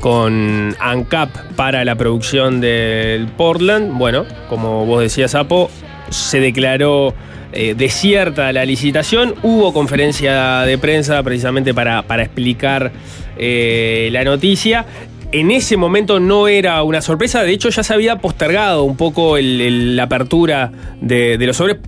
[0.00, 3.96] con ANCAP para la producción del Portland.
[3.96, 5.70] Bueno, como vos decías, Apo,
[6.10, 7.14] se declaró
[7.52, 9.34] eh, desierta la licitación.
[9.42, 12.92] Hubo conferencia de prensa precisamente para, para explicar
[13.38, 14.86] eh, la noticia.
[15.32, 19.36] En ese momento no era una sorpresa, de hecho ya se había postergado un poco
[19.38, 20.70] la apertura
[21.00, 21.78] de, de los sobres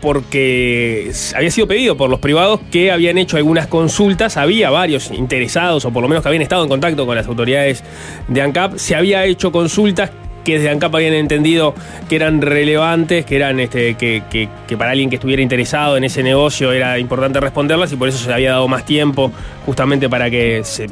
[0.00, 5.84] porque había sido pedido por los privados que habían hecho algunas consultas, había varios interesados
[5.84, 7.82] o por lo menos que habían estado en contacto con las autoridades
[8.28, 10.10] de ANCAP, se había hecho consultas
[10.44, 11.74] que desde ANCAP habían entendido
[12.08, 16.22] que eran relevantes, que eran este, que, que- para alguien que estuviera interesado en ese
[16.22, 19.32] negocio era importante responderlas y por eso se le había dado más tiempo
[19.66, 20.86] justamente para que se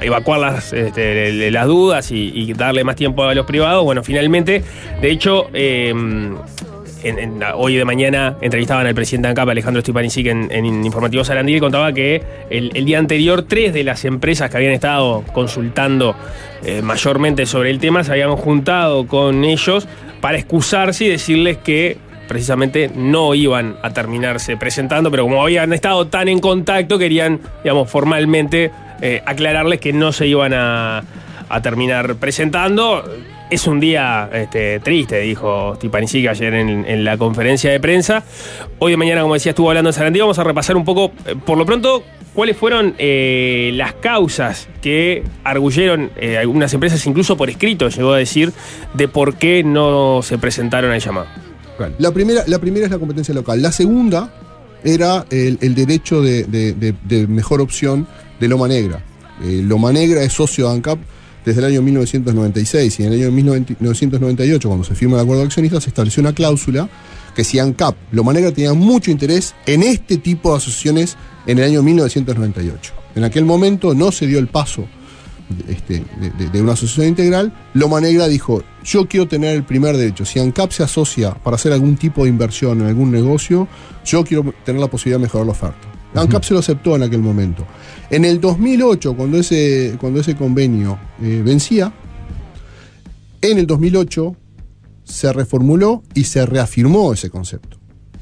[0.00, 3.82] evacuar las, este, las dudas y, y darle más tiempo a los privados.
[3.84, 4.62] Bueno, finalmente,
[5.00, 5.94] de hecho, eh,
[7.54, 11.60] hoy de mañana entrevistaban al presidente de ANCAP, Alejandro Stepanisic, en, en Informativo Sarandí, y
[11.60, 16.14] contaba que el, día anterior tres de las empresas que habían estado consultando
[16.64, 19.86] eh, mayormente sobre el tema se habían juntado con ellos
[20.20, 26.08] para excusarse y decirles que precisamente no iban a terminarse presentando, pero como habían estado
[26.08, 28.70] tan en contacto, querían, digamos, formalmente
[29.00, 31.02] eh, aclararles que no se iban a
[31.62, 33.04] terminar presentando.
[33.48, 38.24] Es un día este, triste, dijo Stipanisic ayer en, la conferencia de prensa.
[38.80, 40.18] Hoy de mañana, como decía, estuvo hablando en Sarandí.
[40.18, 42.02] Vamos a repasar un poco, eh, por lo pronto,
[42.34, 48.18] cuáles fueron eh, las causas que arguyeron eh, algunas empresas, incluso por escrito, llegó a
[48.18, 48.52] decir,
[48.94, 51.26] de por qué no se presentaron al llamado.
[51.98, 53.62] La primera, la primera es la competencia local.
[53.62, 54.34] La segunda
[54.82, 58.08] era el, derecho de, mejor opción
[58.40, 59.04] de Loma Negra.
[59.40, 60.98] Loma Negra es socio de ANCAP
[61.46, 65.46] desde el año 1996 y en el año 1998, cuando se firma el acuerdo de
[65.46, 66.88] accionistas, se estableció una cláusula
[67.34, 71.16] que si ANCAP, Loma Negra tenía mucho interés en este tipo de asociaciones
[71.46, 72.92] en el año 1998.
[73.14, 74.86] En aquel momento no se dio el paso
[75.68, 79.96] este, de, de- de una asociación integral, Loma Negra dijo, yo quiero tener el primer
[79.96, 80.24] derecho.
[80.24, 83.68] Si ANCAP se asocia para hacer algún tipo de inversión en algún negocio,
[84.04, 85.88] yo quiero tener la posibilidad de mejorar la oferta.
[86.16, 87.66] ANCAP se lo aceptó en aquel momento.
[88.10, 91.92] En el 2008, cuando ese, cuando ese convenio eh, vencía,
[93.42, 94.36] en el 2008
[95.04, 97.78] se reformuló y se reafirmó ese concepto.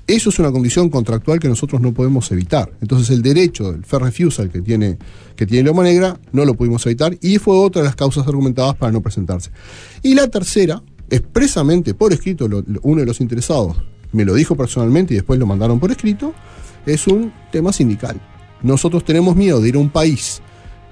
[0.07, 2.71] Eso es una condición contractual que nosotros no podemos evitar.
[2.83, 4.99] Entonces el derecho del fair refusal que tiene,
[5.35, 8.77] que tiene Loma Negra no lo pudimos evitar y fue otra de las causas argumentadas
[8.77, 9.51] para no presentarse.
[10.03, 13.79] Y la tercera, expresamente por escrito, lo- uno de los interesados
[14.13, 16.35] me lo dijo personalmente y después lo mandaron por escrito,
[16.87, 18.21] es un tema sindical.
[18.63, 20.41] Nosotros tenemos miedo de ir a un país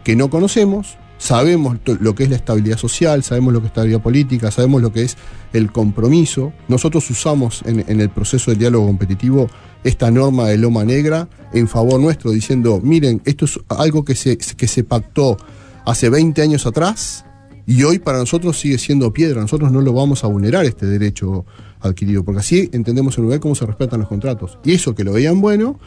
[0.05, 4.02] que no conocemos, sabemos lo que es la estabilidad social, sabemos lo que es estabilidad
[4.02, 5.16] política, sabemos lo que es
[5.52, 6.52] el compromiso.
[6.69, 9.48] Nosotros usamos en, en el proceso del diálogo competitivo
[9.85, 14.36] esta norma de Loma Negra en favor nuestro, diciendo, miren, esto es algo que se,
[14.36, 15.36] que se pactó
[15.85, 17.24] hace 20 años atrás
[17.66, 21.44] y hoy para nosotros sigue siendo piedra, nosotros no lo vamos a vulnerar este derecho
[21.82, 24.59] adquirido, porque así entendemos en Uruguay cómo se respetan los contratos.
[24.64, 25.78] Y eso que lo veían bueno,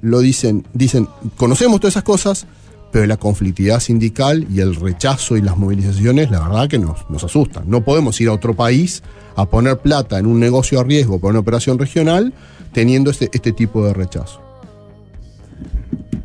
[0.00, 2.46] lo dicen, dicen, conocemos todas esas cosas,
[2.92, 7.24] pero la conflictividad sindical y el rechazo y las movilizaciones, la verdad que nos, nos
[7.24, 7.64] asustan.
[7.68, 9.02] No podemos ir a otro país
[9.36, 12.32] a poner plata en un negocio a riesgo por una operación regional
[12.72, 14.40] teniendo este, este tipo de rechazo.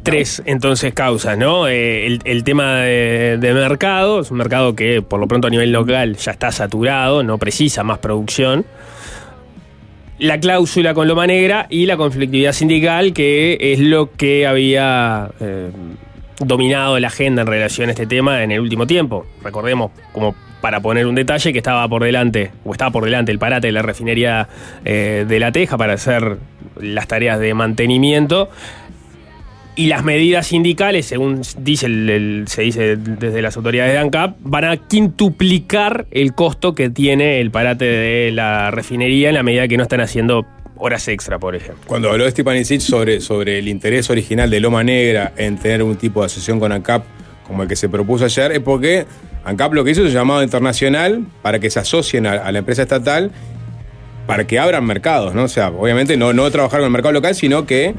[0.03, 1.67] Tres, entonces, causas, ¿no?
[1.67, 6.15] Eh, el, tema de mercado, es un mercado que por lo pronto a nivel local
[6.15, 8.65] ya está saturado, no precisa más producción.
[10.19, 15.71] La cláusula con Loma Negra y la conflictividad sindical, que es lo que había eh,
[16.39, 19.25] dominado la agenda en relación a este tema en el último tiempo.
[19.41, 23.39] Recordemos, como para poner un detalle, que estaba por delante, o estaba por delante el
[23.39, 24.49] parate de la refinería
[24.83, 26.37] eh, de La Teja para hacer
[26.77, 28.49] las tareas de mantenimiento.
[29.75, 34.65] Y las medidas sindicales, según dice el- se dice desde las autoridades de ANCAP, van
[34.65, 39.77] a quintuplicar el costo que tiene el parate de la refinería en la medida que
[39.77, 41.83] no están haciendo horas extra, por ejemplo.
[41.87, 46.21] Cuando habló Stepanisic sobre, sobre el interés original de Loma Negra en tener un tipo
[46.21, 47.03] de asociación con ANCAP
[47.47, 49.05] como el que se propuso ayer, es porque
[49.45, 52.59] ANCAP lo que hizo es un llamado internacional para que se asocien a, a la
[52.59, 53.31] empresa estatal
[54.27, 55.43] para que abran mercados, ¿no?
[55.43, 57.95] O sea, obviamente no, no trabajar con el mercado local, sino que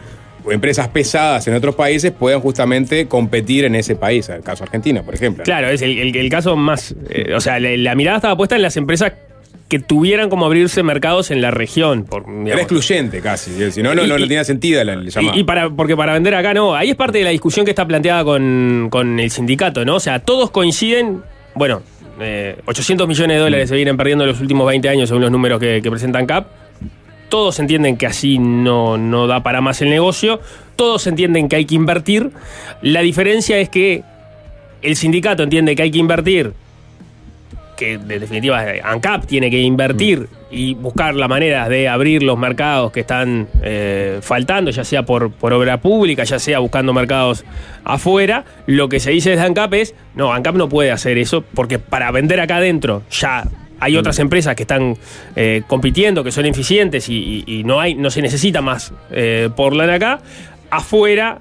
[0.52, 5.14] empresas pesadas en otros países puedan justamente competir en ese país, el caso Argentina, por
[5.14, 5.44] ejemplo.
[5.44, 6.94] Claro, es el, el- el caso más.
[7.08, 9.12] eh, o sea, la, la mirada estaba puesta en las empresas
[9.68, 12.04] que tuvieran como abrirse mercados en la región.
[12.04, 15.36] Por, Era excluyente casi, si no, no, no, no tenía sentido el llamado.
[15.36, 17.70] Y, y para, porque para vender acá no, ahí es parte de la discusión que
[17.70, 19.94] está planteada con, con el sindicato, ¿no?
[19.96, 21.22] O sea, todos coinciden,
[21.54, 21.82] bueno,
[22.20, 25.30] eh, 800 millones de dólares se vienen perdiendo en los últimos 20 años según los
[25.30, 26.46] números que, que presentan CAP.
[27.30, 30.40] Todos entienden que así no, no da para más el negocio,
[30.76, 32.30] todos entienden que hay que invertir.
[32.82, 34.02] La diferencia es que
[34.82, 36.52] el sindicato entiende que hay que invertir
[37.80, 42.92] que de definitiva ANCAP tiene que invertir y buscar la manera de abrir los mercados
[42.92, 47.42] que están eh, faltando, ya sea por, por obra pública, ya sea buscando mercados
[47.82, 48.44] afuera.
[48.66, 52.10] Lo que se dice desde ANCAP es, no, ANCAP no puede hacer eso porque para
[52.10, 53.44] vender acá adentro ya
[53.80, 54.96] hay otras empresas que están
[55.36, 59.48] eh, compitiendo, que son eficientes y, y- y no, hay, no se necesita más eh,
[59.56, 60.20] Portland acá.
[60.70, 61.38] Afuera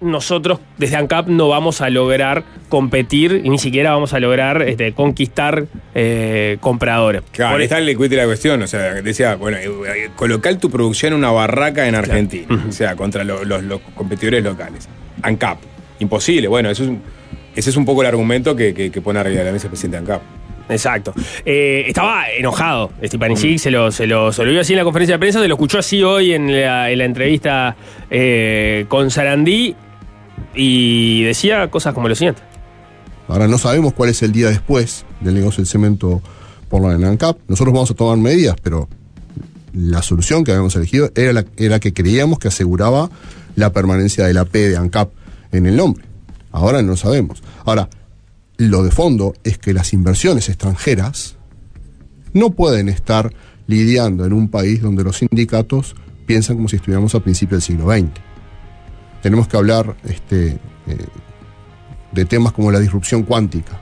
[0.00, 4.92] nosotros desde ANCAP no vamos a lograr competir y ni siquiera vamos a lograr este,
[4.94, 7.20] conquistar eh, compradores.
[7.32, 8.62] Claro, Por- ahí está el de la cuestión.
[8.62, 9.58] O sea, decía, bueno,
[10.16, 12.64] colocar tu producción en una barraca en Argentina.
[12.66, 14.88] O sea, contra lo- los, los competidores locales.
[15.20, 15.58] ANCAP.
[15.98, 16.48] Imposible.
[16.48, 17.02] Bueno, eso es un-
[17.54, 19.70] ese es un poco el argumento que, que- que pone arriba de la mesa el
[19.72, 20.22] presidente ANCAP.
[20.70, 21.12] Exacto.
[21.44, 25.16] Eh, estaba enojado Stepanisic, se, lo, se, lo, se lo vio así en la conferencia
[25.16, 27.76] de prensa, se lo escuchó así hoy en la, en la entrevista
[28.10, 29.74] eh, con Sarandí
[30.54, 32.42] y decía cosas como lo siguiente.
[33.28, 36.20] Ahora no sabemos cuál es el día después del negocio del cemento
[36.68, 37.38] por la ANCAP.
[37.48, 38.88] Nosotros vamos a tomar medidas, pero
[39.72, 43.10] la solución que habíamos elegido era la que creíamos que aseguraba
[43.54, 45.10] la permanencia de la P de ANCAP
[45.52, 46.04] en el nombre.
[46.52, 47.42] Ahora no sabemos.
[47.64, 47.88] Ahora,
[48.60, 51.36] lo de fondo es que las inversiones extranjeras
[52.34, 53.32] no pueden estar
[53.66, 55.96] lidiando en un país donde los sindicatos
[56.26, 58.20] piensan como si estuviéramos a principios del siglo XX.
[59.22, 60.58] Tenemos que hablar este, eh,
[62.12, 63.80] de temas como la disrupción cuántica,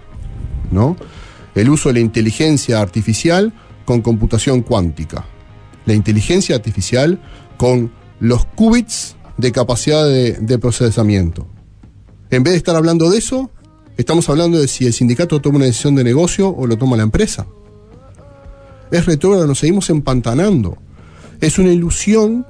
[0.71, 0.97] ¿no?
[1.57, 3.53] El uso de la inteligencia artificial
[3.85, 5.25] con computación cuántica.
[5.87, 7.21] La inteligencia artificial
[7.57, 7.91] con
[8.21, 11.49] los qubits de capacidad de, de procesamiento.
[12.31, 13.51] En vez de estar hablando de eso,
[13.99, 17.03] estamos hablando de si el sindicato toma una decisión de negocio o lo toma la
[17.03, 17.47] empresa.
[18.91, 20.79] Es retrógrado, nos seguimos empantanando.
[21.41, 22.47] Es una ilusión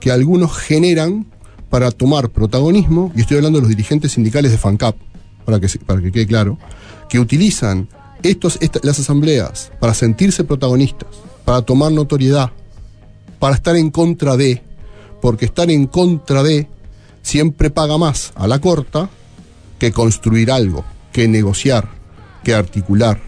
[0.00, 1.26] que algunos generan
[1.68, 4.96] para tomar protagonismo, y estoy hablando de los dirigentes sindicales de FANCAP,
[5.44, 6.58] para que, para que quede claro,
[7.08, 7.88] que utilizan
[8.22, 11.08] estos, las asambleas para sentirse protagonistas,
[11.44, 12.52] para tomar notoriedad,
[13.38, 14.62] para estar en contra de,
[15.20, 16.68] porque estar en contra de
[17.22, 19.10] siempre paga más a la corta
[19.82, 21.88] que construir algo, que negociar,
[22.44, 23.18] que articular.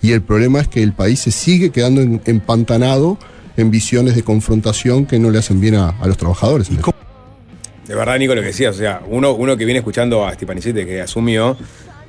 [0.00, 3.18] Y el problema es que el país se sigue quedando empantanado
[3.58, 6.70] en visiones de confrontación que no le hacen bien a, los trabajadores.
[6.70, 10.72] De verdad, Nico, lo que decías, o sea, uno, uno que viene escuchando a Stepanisic
[10.72, 11.58] de que asumió,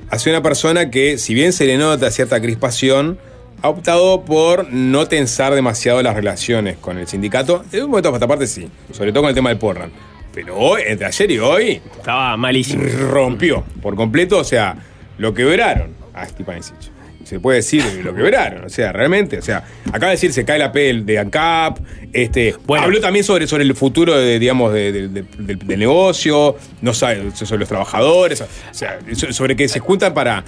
[0.08, 3.18] hace una persona que, si bien se le nota cierta crispación,
[3.60, 7.66] ha optado por no tensar demasiado las relaciones con el sindicato.
[7.70, 9.92] En un momento, hasta parte, sí, sobre todo con el tema del Portland.
[10.40, 12.84] Pero hoy, entre ayer y hoy, Estaba malísimo.
[13.10, 14.76] rompió por completo, o sea,
[15.18, 16.76] lo quebraron a Stepanisic.
[17.24, 20.60] Se puede decir lo quebraron, o sea, realmente, o sea, acaba de decir se cae
[20.60, 21.78] la P de ANCAP,
[22.12, 22.84] este, Bueno.
[22.84, 27.32] habló también sobre, sobre el futuro de, digamos, de- de- de- del, negocio, no sabe,
[27.34, 30.44] sobre los trabajadores, o sea, so- sobre que se juntan para,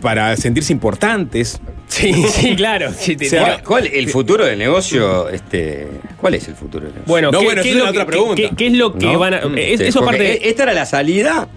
[0.00, 1.60] para sentirse importantes.
[1.88, 2.92] Sí, sí, claro.
[2.96, 5.28] Sí, te- O sea, ¿Cuál, el futuro del negocio?
[5.28, 5.86] Este,
[6.20, 7.10] ¿Cuál es el futuro del negocio?
[7.12, 8.36] bueno, No, ¿qué, bueno, qué esa es es lo otra que- pregunta.
[8.36, 9.18] qué- qué es lo que ¿No?
[9.18, 9.38] van a.?
[9.38, 10.48] es- Sí, eso parte.
[10.48, 11.48] Esta era la salida,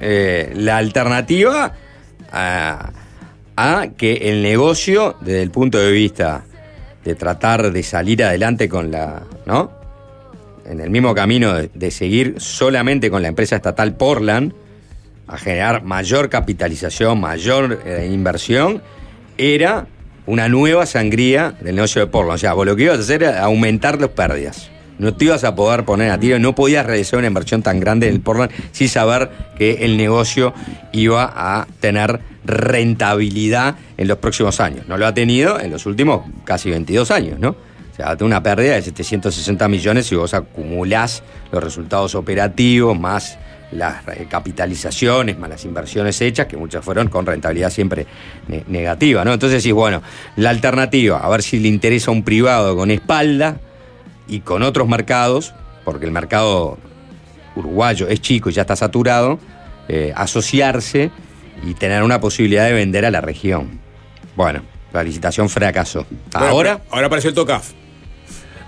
[0.00, 1.72] eh, la alternativa
[2.32, 2.92] a,
[3.56, 6.44] a que el negocio, desde el punto de vista
[7.04, 9.22] de tratar de salir adelante con la.
[9.46, 9.72] ¿No?
[10.66, 14.52] En el mismo camino de, de seguir solamente con la empresa estatal Portland,
[15.30, 18.82] a generar mayor capitalización, mayor eh, inversión,
[19.38, 19.86] era
[20.26, 22.34] una nueva sangría del negocio de Portland.
[22.34, 24.70] O sea, vos lo que ibas a hacer era aumentar las pérdidas.
[24.98, 28.08] No te ibas a poder poner a tiro, no podías realizar una inversión tan grande
[28.08, 30.52] en el Portland sin saber que el negocio
[30.92, 34.88] iba a tener rentabilidad en los próximos años.
[34.88, 37.50] No lo ha tenido en los últimos casi 22 años, ¿no?
[37.50, 43.38] O sea, una pérdida de 760 millones si vos acumulás los resultados operativos más
[43.72, 48.06] las capitalizaciones, más las inversiones hechas, que muchas fueron con rentabilidad siempre
[48.48, 49.32] ne- negativa, ¿no?
[49.32, 50.02] Entonces, sí, bueno,
[50.36, 53.58] la alternativa, a ver si le interesa a un privado con espalda
[54.28, 56.78] y con otros mercados, porque el mercado
[57.56, 59.38] uruguayo es chico y ya está saturado,
[59.88, 61.10] eh, asociarse
[61.64, 63.80] y tener una posibilidad de vender a la región.
[64.36, 66.06] Bueno, la licitación fracasó.
[66.32, 67.72] Bueno, Ahora, Ahora apareció el TOCAF.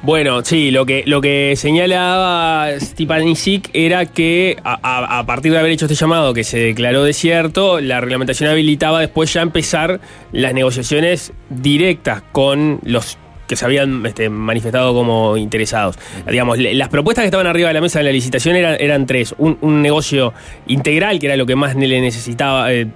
[0.02, 5.70] Bueno, sí, lo que, lo que señalaba Stepanisic era que a- a partir de haber
[5.70, 10.00] hecho este llamado que se declaró desierto, la reglamentación habilitaba después ya empezar
[10.32, 13.16] las negociaciones directas con los
[13.46, 15.98] que se habían este, manifestado como interesados.
[16.30, 19.34] Digamos, las propuestas que estaban arriba de la mesa de la licitación eran, tres.
[19.38, 20.32] Un, un negocio
[20.66, 22.86] integral, que era lo que más le necesitaba, eh,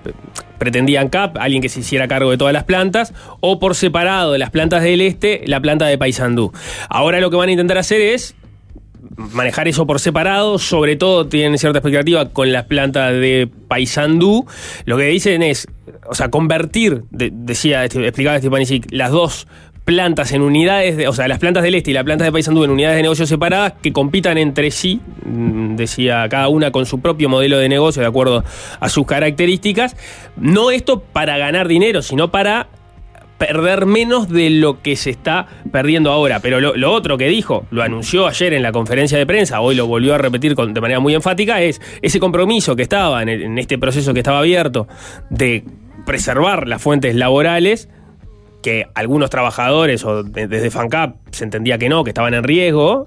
[0.59, 4.39] pretendían CAP, alguien que se hiciera cargo de todas las plantas, o por separado de
[4.39, 6.53] las plantas del este, la planta de Paysandú.
[6.89, 8.35] Ahora lo que van a intentar hacer es
[9.17, 14.47] manejar eso por separado, sobre todo tienen cierta expectativa con las plantas de Paysandú.
[14.85, 15.67] Lo que dicen es,
[16.09, 19.47] o sea, convertir, de- decía, este- explicaba Stepanisic, las dos
[19.87, 22.65] plantas en unidades, de- o sea, las plantas del este y las plantas de Paysandú
[22.65, 27.01] en unidades de negocio separadas que compitan entre sí, mm, decía cada una con su
[27.01, 28.43] propio modelo de negocio de acuerdo
[28.81, 29.97] a sus características.
[30.37, 32.67] No esto para ganar dinero, sino para
[33.39, 36.41] perder menos de lo que se está perdiendo ahora.
[36.41, 39.77] Pero lo, lo otro que dijo, lo anunció ayer en la conferencia de prensa, hoy
[39.77, 43.29] lo volvió a repetir con- de manera muy enfática, es ese compromiso que estaba en,
[43.29, 44.89] el- en este proceso que estaba abierto
[45.31, 45.63] de
[46.07, 47.89] preservar las fuentes laborales
[48.67, 53.07] que algunos trabajadores o de- desde FANCAP se entendía que no, que estaban en riesgo.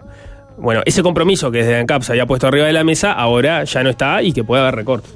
[0.58, 3.84] Bueno, ese compromiso que desde ANCAP se había puesto arriba de la mesa, ahora ya
[3.84, 5.12] no está y que puede haber recortes.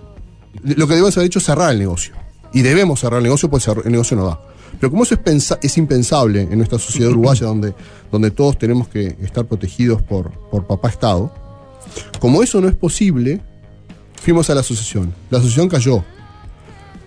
[0.63, 2.13] Lo que debemos haber hecho es cerrar el negocio.
[2.51, 4.37] Y debemos cerrar el negocio, cerrar- el negocio no da.
[4.81, 7.73] Pero como eso es, pensa- es impensable en nuestra sociedad uruguaya, donde,
[8.11, 11.33] donde todos tenemos que estar protegidos por, por papá Estado,
[12.19, 13.39] como eso no es posible,
[14.21, 15.13] fuimos a la asociación.
[15.29, 16.03] La asociación cayó.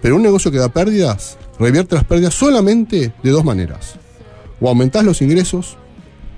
[0.00, 3.96] Pero un negocio que da pérdidas, revierte las pérdidas solamente de dos maneras.
[4.60, 5.76] O aumentás los ingresos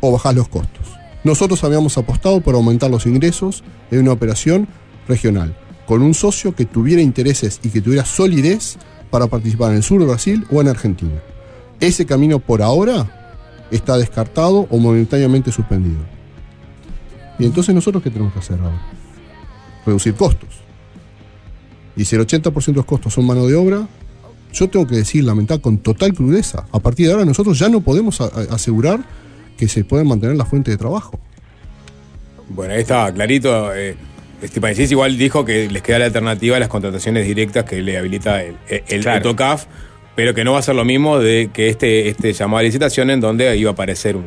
[0.00, 0.86] o bajás los costos.
[1.24, 4.68] Nosotros habíamos apostado por aumentar los ingresos en una operación
[5.08, 8.78] regional, con un socio que tuviera intereses y que tuviera solidez
[9.10, 11.20] para participar en el sur de Brasil o en Argentina.
[11.80, 16.00] Ese camino por ahora está descartado o momentáneamente suspendido.
[17.38, 18.80] Y entonces nosotros qué tenemos que hacer ahora?
[19.86, 20.48] Reducir costos.
[21.96, 23.88] Y si el 80% de los costos son mano de obra,
[24.52, 27.80] yo tengo que decir, lamentar con total crudeza, a partir de ahora nosotros ya no
[27.80, 29.00] podemos asegurar
[29.56, 31.18] que se pueden mantener las fuentes de trabajo.
[32.48, 33.74] Bueno, ahí estaba clarito.
[33.74, 33.96] Eh,
[34.42, 38.42] Stepanisic igual dijo que les queda la alternativa a las contrataciones directas que le habilita
[38.42, 39.16] el, el Claro.
[39.18, 39.66] AutoCAF,
[40.14, 43.10] pero que no va a ser lo mismo de que este, este llamado a licitación
[43.10, 44.26] en donde iba a aparecer un,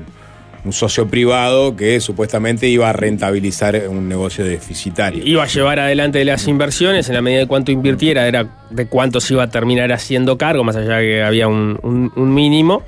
[0.64, 5.26] un socio privado que supuestamente iba a rentabilizar un negocio deficitario.
[5.26, 9.20] Iba a llevar adelante las inversiones en la medida de cuánto invirtiera, era de cuánto
[9.20, 11.80] se iba a terminar haciendo cargo, más allá de que había un,
[12.16, 12.84] un- mínimo.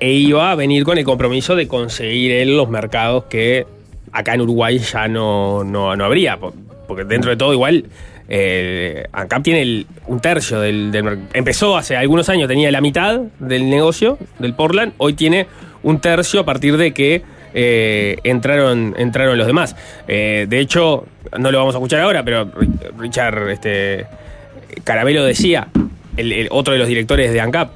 [0.00, 3.64] E iba a venir con el compromiso de conseguir él los mercados que
[4.12, 6.36] acá en Uruguay ya no, no, no habría.
[6.36, 6.52] po-
[6.88, 7.84] Porque dentro de todo, igual,
[8.28, 13.20] eh, ANCAP tiene el- un tercio del, del Empezó hace algunos años, tenía la mitad
[13.38, 15.46] del negocio del Portland, hoy tiene
[15.86, 17.22] un tercio a partir de que
[17.54, 19.76] eh, entraron, entraron los demás.
[20.08, 21.06] Eh, de hecho,
[21.38, 24.06] no lo vamos a escuchar ahora, pero Ri- Richard este,
[24.84, 25.68] Carabelo decía,
[26.16, 27.70] el, el otro de los directores de ANCAP,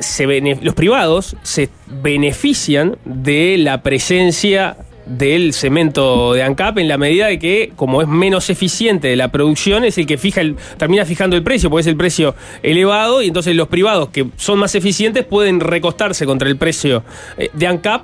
[0.00, 0.26] se
[0.60, 4.76] los privados se benefician de la presencia
[5.06, 9.28] del cemento de ANCAP en la medida de que, como es menos eficiente de la
[9.32, 13.22] producción, es el que fija el, termina fijando el precio, porque es el precio elevado,
[13.22, 17.02] y entonces los privados que son más eficientes pueden recostarse contra el precio
[17.38, 18.02] eh, de ANCAP.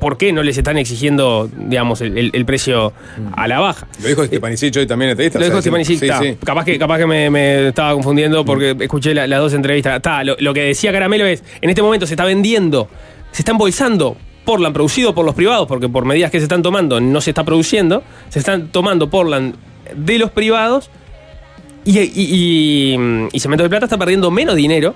[0.00, 2.92] ¿Por qué no les están exigiendo, digamos, el, el- el precio
[3.36, 3.86] a la baja?
[4.02, 5.38] Lo dijo Stepanisic hoy también en entrevista.
[5.38, 6.36] Lo o dijo sea, Stefanisic, sí.
[6.44, 9.96] Capaz que, capaz que me, me estaba confundiendo porque escuché la- las dos entrevistas.
[9.96, 12.88] Está, lo, lo que decía Caramelo es, en este momento se está vendiendo,
[13.32, 17.00] se está embolsando Portland producido por los privados, porque por medidas que se están tomando
[17.00, 19.54] no se está produciendo, se están tomando Portland
[19.96, 20.90] de los privados
[21.84, 24.94] y, y, y- y Cemento de Plata está perdiendo menos dinero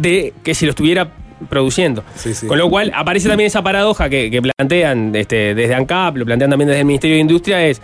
[0.00, 1.08] de que si lo estuviera
[1.48, 2.04] produciendo.
[2.32, 2.46] sí.
[2.46, 6.50] Con lo cual aparece también esa paradoja que, que plantean este, desde ANCAP, lo plantean
[6.50, 7.82] también desde el Ministerio de Industria, es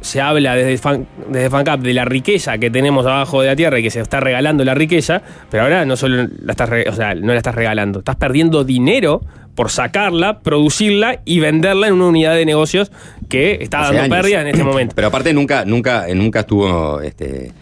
[0.00, 3.78] se habla desde, Fan- desde FANCAP de la riqueza que tenemos abajo de la tierra
[3.78, 6.92] y que se está regalando la riqueza, pero ahora no solo la estás, re- o
[6.94, 9.22] sea, no la estás regalando, estás perdiendo dinero
[9.54, 12.90] por sacarla, producirla y venderla en una unidad de negocios
[13.28, 14.16] que está Hace dando años.
[14.22, 14.94] pérdidas en este momento.
[14.96, 17.52] Pero aparte nunca, nunca, nunca estuvo este,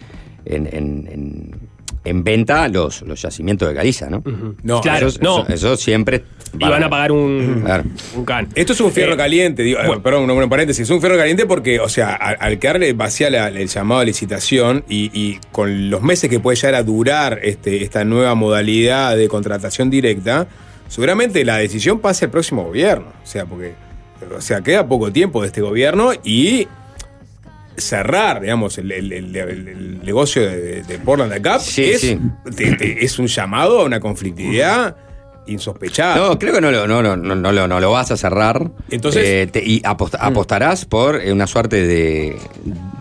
[0.45, 1.73] en, en- en-
[2.05, 4.21] en venta los, los yacimientos de Galiza, ¿no?
[4.61, 5.43] No, Claro, eso, no.
[5.43, 6.25] eso- eso siempre.
[6.59, 7.83] Y van a pagar un, Claro.
[8.17, 8.49] un can.
[8.55, 10.03] Esto es un fierro Eh, caliente, digo, bueno.
[10.03, 13.29] perdón, un, un paréntesis, es un fierro caliente porque, o sea, al, al quedarle vacía
[13.29, 17.39] la- el llamado a licitación y, y con los meses que puede llegar a durar
[17.41, 20.47] este, esta nueva modalidad de contratación directa,
[20.93, 23.07] seguramente la decisión pase al próximo gobierno.
[23.23, 23.73] O sea, porque,
[24.35, 26.67] o sea, queda poco tiempo de este gobierno y
[27.75, 32.19] cerrar, digamos, el, el- el- el- el negocio de, de Portland Sí, es, sí.
[32.55, 34.95] te- te- es un llamado a una conflictividad
[35.47, 36.15] insospechada.
[36.15, 38.71] No, creo que no lo, no, no, no, no lo, no lo vas a cerrar.
[38.91, 42.37] Entonces- Eh, te- y apost- apostarás por eh, una suerte de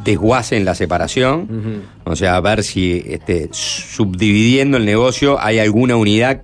[0.04, 1.84] desguace en la separación.
[2.04, 6.42] O sea, a ver si este, subdividiendo el negocio hay alguna unidad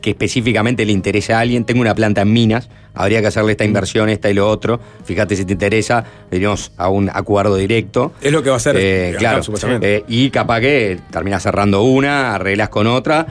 [0.00, 1.64] que específicamente le interesa a alguien.
[1.64, 4.80] Tengo una planta en minas, habría que hacerle esta inversión, esta y lo otro.
[5.04, 8.12] Fíjate si te interesa, diríamos a un acuerdo directo.
[8.22, 9.96] Es lo que va a hacer Eh, claro, supuestamente.
[9.96, 13.26] Eh, y capaz que terminás cerrando una, arreglas con otra.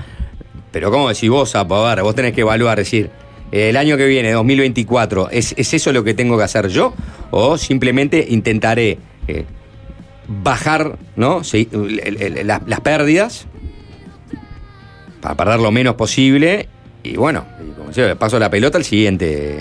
[0.72, 1.56] Pero ¿cómo decís vos?
[1.56, 3.10] A ver, vos tenés que evaluar, decir,
[3.52, 6.94] eh, el año que viene, 2024, ¿es, ¿es eso lo que tengo que hacer yo?
[7.32, 9.46] ¿O simplemente intentaré eh,
[10.28, 11.44] bajar ¿no?
[11.44, 13.48] Sí, el- el- el- las, las pérdidas
[15.22, 16.68] para perder lo menos posible?
[17.04, 19.60] Y bueno, y como decía, paso la pelota al siguiente,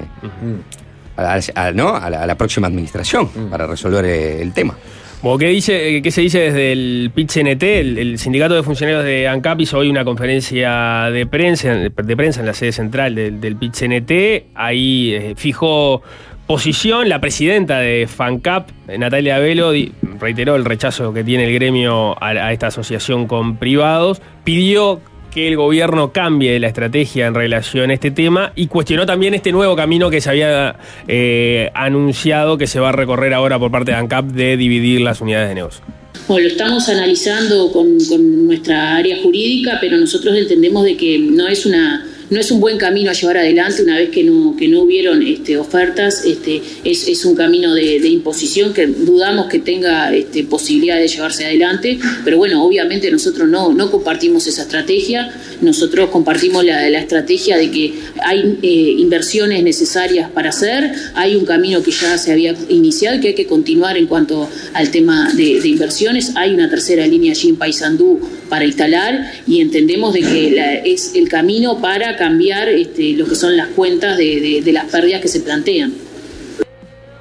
[1.17, 1.95] a, ¿no?
[1.95, 4.77] a, la, a la próxima administración para resolver eh, el tema.
[5.21, 7.63] Bueno, ¿qué, dice, ¿Qué se dice desde el PIT-CNT?
[7.63, 12.39] El, el sindicato de funcionarios de ANCAP hizo hoy una conferencia de prensa, de prensa
[12.39, 14.53] en la sede central del, del PIT-CNT.
[14.55, 16.03] Ahí eh, fijó
[16.47, 17.09] posición.
[17.09, 19.73] La presidenta de FANCAP, Natalia Velo,
[20.21, 24.23] reiteró el rechazo que tiene el gremio a, a esta asociación con privados.
[24.45, 25.01] Pidió
[25.39, 29.53] que el gobierno cambie la estrategia en relación a este tema y cuestionó también este
[29.53, 30.75] nuevo camino que se había
[31.07, 35.21] eh, anunciado que se va a recorrer ahora por parte de ANCAP de dividir las
[35.21, 35.85] unidades de negocio.
[36.27, 41.47] Bueno, lo estamos analizando con, con nuestra área jurídica, pero nosotros entendemos de que no
[41.47, 44.69] es una no es un buen camino a llevar adelante una vez que no, que
[44.69, 50.15] no hubieron este, ofertas, este, es, es un camino de, imposición que dudamos que tenga
[50.15, 55.31] este, posibilidad de llevarse adelante, pero bueno, obviamente nosotros no, no compartimos esa estrategia,
[55.61, 61.45] nosotros compartimos la, la estrategia de que hay eh, inversiones necesarias para hacer, hay un
[61.45, 65.33] camino que ya se había iniciado y que hay que continuar en cuanto al tema
[65.35, 70.83] de, inversiones, hay una tercera línea allí en Paysandú para instalar y entendemos de que
[70.85, 75.29] es el camino para cambiar este, lo que son las cuentas de, las pérdidas que
[75.29, 75.93] se plantean.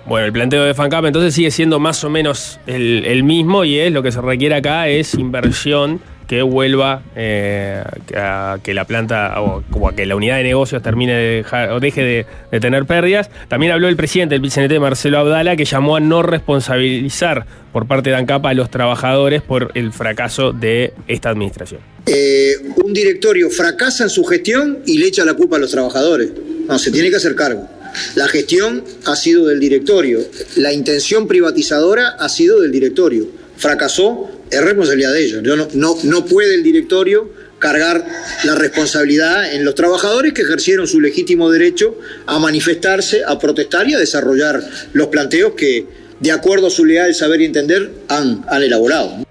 [0.06, 3.91] Bueno, el planteo de FanCap entonces sigue siendo más o menos el, mismo y es
[3.91, 7.84] lo que se requiere acá es inversión que vuelva eh,
[8.15, 11.80] a que la planta o a que la unidad de negocios termine de dejar o
[11.80, 13.30] deje de, de tener pérdidas.
[13.48, 18.10] También habló el presidente del PCNT, Marcelo Abdala, que llamó a no responsabilizar por parte
[18.10, 21.97] de ANCAP a los trabajadores por el fracaso de esta administración.
[22.07, 26.29] Eh, un directorio fracasa en su gestión y le echa la culpa a los trabajadores.
[26.67, 27.69] No, se tiene que hacer cargo.
[28.15, 30.25] La gestión ha sido del directorio.
[30.55, 33.27] La intención privatizadora ha sido del directorio.
[33.57, 35.43] Fracasó, es responsabilidad de ellos.
[35.73, 37.29] No, no, puede el directorio
[37.59, 38.05] cargar
[38.43, 43.95] la responsabilidad en los trabajadores que ejercieron su legítimo derecho a manifestarse, a protestar y
[43.95, 44.63] a desarrollar
[44.93, 45.85] los planteos que,
[46.19, 49.27] de acuerdo a su leal saber y entender, han elaborado.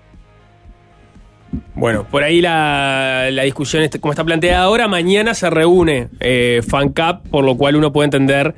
[1.76, 6.62] Bueno, por ahí la, la discusión, este- como está planteada ahora, mañana se reúne eh,
[6.66, 8.54] FanCap, por lo cual uno puede entender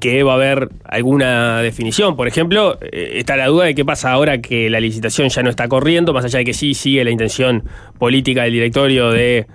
[0.00, 2.16] que va a haber alguna definición.
[2.16, 5.50] Por ejemplo, eh, está la duda de qué pasa ahora que la licitación ya no
[5.50, 7.64] está corriendo, más allá de que sí sigue la intención
[7.98, 9.46] política del directorio de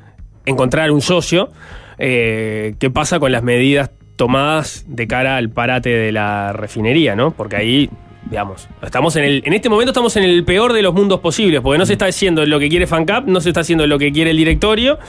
[0.46, 1.50] encontrar un socio.
[1.98, 7.32] eh, ¿Qué pasa con las medidas tomadas de cara al parate de la refinería, no?
[7.32, 7.90] Porque ahí
[8.32, 11.60] digamos, estamos en el, en este momento estamos en el peor de los mundos posibles,
[11.62, 14.14] porque no se está haciendo lo que quiere FanCap, no se está haciendo lo que
[14.14, 15.00] quiere el directorio,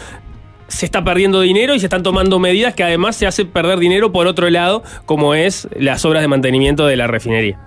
[0.66, 4.10] se está perdiendo dinero y se están tomando medidas que además se hace perder dinero
[4.10, 7.60] por otro lado, como es las obras de mantenimiento de la refinería.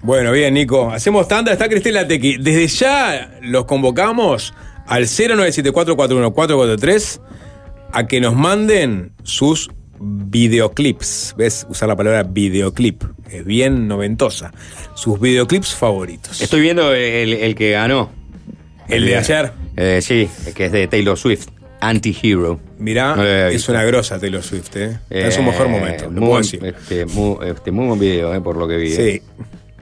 [0.00, 0.92] Bueno, bien, Nico.
[0.92, 1.50] Hacemos tanda.
[1.50, 2.36] Está Cristina Tequi.
[2.36, 4.54] Desde ya los convocamos
[4.86, 7.20] al 0974414443
[7.92, 11.34] a que nos manden sus videoclips.
[11.36, 11.66] ¿Ves?
[11.68, 13.02] Usar la palabra videoclip.
[13.30, 14.52] Es bien noventosa.
[14.94, 16.40] Sus videoclips favoritos.
[16.40, 18.10] Estoy viendo el, el que ganó.
[18.88, 19.52] ¿El de ayer?
[19.76, 21.48] Eh, sí, que es de Taylor Swift.
[21.80, 22.58] Anti-Hero.
[22.78, 24.98] Mirá, No es una grosa Taylor Swift, ¿eh?
[25.10, 26.10] En su Eh, mejor momento.
[26.10, 26.64] lo puedo decir.
[26.64, 28.90] este, muy, este, muy buen video, eh, por lo que vi.
[28.90, 29.22] Sí.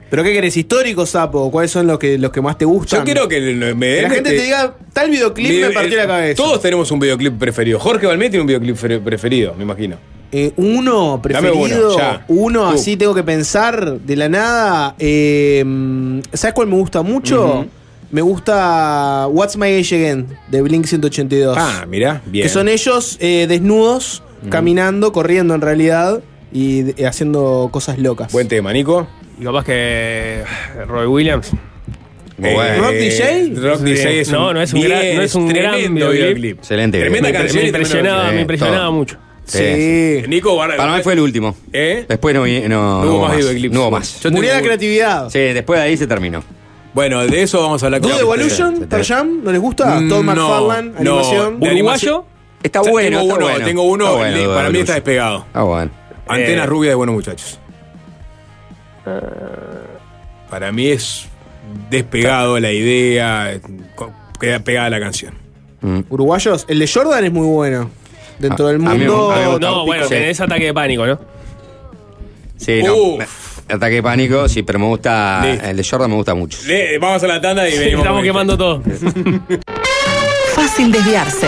[0.09, 0.55] ¿Pero qué querés?
[0.57, 1.51] ¿Histórico, Sapo?
[1.51, 2.99] ¿Cuáles son los que, los que más te gustan?
[2.99, 3.39] Yo quiero que
[3.75, 6.43] me Que la gente este- te diga, tal videoclip Video- me partió eh, la cabeza.
[6.43, 7.79] Todos tenemos un videoclip preferido.
[7.79, 9.97] Jorge Balmet tiene un videoclip fe- preferido, me imagino.
[10.31, 11.87] Eh, uno Dame preferido.
[11.89, 12.25] uno, ya.
[12.27, 12.75] uno Tú.
[12.75, 14.95] así tengo que pensar de la nada.
[14.99, 15.63] eh,
[16.33, 17.65] ¿Sabes cuál me gusta mucho?
[18.11, 21.57] Me gusta What's My Age Again de Blink 182.
[21.59, 22.43] Ah, mirá, bien.
[22.43, 26.21] Que son ellos eh, desnudos, caminando, corriendo en realidad
[26.53, 28.31] y haciendo cosas locas.
[28.31, 29.07] Buen tema, Nico.
[29.39, 30.43] Y capaz que
[30.87, 31.51] Roy Williams.
[32.41, 33.53] Eh, ¿Rock DJ?
[33.55, 33.83] Rock Sí.
[33.85, 36.19] DJ es un, No, no es un gran- no es un gran tremendo videoclip.
[36.35, 36.57] videoclip.
[36.59, 36.99] Excelente.
[36.99, 37.41] Tremenda video.
[37.41, 39.17] canción me impresionaba, me impresionaba mucho.
[39.45, 39.57] Sí.
[39.59, 40.23] Sí.
[40.27, 41.55] Nico, Para mí fue el último.
[41.71, 42.05] ¿Eh?
[42.07, 43.37] Después no, no, No hubo más más.
[43.37, 43.73] videoclips.
[43.73, 44.19] No hubo más.
[44.21, 45.29] Yo Murió tengo- la creatividad.
[45.29, 46.43] Sí, después de ahí se terminó.
[46.93, 48.87] Bueno, de eso vamos a hablar ¿Dude con Evolution?
[48.87, 49.43] ¿Pearl Jam?
[49.43, 49.99] ¿No les gusta?
[50.01, 51.19] No, Todd McFarlane, no.
[51.19, 51.59] animación.
[51.59, 52.25] De ¿Uruguayo?
[52.63, 53.65] Está bueno, tengo está uno, bueno.
[53.65, 54.95] tengo uno, Está bueno, le- Dude para mí está Evolution.
[54.95, 55.45] despegado.
[55.53, 55.91] Ah, bueno.
[56.27, 56.69] Antenas Eh.
[56.69, 57.59] rubias de buenos muchachos.
[60.49, 61.27] Para mí es
[61.89, 63.59] despegado la idea,
[64.39, 65.33] queda pegada la canción.
[66.09, 66.65] Uruguayos.
[66.69, 67.89] El de Jordan es muy bueno.
[68.39, 69.31] Dentro A- del a mí me- mundo.
[69.31, 69.57] a mí.
[69.59, 70.09] No, bueno, Sí.
[70.09, 71.19] tenés ataque de pánico, ¿no?
[72.57, 72.95] Sí, no.
[72.95, 73.59] Uf.
[73.69, 75.41] Ataque de pánico, sí, pero me gusta.
[75.45, 75.65] Listo.
[75.65, 76.57] El de Jordan me gusta mucho.
[76.65, 77.99] Le- vamos a la tanda y venimos.
[78.05, 78.81] Estamos quemando todo.
[80.55, 81.47] Fácil desviarse.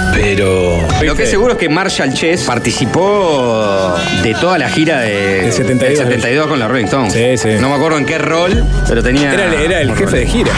[0.13, 0.87] Pero.
[1.03, 5.51] Lo que es seguro es que Marshall Chess participó de toda la gira de, Del
[5.53, 5.79] 72.
[5.99, 7.13] del 72 con la Rolling Stones.
[7.13, 7.49] Sí, sí.
[7.59, 9.33] No me acuerdo en qué rol, pero tenía.
[9.33, 10.19] Era, el- era el un jefe rol.
[10.19, 10.51] de gira.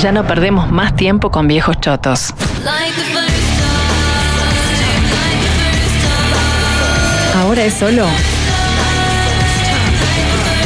[0.00, 2.32] Ya no perdemos más tiempo con viejos chotos.
[7.36, 8.06] Ahora es solo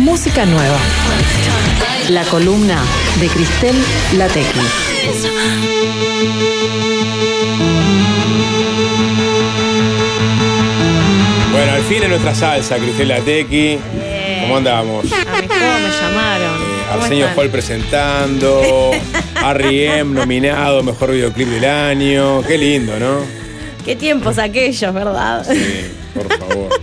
[0.00, 0.76] música nueva.
[2.10, 2.80] La columna
[3.20, 3.74] de Cristel
[4.16, 4.60] Latequi.
[11.50, 13.78] Bueno, al fin en nuestra salsa, Cristela Tequi.
[14.42, 15.04] ¿Cómo andamos?
[15.12, 16.58] A mí cómo me llamaron.
[16.88, 17.26] ¿Cómo Arsenio?
[17.36, 18.92] Hall presentando.
[19.44, 20.14] R.E.M.
[20.14, 22.42] nominado Mejor Videoclip del Año.
[22.42, 23.18] Qué lindo, ¿no?
[23.84, 25.44] Qué tiempos aquellos, ¿verdad?
[26.14, 26.75] Por favor.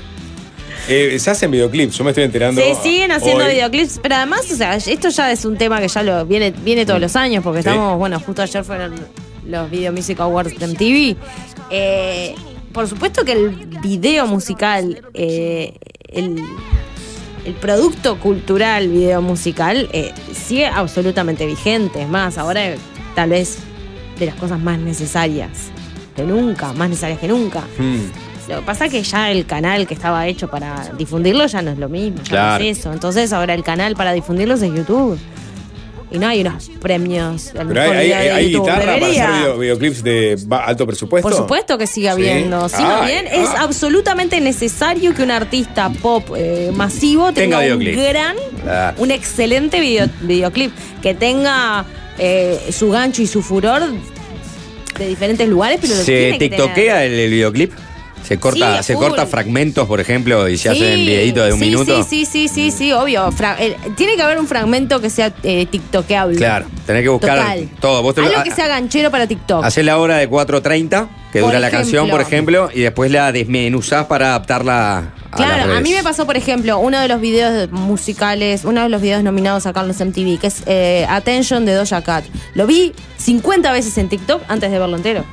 [0.89, 2.61] Eh, se hacen videoclips, yo me estoy enterando.
[2.61, 3.51] Se siguen haciendo hoy.
[3.53, 6.85] videoclips, pero además, o sea, esto ya es un tema que ya lo viene, viene
[6.85, 7.69] todos los años, porque Sí.
[7.69, 8.93] estamos, bueno, justo ayer fueron
[9.47, 11.15] los Video Music Awards de MTV.
[11.69, 12.35] Eh,
[12.73, 13.49] por supuesto que el
[13.81, 15.73] video musical, eh,
[16.09, 16.43] el,
[17.45, 22.01] el producto cultural video musical eh, sigue absolutamente vigente.
[22.01, 22.61] Es más, ahora
[23.15, 23.57] tal vez
[24.19, 25.49] de las cosas más necesarias
[26.15, 27.61] que nunca, más necesarias que nunca.
[27.77, 27.99] Hmm.
[28.47, 31.71] Lo que pasa es que ya el canal que estaba hecho para difundirlo ya no
[31.71, 32.63] es lo mismo, ya Claro.
[32.63, 32.91] no es eso.
[32.93, 35.17] Entonces ahora el canal para difundirlos es YouTube.
[36.11, 37.49] Y no hay unos premios.
[37.53, 41.27] Pero hay, mejor hay- hay para hacer video- videoclips de alto presupuesto.
[41.27, 42.11] Por supuesto que sigue Sí.
[42.11, 42.69] habiendo.
[42.69, 43.61] Si no Ay, bien, es ah.
[43.63, 48.35] absolutamente necesario que un artista pop eh, masivo Tenga tenga, un gran,
[48.97, 50.71] un excelente video- videoclip.
[51.01, 51.83] Que tenga
[52.19, 53.81] eh, su gancho y su furor
[54.99, 57.71] de diferentes lugares, pero ¿Se tiktokea el, el videoclip?
[58.27, 59.03] ¿Se corta, Sí, a se full.
[59.07, 62.03] corta fragmentos, por ejemplo, y se Sí, hacen videitos de un sí, minuto?
[62.03, 63.31] Sí, sí, sí, sí, sí, obvio.
[63.33, 66.37] Fra- el- tiene que haber un fragmento que sea eh, tiktokeable.
[66.37, 67.69] Claro, tenés que buscar Total.
[67.81, 68.01] todo.
[68.01, 69.63] Vos te lo- Algo que sea ganchero para TikTok.
[69.65, 71.83] Hacés la hora de 4.30, que Por dura la ejemplo.
[71.85, 76.03] canción, por ejemplo, y después la desmenuzás para adaptarla a las Claro, a mí me
[76.03, 79.87] pasó, por ejemplo, uno de los videos musicales, uno de los videos nominados acá en
[79.89, 82.23] los MTV, que es eh, Attention de Doja Cat.
[82.53, 85.25] Lo vi 50 veces en TikTok antes de verlo entero.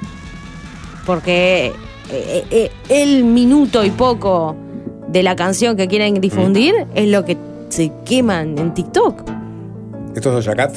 [1.07, 1.73] Porque
[2.12, 4.57] eh, eh, el minuto y poco
[5.09, 6.89] de la canción que quieren difundir Mm.
[6.97, 7.37] es lo que
[7.69, 9.23] se queman en TikTok.
[10.15, 10.77] ¿Esto es Doja Cat?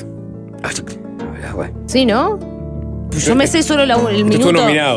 [1.88, 2.40] ¿Sí, no?
[3.12, 4.52] Pues Yo me sé solo la- el minuto.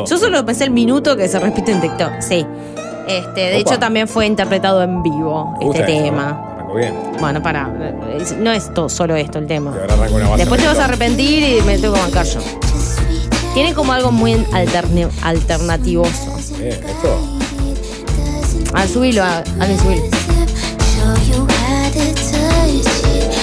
[0.06, 2.12] Yo solo pensé el minuto que se repite en TikTok.
[2.20, 2.46] Sí.
[3.08, 3.56] Este, de Opa.
[3.72, 6.66] hecho, también fue interpretado en vivo este eso, tema.
[6.74, 6.94] Bien.
[7.20, 7.68] Bueno, para.
[8.38, 9.72] No es solo esto el tema.
[10.36, 12.40] Después te vas a arrepentir y me tengo que bancar yo.
[13.56, 16.36] Tiene como algo muy alterne- alternativoso.
[16.60, 17.38] Eh, esto.
[18.74, 20.02] Ah, subilo, a- Ale, subilo.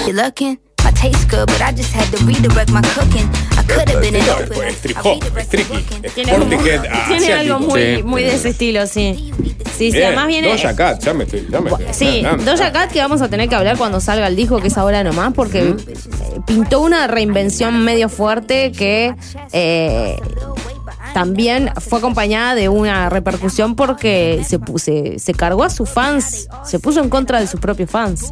[0.06, 3.28] You're looking, my taste good, but I just had to redirect my cooking.
[3.64, 4.20] Hop, Tiene,
[6.34, 8.04] como- Portishead tiene algo muy, Sí.
[8.04, 9.32] muy de ese estilo, sí.
[9.78, 10.50] Sí, sí, Bien, además viene.
[10.50, 11.48] Doja Cat, ya me estoy.
[11.50, 12.24] Ya me estoy Sí.
[12.46, 15.04] Doja Cat que vamos a tener que hablar cuando salga el disco, que es ahora
[15.04, 15.76] nomás, porque
[16.46, 19.16] pintó una reinvención medio fuerte que
[19.52, 20.16] eh,
[21.14, 26.48] también fue acompañada de una repercusión porque se, pu- se, se cargó a sus fans,
[26.66, 28.32] se puso en contra de sus propios fans.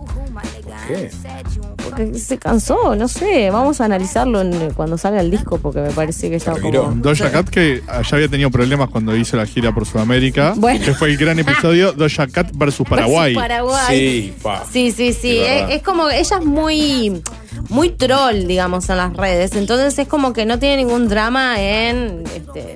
[0.87, 1.09] ¿Qué?
[2.15, 6.29] Se cansó, no sé, vamos a analizarlo en- cuando salga el disco porque me parece
[6.29, 6.91] que está como...
[6.95, 10.83] Doja Cat que ya había tenido problemas cuando hizo la gira por Sudamérica, Bueno.
[10.83, 13.33] que fue el gran episodio Doja Cat versus Paraguay.
[13.35, 13.97] Paraguay.
[13.97, 14.63] Sí, pa.
[14.71, 15.37] Sí, sí, sí.
[15.39, 15.71] Es verdad.
[15.71, 17.21] es como, ella es muy,
[17.69, 19.53] muy troll, digamos, en las redes.
[19.55, 22.75] Entonces es como que no tiene ningún drama en este,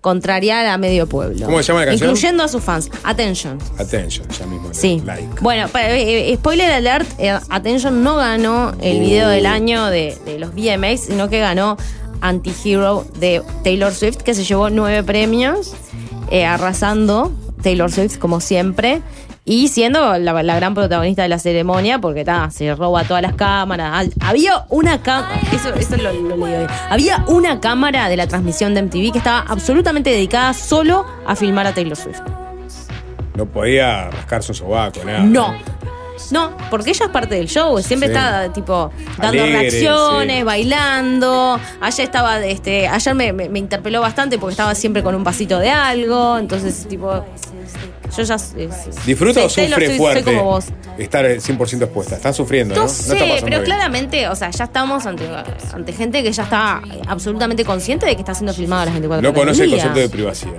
[0.00, 1.46] contrariar a medio pueblo.
[1.46, 2.10] ¿Cómo se llama la canción?
[2.10, 2.90] Incluyendo a sus fans.
[3.02, 3.58] Attention.
[3.78, 4.68] Attention, ya mismo.
[4.72, 5.02] Sí.
[5.04, 5.40] Like.
[5.40, 10.38] Bueno, eh, eh, spoiler alert, eh, Attention no ganó el video del año de, de
[10.38, 11.76] los VMAs, sino que ganó
[12.20, 15.74] Anti-Hero de Taylor Swift, que se llevó nueve premios,
[16.30, 17.32] eh, arrasando
[17.62, 19.02] Taylor Swift como siempre.
[19.52, 23.34] Y siendo la, la gran protagonista de la ceremonia, porque ta, se roba todas las
[23.34, 23.92] cámaras.
[23.92, 26.66] Al- Había una cámara, eso, eso lo, lo leí hoy.
[26.88, 31.66] Había una cámara de la transmisión de MTV que estaba absolutamente dedicada solo a filmar
[31.66, 32.20] a Taylor Swift.
[33.34, 35.18] No podía rascarse un sobaco, nada.
[35.20, 35.52] No.
[36.30, 38.14] No, porque ella es parte del show, siempre Sí.
[38.14, 40.42] está tipo dando Alegre, reacciones, sí.
[40.44, 41.58] bailando.
[41.80, 45.58] Ayer estaba, este, ayer me, me- me interpeló bastante porque estaba siempre con un vasito
[45.58, 46.38] de algo.
[46.38, 47.24] Entonces, tipo,
[48.20, 48.36] yo ya.
[48.56, 48.68] eh,
[49.06, 50.66] ¿Disfruta o sufre soy- soy fuerte como vos.
[50.98, 52.16] estar 100% expuesta?
[52.16, 52.82] Están sufriendo, ¿no?
[52.82, 53.62] No No sé, pero bien.
[53.64, 55.24] claramente, o sea, ya estamos ante,
[55.72, 59.22] ante gente que ya está eh, absolutamente consciente de que está siendo filmada las 24
[59.22, 60.52] No horas del conoce el concepto de privacidad.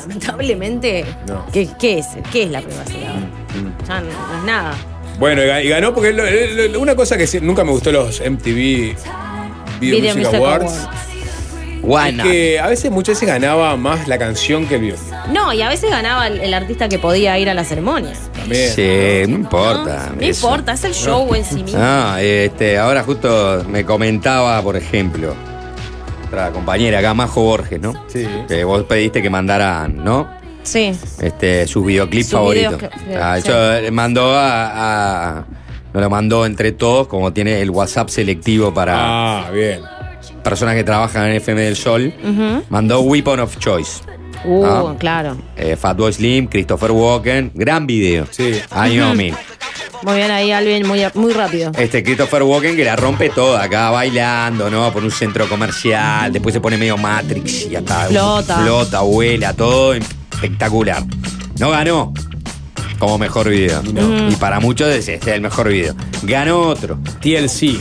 [0.00, 1.46] Lamentablemente, No.
[1.52, 2.06] ¿qué, qué es?
[2.32, 3.14] ¿Qué es la privacidad?
[3.14, 3.86] Mm.
[3.86, 4.74] Ya no, no es nada.
[5.18, 7.92] Bueno, y ga- y ganó porque lo- lo- lo- una cosa que nunca me gustó
[7.92, 8.96] los MTV Video,
[9.80, 10.88] Video Music Music Awards.
[11.82, 14.96] Es que a veces, muchas veces ganaba más la canción que el video.
[15.30, 18.12] No, y a veces ganaba el, el artista que podía ir a la ceremonia.
[18.36, 18.70] También.
[18.72, 20.12] Sí, no importa.
[20.14, 20.46] No eso.
[20.46, 21.78] importa, es el show en sí mismo.
[21.82, 25.34] Ah, este, ahora justo me comentaba, por ejemplo,
[26.26, 27.92] otra compañera acá, Majo Borges, ¿no?
[28.08, 28.26] Sí.
[28.48, 30.28] Que vos pediste que mandaran, ¿no?
[30.62, 30.92] Sí.
[31.20, 32.78] Este, sus videoclips Sus favoritos.
[33.20, 33.48] Ah, sí.
[33.48, 35.44] yo le mandó a, a
[35.92, 38.94] Nos lo mandó entre todos, como tiene el WhatsApp selectivo para
[39.46, 39.80] Ah, bien.
[40.42, 42.12] Personas que trabajan en FM del Sol.
[42.68, 44.00] Mandó Weapon of Choice.
[44.44, 44.94] Uh, Ah.
[44.98, 45.36] claro.
[45.56, 47.52] Eh, Fatboy Slim, Christopher Walken.
[47.54, 48.26] Gran video.
[48.30, 48.60] Sí.
[48.70, 49.08] Año Ujú.
[49.10, 49.34] 2000.
[50.02, 51.70] Muy bien ahí, Alvin, muy, muy rápido.
[51.78, 54.92] Este Christopher Walken que la rompe toda acá bailando, ¿no?
[54.92, 58.62] Por un centro comercial, después se pone medio Matrix y hasta Flota.
[58.64, 61.04] flota, vuela, todo espectacular.
[61.60, 62.12] No ganó
[62.98, 63.80] como mejor video.
[64.28, 65.94] Y para muchos es este el mejor video.
[66.24, 66.98] Ganó otro.
[67.20, 67.78] TLC.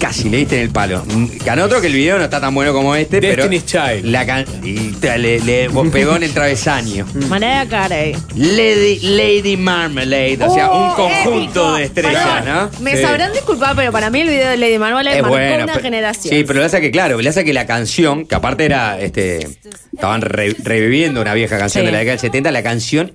[0.00, 1.04] Casi le diste en el palo.
[1.06, 3.86] Mm, Ganó otro que el video no está tan bueno como este, Destiny's pero.
[3.86, 4.06] Child.
[4.06, 7.06] La can- y le, le pegó en el travesaño.
[7.28, 8.16] Mariah Carey.
[8.34, 11.74] Lady, Lady Marmalade, o sea, un Oh, conjunto épico.
[11.74, 12.70] de estrellas, ¿no?
[12.80, 13.02] Me Sí.
[13.02, 15.84] sabrán disculpar, pero para mí el video de Lady Marmalade Es marcó bueno, una pero-
[15.84, 16.34] generación.
[16.34, 19.46] Sí, pero le hace que, claro, le hace que la canción, que aparte era, este,
[19.92, 21.86] estaban re- reviviendo una vieja canción Sí.
[21.86, 23.12] de la década del 70, la canción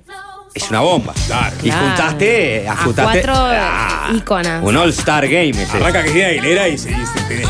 [0.56, 1.14] es una bomba.
[1.61, 1.88] Y Claro.
[1.88, 4.64] juntaste, A ajustaste cuatro ah, íconas.
[4.64, 5.77] un All-Star Game ese.
[5.77, 7.44] Arranca Cristina Aguilera y se dice,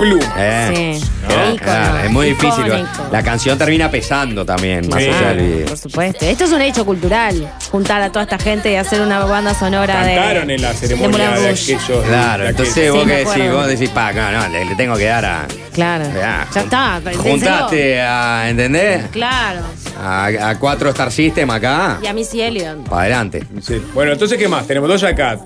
[0.00, 0.34] pluma.
[0.38, 1.10] Eh, Sí.
[1.28, 1.54] ¿no?
[1.54, 2.66] Ícono, Claro, es muy difícil.
[2.66, 2.88] icónico.
[3.12, 5.08] La canción termina pesando también, más Sí.
[5.08, 5.66] allá del video.
[5.66, 6.24] Por supuesto.
[6.24, 7.52] Esto es un hecho cultural.
[7.70, 10.14] Juntar a toda esta gente y hacer una banda sonora de.
[10.16, 11.74] Cantaron en la ceremonia Moulin de Rouge.
[11.76, 12.04] aquellos.
[12.06, 12.94] Claro, de entonces aquellos.
[12.94, 13.56] vos Sí, que decís, acuerdo.
[13.56, 15.46] vos decís, pa, no, no, le, le tengo que dar a.
[15.74, 16.04] Claro.
[16.14, 17.00] Ya, Ya está.
[17.18, 19.06] Juntaste a, ¿entendés?
[19.12, 19.60] Claro.
[20.02, 21.98] A, a cuatro Star System acá.
[22.02, 22.88] Y a Missy Elliott.
[22.88, 23.44] Para adelante.
[23.62, 23.80] Sí.
[23.94, 24.66] Bueno, entonces, ¿qué más?
[24.66, 25.40] Tenemos Doja Cat,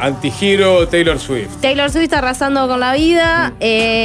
[0.00, 1.60] Antihero, Taylor Swift.
[1.60, 3.52] Taylor Swift arrasando con la vida.
[3.60, 3.99] Eh,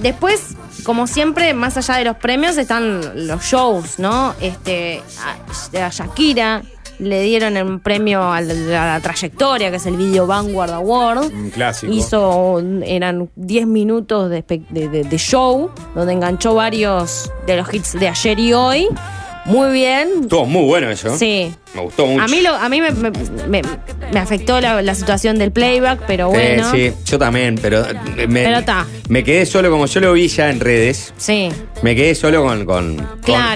[0.00, 0.54] después,
[0.84, 4.34] como siempre, más allá de los premios, están los shows, ¿no?
[4.40, 5.00] Este,
[5.74, 6.62] a, a Shakira
[6.98, 8.52] le dieron un premio a la,
[8.82, 11.32] a la trayectoria, que es el Video Vanguard Award.
[11.32, 11.92] Un clásico.
[11.92, 17.92] Hizo, eran 10 minutos de, de- de- de show, donde enganchó varios de los hits
[17.98, 18.88] de ayer y hoy.
[19.46, 20.08] Muy bien.
[20.22, 21.16] Estuvo muy bueno eso.
[21.16, 21.52] Sí.
[21.74, 22.22] Me gustó mucho.
[22.22, 23.10] A mí, lo, a mí me, me-
[23.48, 23.62] me-
[24.12, 26.70] me afectó la, la situación del playback, pero bueno.
[26.74, 28.86] Eh, sí, yo también, pero eh, me, Pero está.
[29.08, 31.48] me quedé solo, como yo lo vi ya en redes, Sí,
[31.82, 32.96] me quedé solo con, con-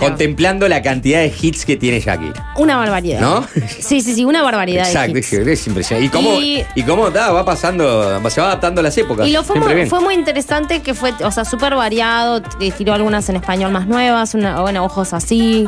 [0.00, 2.52] contemplando la cantidad de hits que tiene Shakira.
[2.56, 3.20] una barbaridad.
[3.20, 3.46] ¿No?
[3.80, 4.84] Sí, sí, sí, una barbaridad.
[4.84, 5.30] de Exacto, hits.
[5.30, 6.06] dije, es impresionante.
[6.06, 9.28] Y cómo, Y- y, cómo da, va pasando, se va adaptando a las épocas.
[9.28, 12.40] Y lo fue muy, fue muy interesante que fue, o sea, súper variado.
[12.40, 15.66] t- Tiró algunas en español más nuevas, una, bueno, ojos así.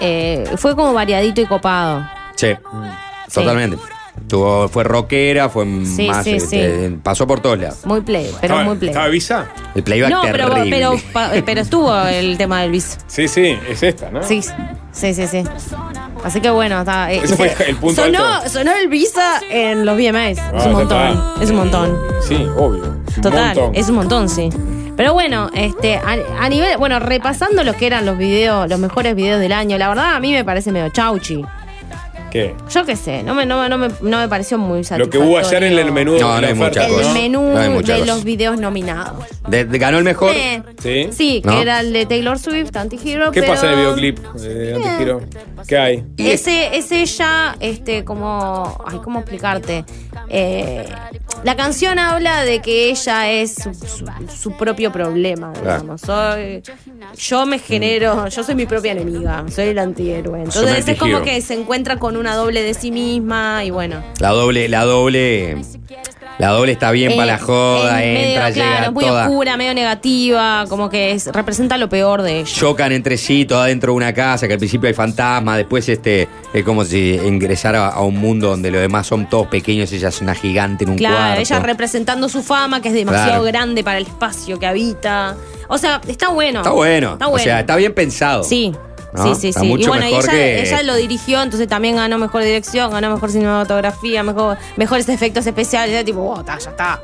[0.00, 1.87] Eh, fue como variadito y copado.
[2.36, 2.48] Sí,
[3.32, 3.78] totalmente.
[4.28, 6.24] Tuvo, fue rockera, fue Sí, más.
[6.24, 7.86] sí, este, Pasó por todos lados.
[7.86, 8.90] Muy play, pero ¿Estaba, muy play.
[8.90, 9.46] ¿Estaba Visa?
[9.76, 10.76] El playback No, pero, terrible.
[10.76, 12.98] pero, pa- pero estuvo el tema del bis.
[13.06, 14.22] Sí, sí, es esta, ¿no?
[14.24, 14.42] Sí,
[14.92, 15.44] sí, sí, sí.
[16.24, 17.12] Así que bueno, está.
[17.12, 18.50] eh, Ese fue se- el punto sonó, alto.
[18.50, 20.32] sonó el visa en los VMAs.
[20.38, 21.24] es Ah, un montón.
[21.40, 21.98] Es un montón.
[22.26, 22.96] Sí, obvio.
[23.08, 23.74] Es un Total, montón.
[23.76, 24.50] es un montón, sí.
[24.96, 29.14] Pero bueno, este, a, a nivel, bueno, repasando lo que eran los videos, los mejores
[29.14, 31.44] videos del año, la verdad a mí me parece medio chauchi.
[32.30, 32.54] ¿Qué?
[32.70, 35.10] Yo qué sé, no me, no, me- no me, no me pareció muy Lo satisfactorio.
[35.10, 37.68] que hubo ayer en el menú de No, no la hay El menú de
[38.00, 38.06] cosa.
[38.06, 39.24] los videos nominados.
[39.48, 40.34] De- de- ganó el mejor.
[40.34, 41.08] Eh, ¿Sí?
[41.12, 41.52] sí, ¿No?
[41.52, 43.30] que era el de Taylor Swift, Anti-Hero.
[43.32, 45.20] ¿Qué pero- pasa en el videoclip de Antihero?
[45.66, 46.04] ¿Qué hay?
[46.16, 48.82] Ese, es ella, este, como.
[48.86, 49.84] Ay, ¿cómo explicarte?
[50.28, 50.86] Eh,
[51.44, 54.04] la canción habla de que ella es su, su-
[54.34, 55.82] su propio problema, Claro.
[55.82, 56.00] digamos.
[56.02, 56.62] Soy,
[57.16, 60.42] yo me genero, yo soy mi propia enemiga, soy el antihéroe.
[60.42, 64.02] Entonces es como que se encuentra con una doble de sí misma y bueno.
[64.20, 65.56] La doble, la doble.
[66.38, 69.24] La doble está bien Eh, para la joda, es medio, entra, claro, llega muy toda.
[69.28, 72.50] oscura, medio negativa, como que es- representa lo peor de ella.
[72.54, 76.28] Chocan entre sí, toda dentro de una casa, que al principio hay fantasmas, después este
[76.52, 80.20] es como si ingresara a un mundo donde los demás son todos pequeños, ella es
[80.20, 81.40] una gigante en un Claro, cuarto.
[81.40, 83.42] ella representando su fama, que es demasiado Claro.
[83.44, 85.34] grande para el espacio que habita.
[85.66, 86.60] O sea, está bueno.
[86.60, 87.12] Está bueno.
[87.14, 87.44] Está O bueno.
[87.44, 88.44] sea, está bien pensado.
[88.44, 88.72] Sí.
[89.12, 89.34] ¿No?
[89.34, 89.66] Sí, sí, Está sí.
[89.66, 93.10] Y bueno, y mejor ella, que- ella lo dirigió, entonces también ganó mejor dirección, ganó
[93.12, 95.94] mejor cinematografía, mejor, mejores efectos especiales.
[95.94, 97.02] Era tipo, oh, ta, ya está.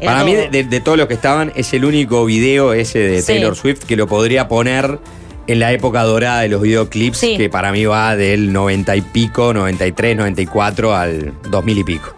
[0.00, 0.42] Era Para mí, todo.
[0.42, 3.26] de, de- de todos los que estaban, es el único video ese de Sí.
[3.28, 4.98] Taylor Swift que lo podría poner
[5.46, 7.36] en la época dorada de los videoclips, Sí.
[7.36, 12.14] que para mí va del 90 y pico, 93, 94 al 2000 y pico.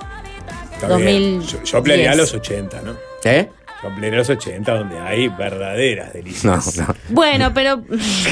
[0.75, 1.19] Está 2010.
[1.19, 1.43] bien.
[1.43, 2.95] Yo, yo ampliaría a los 80, ¿no?
[3.25, 3.51] ¿Eh?
[3.83, 6.77] Los 80, donde hay verdaderas No, delicias.
[6.79, 6.95] no.
[7.11, 7.83] Bueno, pero.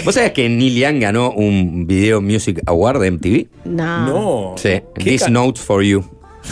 [0.04, 3.46] ¿Vos sabés que Neil Young ganó un Video Music Award de MTV?
[3.66, 4.06] No.
[4.06, 4.54] No.
[4.56, 4.80] Sí.
[4.94, 6.04] ¿Qué This Notes for You.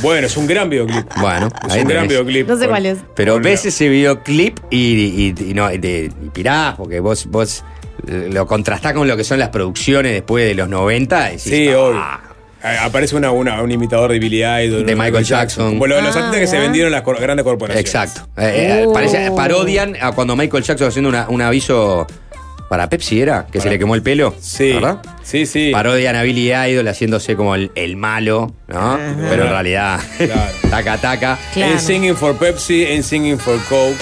[0.02, 1.04] Bueno, es un gran videoclip.
[1.20, 2.48] Bueno, Es ahí un gran videoclip.
[2.48, 2.98] No sé cuál es.
[3.14, 7.64] Pero ves ese videoclip y, y- y no, y te y pirás, porque vos, vos
[8.06, 11.28] lo contrastás con lo que son las producciones después de los 90.
[11.28, 11.78] y decís, Sí, "Ah".
[11.78, 12.31] obvio.
[12.62, 14.86] A- Aparece una, una- un imitador de Billy Idol.
[14.86, 15.78] De Michael Jackson.
[15.78, 17.84] Lo- los Ah, artistas que se vendieron las grandes corporaciones.
[17.84, 18.28] Exacto.
[18.36, 18.92] Eh, eh, Oh.
[18.92, 22.06] parece- parodian a cuando Michael Jackson haciendo una- un aviso
[22.68, 24.34] Para Pepsi era, que se le quemó el pelo.
[24.40, 24.72] Sí.
[24.72, 25.02] ¿Verdad?
[25.22, 25.70] Sí, sí.
[25.72, 28.98] Parodian a Billy Idol haciéndose como el, el malo, ¿no?
[29.28, 30.00] Pero en realidad,
[30.70, 31.38] taca taca.
[31.54, 33.96] En Singing for Pepsi, en Singing for Coke.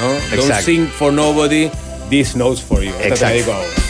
[0.00, 0.08] ¿no?
[0.10, 0.64] Don't Exacto.
[0.66, 1.70] sing for nobody,
[2.10, 2.90] this knows for you.
[3.00, 3.52] Esta te la Exacto.
[3.52, 3.87] dedico.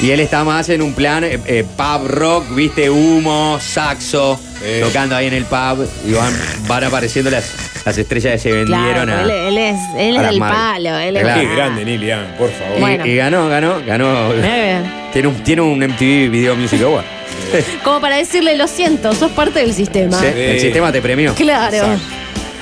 [0.00, 4.38] Y él está más en un plan eh, eh, pub rock, viste, humo, saxo,
[4.82, 6.32] tocando ahí en el pub y van,
[6.68, 7.50] van apareciendo las,
[7.84, 9.22] las estrellas que se vendieron Claro, a.
[9.22, 10.58] él, él es, él a es las el marcas.
[10.72, 10.98] palo.
[10.98, 11.40] Él es Claro.
[11.40, 12.76] Qué grande, Neil Young, por favor.
[12.76, 13.06] Y- Bueno.
[13.06, 14.32] Y, ganó, ganó, ganó.
[15.12, 17.04] Tiene un, tiene un MTV Video Music Award.
[17.84, 20.18] Como para decirle, lo siento, sos parte del sistema.
[20.20, 21.34] Sí, el sistema te premió.
[21.34, 21.86] Claro.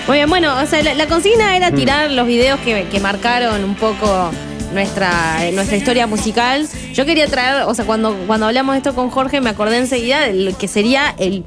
[0.06, 1.74] Muy bien, bueno, o sea, la, la consigna era Mm.
[1.74, 4.30] tirar los videos que, que marcaron un poco
[4.74, 6.66] nuestra, nuestra historia musical.
[6.92, 10.20] Yo quería traer, o sea, cuando, cuando hablamos de esto con Jorge, me acordé enseguida
[10.20, 11.44] del que sería el,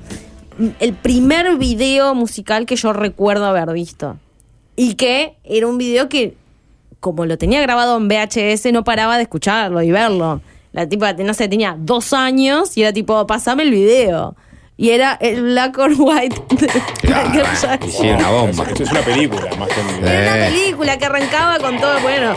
[0.79, 4.17] el primer video musical que yo recuerdo haber visto.
[4.75, 6.35] Y que era un video que,
[6.99, 10.41] como lo tenía grabado en VHS, no paraba de escucharlo y verlo.
[10.71, 14.35] La tipa, no sé, tenía dos años y era tipo, pasame el video.
[14.79, 16.67] Y era el Black or White de.
[17.87, 18.63] Y sí, una bomba.
[18.65, 20.51] Esto es una película, más que un Era una Eh.
[20.51, 22.35] película que arrancaba con todo, bueno,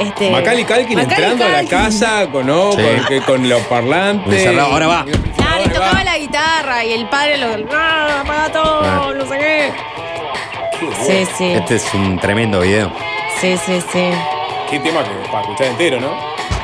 [0.00, 0.30] este...
[0.30, 2.72] Macaulay Culkin Macaulay entrando a la casa con, ¿no?
[2.72, 2.78] Sí.
[2.82, 4.58] con, que- con los parlantes.
[4.58, 5.04] Ahora va.
[5.36, 7.46] Claro, y tocaba la guitarra y el padre lo...
[7.72, 8.80] ¡Ah, apaga todo!
[8.82, 9.12] Ah.
[9.16, 9.72] No sé qué.
[11.06, 11.52] Sí, sí.
[11.52, 12.92] Este es un tremendo video.
[13.40, 14.10] Sí, sí, sí.
[14.70, 16.12] Qué tema que para escuchar entero, ¿no?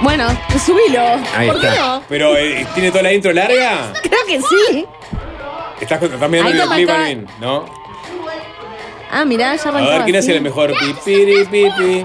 [0.03, 0.27] Bueno,
[0.65, 1.01] subilo.
[1.37, 1.81] Ahí ¿Por qué está.
[1.87, 2.03] no?
[2.09, 3.93] Pero eh, tiene toda la intro larga.
[4.03, 4.87] Creo que sí.
[5.81, 7.65] Estás, estás mirando Ahí el videoclip, acá- Alvin, ¿no?
[9.13, 12.05] Ah, mirá, ya A arrancaba ver, ¿quién hace el mejor pipiri, pipi?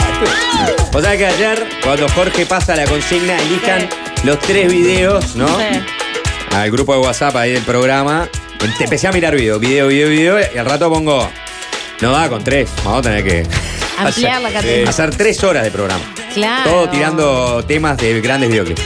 [0.91, 3.87] Vos sabés que ayer, cuando Jorge pasa la consigna, elijan
[4.23, 5.47] los tres videos, ¿no?
[5.47, 5.79] Sí.
[6.51, 8.27] Al grupo de WhatsApp ahí del programa.
[8.77, 11.29] Te empecé a mirar video, video, video, video, y al rato pongo.
[12.01, 12.69] No da con tres.
[12.83, 13.47] Vamos a tener que.
[13.97, 14.89] Ampliar la categoría.
[14.89, 16.03] hacer tres horas de programa.
[16.33, 16.69] Claro.
[16.69, 18.81] Todo tirando temas de grandes videoclips.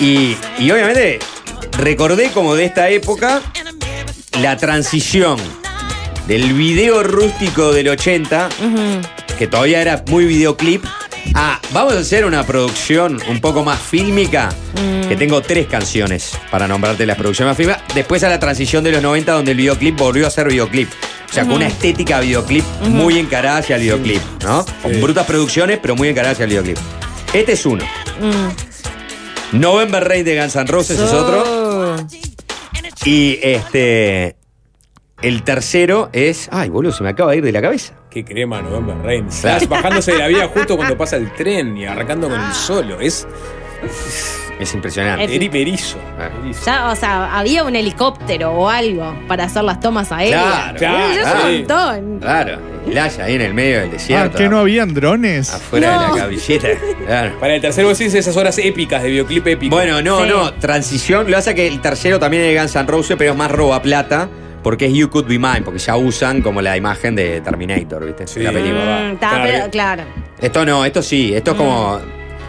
[0.00, 1.18] Y, y obviamente
[1.78, 3.40] recordé como de esta época
[4.40, 5.38] la transición
[6.26, 8.78] del video rústico del 80, Ujú.
[9.40, 10.84] Que todavía era muy videoclip,
[11.34, 15.08] a vamos a hacer una producción un poco más fílmica, Mm.
[15.08, 17.82] que tengo tres canciones para nombrarte las producciones más fílmicas.
[17.94, 20.90] Después a la transición de los 90 donde el videoclip volvió a ser videoclip.
[21.28, 24.62] O sea, con una estética videoclip muy encarada hacia el videoclip, ¿no?
[24.82, 26.76] Con brutas producciones, pero muy encarada hacia el videoclip.
[27.32, 27.82] Este es uno.
[28.20, 29.58] Mm.
[29.58, 31.96] November Rain de Guns N' Roses es otro.
[33.06, 34.36] Y este.
[35.22, 36.48] El tercero es.
[36.52, 37.94] Ay, boludo, se me acaba de ir de la cabeza.
[38.10, 39.30] Qué crema November Rain.
[39.30, 43.00] Slash bajándose de la vía justo cuando pasa el tren y arrancando con el solo.
[43.00, 43.26] Es
[44.58, 45.24] Es impresionante.
[45.24, 45.96] Es- eri- erizo.
[46.18, 46.28] Ah.
[46.42, 46.66] erizo.
[46.66, 50.42] Ya, o sea, había un helicóptero o algo para hacer las tomas aéreas.
[50.44, 51.46] Claro, claro, es sí.
[51.46, 52.18] un montón.
[52.20, 54.36] Claro, el haya ahí en el medio del Ah, desierto.
[54.38, 55.54] que no habían drones.
[55.54, 56.02] Afuera No.
[56.02, 56.68] de la cabilleta.
[57.06, 57.38] Claro.
[57.40, 59.74] Para el tercero vos decís esas horas épicas de videoclip épico.
[59.74, 60.28] Bueno, no, Sí.
[60.28, 60.52] no.
[60.54, 61.30] Transición.
[61.30, 63.80] Lo es que el tercero también es de Guns N' Roses, pero es más roba
[63.80, 64.28] plata.
[64.62, 68.26] Porque es You Could Be Mine, porque ya usan como la imagen de Terminator, ¿viste?
[68.26, 68.40] Sí.
[68.40, 69.12] La película.
[69.12, 70.02] Mm, pero, claro.
[70.38, 72.00] Esto no, esto sí, esto es como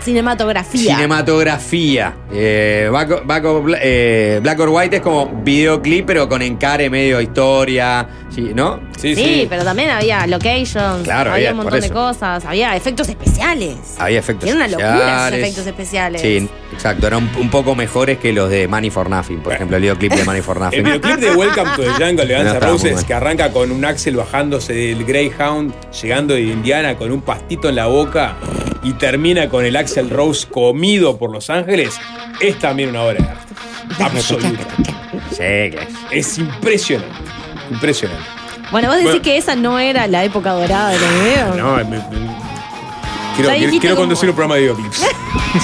[0.03, 0.95] Cinematografía.
[0.95, 2.13] cinematografía.
[2.33, 6.89] Eh, Black, or- Black or- eh, Black or White es como videoclip, pero con encare
[6.89, 8.79] medio historia, ¿sí, ¿no?
[8.97, 9.47] sí, Sí, sí.
[9.49, 13.75] pero también había locations, Claro, había había, un montón de cosas, había efectos especiales.
[13.99, 16.21] Había efectos Era una locura esos efectos especiales.
[16.21, 17.07] Sí, exacto.
[17.07, 20.13] Eran un, un poco mejores que los de Money for Nothing, por ejemplo, el videoclip
[20.13, 20.83] de Money for El Nothing.
[20.83, 24.15] videoclip de Welcome to the Jungle de Guns No, Roses que arranca con un Axel
[24.15, 28.35] bajándose del Greyhound, llegando de Indiana con un pastito en la boca
[28.83, 31.95] y termina con el Axel Rose comido por Los Ángeles,
[32.39, 33.53] es también una obra de arte.
[34.17, 34.63] Absoluta.
[35.31, 35.75] Sí, es.
[36.11, 37.13] Es impresionante.
[37.71, 38.23] Impresionante.
[38.71, 39.23] Bueno, vos decís Bueno.
[39.23, 41.55] que esa no era la época dorada de los videos.
[41.57, 45.05] No, me- me- quiero, Ya quiero, dijiste quiero como- conducir un programa de videoclips.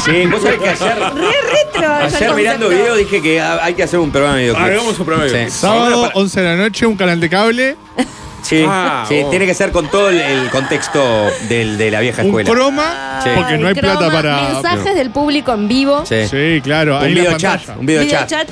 [0.03, 1.31] Sí, vos sabés que ayer, Re
[1.73, 1.93] retro.
[1.93, 2.69] ayer mirando concepto.
[2.69, 4.69] video dije que ha- hay que hacer un programa de videoclips.
[4.69, 5.35] Hagamos un programa de Sí.
[5.35, 5.59] videoclips.
[5.61, 7.75] Sábado, 11 de la noche, un canal de cable,
[8.43, 9.29] Sí, Ah, sí, vos.
[9.29, 12.49] tiene que ser con todo el, el contexto del, de la vieja un escuela.
[12.49, 13.29] croma, Sí.
[13.35, 14.41] porque no hay Croma, plata para.
[14.53, 16.05] Mensajes del público en vivo.
[16.05, 16.27] Sí.
[16.29, 18.29] Sí, claro, Un video chat, un video, Video chat.
[18.29, 18.47] chat.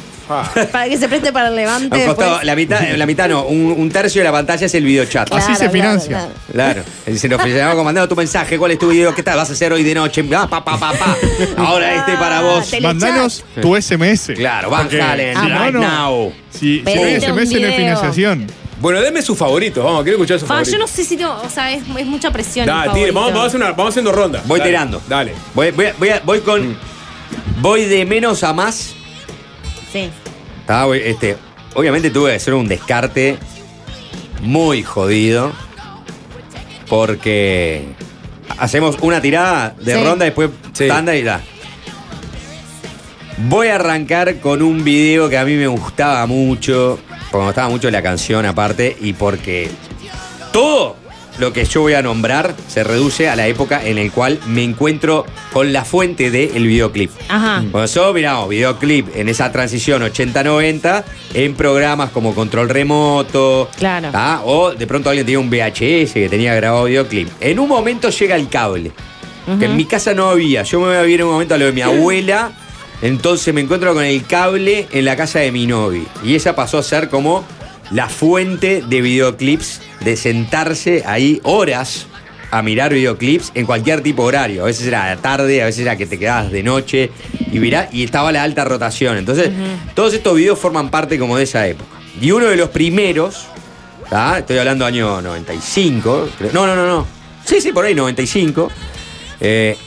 [0.72, 1.96] Para que se preste para el levante.
[2.00, 4.84] Un costado, la mitad, la mitad no, un, un tercio de la pantalla es el
[4.84, 5.30] videochat.
[5.30, 6.28] Claro, Así se claro, financia.
[6.52, 6.84] claro.
[7.06, 7.18] Claro.
[7.20, 9.14] Se nos llamaba mandando tu mensaje, ¿cuál es tu video?
[9.14, 9.38] ¿Qué tal?
[9.38, 10.26] ¿Vas a hacer hoy de noche?
[10.36, 11.16] Ah, pa, pa, pa, pa.
[11.58, 12.74] Ahora este para vos.
[12.82, 14.34] Mandanos tu SMS.
[14.36, 15.80] Claro, Van Halen, no, right no.
[15.82, 16.34] now.
[16.50, 18.48] Si, si no hay un SMS no hay financiación.
[18.80, 20.74] Bueno, denme sus favoritos, vamos, quiero escuchar sus favoritos.
[20.74, 22.66] yo no sé si tengo, o sea, es, es mucha presión.
[22.68, 23.38] Da, el tire, vamos, favorito.
[23.40, 24.42] vamos, a hacer una- vamos haciendo ronda.
[24.46, 25.02] Voy Dale, tirando.
[25.08, 25.34] Dale.
[25.54, 26.78] Voy, voy, voy, a- voy con.
[27.62, 28.94] Voy de menos a más.
[29.94, 30.10] Sí.
[30.68, 31.38] Ah, voy- este,
[31.74, 33.38] obviamente tuve que hacer un descarte
[34.42, 35.54] muy jodido.
[36.90, 37.88] Porque
[38.58, 40.04] hacemos una tirada de Sí.
[40.04, 40.50] ronda, después
[40.88, 41.42] tanda y da.
[43.38, 47.00] Voy a arrancar con un video que a mí me gustaba mucho.
[47.36, 48.96] Porque me gustaba mucho la canción aparte.
[49.02, 49.70] Y porque
[50.54, 50.96] todo
[51.38, 54.64] lo que yo voy a nombrar se reduce a la época en la cual me
[54.64, 57.12] encuentro con la fuente del videoclip.
[57.28, 57.62] Ajá.
[57.72, 61.04] Cuando yo miramos videoclip en esa transición 80-90
[61.34, 63.70] en programas como Control Remoto.
[63.78, 64.12] Claro.
[64.12, 64.40] ¿tá?
[64.46, 67.28] O de pronto alguien tenía un VHS que tenía grabado videoclip.
[67.42, 68.94] En un momento llega el cable.
[69.60, 70.64] Que en mi casa no había.
[70.64, 72.54] Yo me voy a vivir en un momento a lo de mi abuela.
[73.02, 76.04] Entonces me encuentro con el cable en la casa de mi novia.
[76.24, 77.46] Y esa pasó a ser como
[77.92, 82.08] la fuente de videoclips, de sentarse ahí horas
[82.52, 84.64] a mirar videoclips en cualquier tipo de horario.
[84.64, 87.12] A veces era tarde, a veces era que te quedabas de noche
[87.52, 89.18] y mirá, y estaba la alta rotación.
[89.18, 89.50] Entonces,
[89.94, 91.90] todos estos videos forman parte como de esa época.
[92.22, 93.46] Y uno de los primeros,
[94.10, 94.40] ¿tá?
[94.40, 97.06] estoy hablando año 95, creo- no, no, no, no.
[97.44, 98.72] Sí, sí, por ahí, 95.
[99.42, 99.78] eh,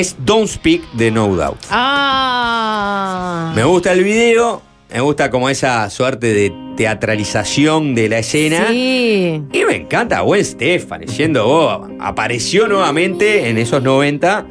[0.00, 1.56] es Don't Speak de No Doubt.
[1.70, 3.52] Ah.
[3.54, 4.62] Me gusta el video,
[4.92, 8.66] me gusta como esa suerte de teatralización de la escena.
[8.68, 9.42] Sí.
[9.52, 11.88] Y me encanta Gwen Stefani, siendo vos.
[12.00, 14.44] Apareció nuevamente en esos 90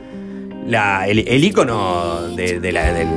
[0.68, 3.08] la- el, el ícono de- de la- del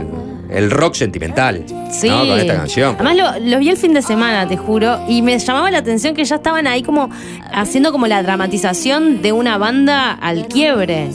[0.51, 1.63] el rock sentimental.
[1.91, 2.09] Sí.
[2.09, 2.21] ¿no?
[2.27, 2.95] Con esta canción.
[2.99, 6.15] Además lo, lo vi el fin de semana, te juro, y me llamaba la atención
[6.15, 7.11] que ya estaban ahí como
[7.53, 11.09] haciendo como la dramatización de una banda al quiebre.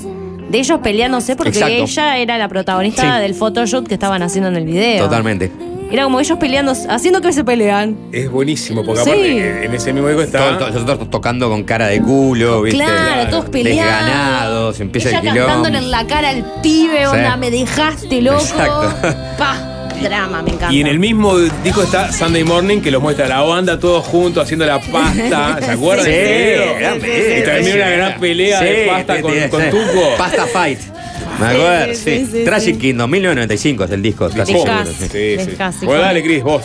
[0.53, 1.73] De ellos peleándose porque Exacto.
[1.73, 3.21] ella era la protagonista Sí.
[3.23, 5.03] del photoshoot que estaban haciendo en el video.
[5.05, 5.51] Totalmente.
[5.91, 7.97] Era como ellos peleando, haciendo que se pelean.
[8.11, 9.09] Es buenísimo, porque Sí.
[9.09, 10.51] aparte en ese mismo disco está.
[10.59, 12.83] Nosotros tocando con cara de culo, ¿viste?
[12.83, 14.05] Claro, todos peleados.
[14.05, 15.45] Desganados, empieza Ella el quilombo.
[15.47, 17.05] cantándole en la cara al pibe, Sí.
[17.05, 18.39] onda, me dejaste loco.
[18.41, 18.93] Exacto.
[19.39, 19.57] Pa,
[20.03, 20.73] drama, me encanta.
[20.73, 24.43] Y en el mismo disco está Sunday Morning, que los muestra la banda todos juntos
[24.43, 25.57] haciendo la pasta.
[25.65, 26.05] ¿Se acuerdan?
[26.05, 26.11] Sí,
[26.79, 27.77] gran Y video, termina sí.
[27.77, 29.69] una gran pelea Sí, de pasta sí, con, sí, con.
[29.69, 30.09] Tuco.
[30.17, 30.79] Pasta Fight.
[31.39, 32.25] Me acuerdo, sí, sí.
[32.25, 32.79] sí, sí, Tragic sí.
[32.81, 34.29] Kingdom, 1995 es el disco.
[34.29, 35.37] casi sí.
[35.39, 35.85] Sí.
[35.85, 36.63] Bueno, dale, Cris, vos.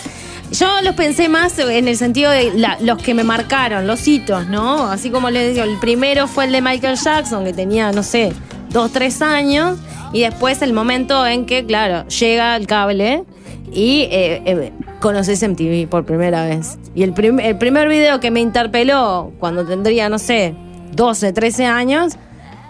[0.50, 4.46] Yo los pensé más en el sentido de la- los que me marcaron, los hitos,
[4.48, 4.90] ¿no?
[4.90, 8.32] Así como les digo, el primero fue el de Michael Jackson, que tenía, no sé,
[8.70, 9.78] dos, tres años.
[10.12, 13.24] Y después el momento en que, claro, llega el cable
[13.72, 16.78] y eh, eh, conoces MTV por primera vez.
[16.94, 20.54] Y el, prim- el primer video que me interpeló cuando tendría, no sé,
[20.92, 22.14] 12, 13 años,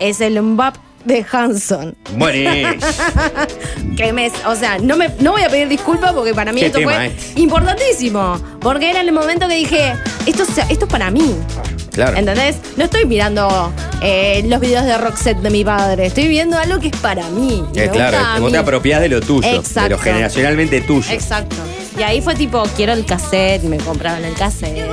[0.01, 1.97] es el Mbap de Hanson.
[2.17, 2.69] Buenísimo.
[3.97, 6.81] que me, o sea, no me no voy a pedir disculpas porque para mí esto
[6.83, 7.41] fue este.
[7.41, 9.93] importantísimo, porque era el momento que dije,
[10.27, 11.35] esto es- esto es para mí.
[11.99, 12.17] Claro.
[12.17, 12.55] ¿Entendés?
[12.77, 13.73] No estoy mirando
[14.03, 17.65] eh, los videos de Roxette de mi padre, estoy viendo algo que es para mí.
[17.75, 18.53] y Eh, me claro, gusta a vos mí.
[18.53, 19.89] te apropiás de lo tuyo, de Exacto.
[19.91, 21.11] lo generacionalmente tuyo.
[21.11, 21.57] Exacto.
[21.99, 24.87] Y ahí fue tipo, quiero el cassette, me compraban el cassette.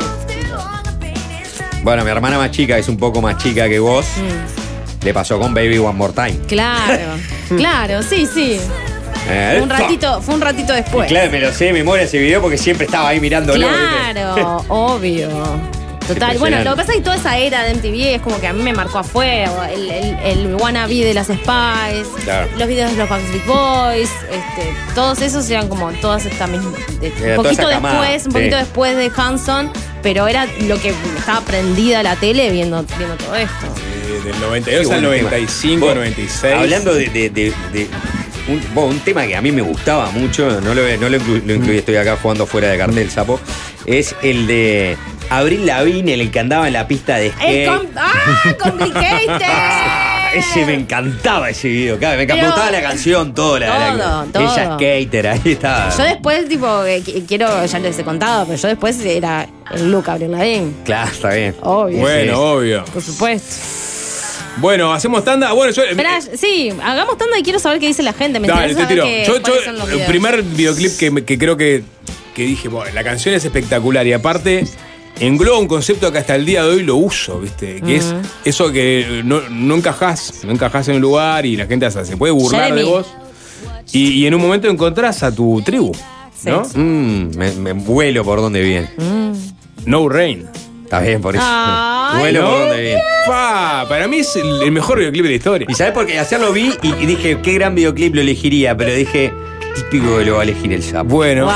[1.84, 5.06] Bueno, mi hermana más chica, que es un poco más chica que vos, Mm.
[5.06, 6.40] le pasó con Baby One More Time.
[6.48, 7.20] Claro,
[7.56, 8.60] claro, sí, sí.
[9.30, 11.08] Eh, Un ratito, fue un ratito después.
[11.08, 13.68] Claro, me lo sé de memoria ese video porque siempre estaba ahí mirándolo.
[13.68, 15.30] Claro, obvio.
[16.08, 16.38] Total.
[16.38, 18.54] Bueno, lo que pasa es que toda esa era de MTV es como que a
[18.54, 19.72] mí me marcó afuera.
[19.72, 22.48] El, el, el wannabe de las Spice, Claro.
[22.58, 26.74] los videos de los Backstreet Boys, este, todos esos eran como todas estas mismas.
[26.76, 28.38] un poquito después, un sí.
[28.38, 29.72] poquito después de Hanson,
[30.04, 33.66] pero era lo que estaba prendida la tele viendo, viendo todo esto.
[33.66, 35.96] Eh, Del 92 Qué al buen 95, tema.
[35.96, 36.54] 96.
[36.54, 37.88] Hablando de, de- de- de
[38.48, 41.44] un, bueno, un tema que a mí me gustaba mucho, no lo, no lo, inclu-
[41.44, 43.40] lo incluí, estoy acá jugando fuera de cartel, sapo,
[43.88, 44.96] es el de
[45.30, 47.68] Abril Lavigne, el que andaba en la pista de skate.
[47.68, 48.14] com- ¡Ah!
[48.62, 49.42] ¡Complicated!
[50.36, 54.76] Ese me encantaba ese video, me, gustaba la canción, todo, la, la- Todo, ella todo.
[54.76, 55.96] skater, ahí estaba.
[55.96, 59.90] Yo después, tipo, eh, qu- quiero, ya les he contado, pero yo después era el
[59.92, 60.74] look Abril Lavigne.
[60.84, 61.56] Claro, está bien.
[61.62, 62.00] Obvio.
[62.00, 62.38] Bueno, Sí.
[62.38, 62.86] obvio.
[62.86, 63.56] Por supuesto.
[64.58, 65.54] Bueno, hacemos tanda.
[65.54, 65.84] Bueno, yo.
[65.84, 68.38] Esperá, sí, hagamos tanda y quiero saber qué dice la gente.
[68.42, 69.06] Me Dale, te tiro.
[69.06, 71.82] Yo, yo- son los el primer videoclip que, creo que,
[72.34, 74.68] que dije, bueno, la canción es espectacular y aparte
[75.20, 77.82] engloba un concepto que hasta el día de hoy lo uso, ¿viste?
[77.82, 78.14] Que es
[78.44, 82.18] eso que no, no encajás, no encajás en un lugar y la gente hasta se
[82.18, 82.82] puede burlar Jeremy.
[82.82, 83.08] de vos.
[83.92, 85.92] Y, y en un momento encontrás a tu tribu.
[86.44, 86.64] ¿no?
[86.76, 88.90] Mm, me, me vuelo por donde viene.
[89.86, 90.48] No Rain.
[90.84, 91.44] Está bien, por eso.
[91.48, 93.02] Ay, vuelo por donde viene.
[93.26, 95.68] Pa, para mí es el, mejor videoclip de la historia.
[95.70, 96.20] ¿Y sabes por qué?
[96.20, 99.34] Ayer lo vi y, y dije, qué gran videoclip lo elegiría, pero dije,
[99.76, 101.16] típico que lo va a elegir el sapo.
[101.16, 101.48] Bueno,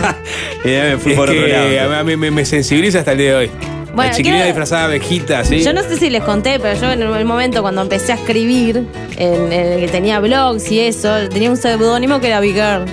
[0.64, 1.94] Y ya me fui es por otro que lado.
[1.94, 3.50] a mí me, me sensibiliza hasta el día de hoy.
[3.94, 5.62] Bueno, la chiquilina quiero- disfrazada de abejita, ¿sí?
[5.62, 8.84] Yo no sé si les conté, pero yo en el momento cuando empecé a escribir,
[9.16, 12.84] en, en el que tenía blogs y eso, tenía un seudónimo que era Big Girl.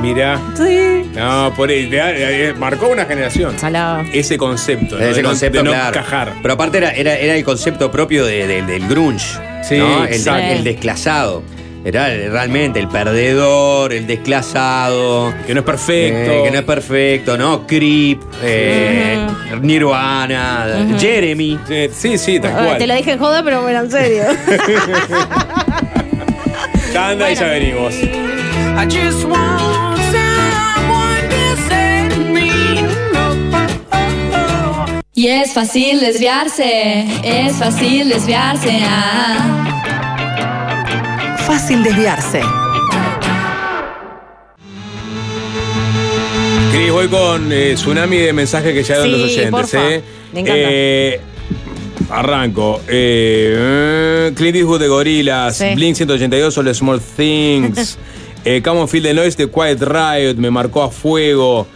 [0.00, 0.40] Mirá.
[0.56, 1.10] Sí.
[1.14, 3.58] No, por ahí, le- marcó una generación.
[3.58, 4.02] Salado.
[4.12, 4.96] Ese concepto.
[4.96, 5.04] ¿no?
[5.04, 5.88] Ese De no- concepto, de no claro.
[5.98, 6.32] encajar.
[6.40, 9.26] Pero aparte era, era, era el concepto propio de- de- del grunge.
[9.62, 10.04] Sí, ¿no?
[10.04, 10.42] el, exacto.
[10.52, 11.42] el desclasado.
[11.84, 15.32] Era realmente el perdedor, el desclasado.
[15.46, 16.30] Que no es perfecto.
[16.30, 17.66] eh, que no es perfecto, ¿no?
[17.66, 19.26] Creep, eh,
[19.62, 21.58] Nirvana, Jeremy.
[21.92, 22.78] Sí, sí, tal cual.
[22.78, 24.22] Te lo dije en joda, pero bueno, en serio.
[26.92, 27.94] Ya anda y ya venimos.
[27.94, 29.70] I just want
[35.14, 38.80] Y es fácil desviarse, es fácil desviarse.
[38.84, 39.59] ah.
[41.50, 42.40] Fácil desviarse.
[46.70, 49.50] Cris, voy con eh, tsunami de mensajes que llegaron Sí, los oyentes.
[49.50, 49.90] porfa.
[49.90, 50.02] ¿eh?
[50.32, 50.60] Me encanta.
[50.62, 51.20] Eh,
[52.08, 52.80] arranco.
[52.86, 55.74] Eh, Clint Eastwood de Gorilas, Sí.
[55.74, 57.98] Blink 182 All the Small Things,
[58.44, 61.66] eh, Come on Feel the Noise de Quiet Riot, me marcó a fuego.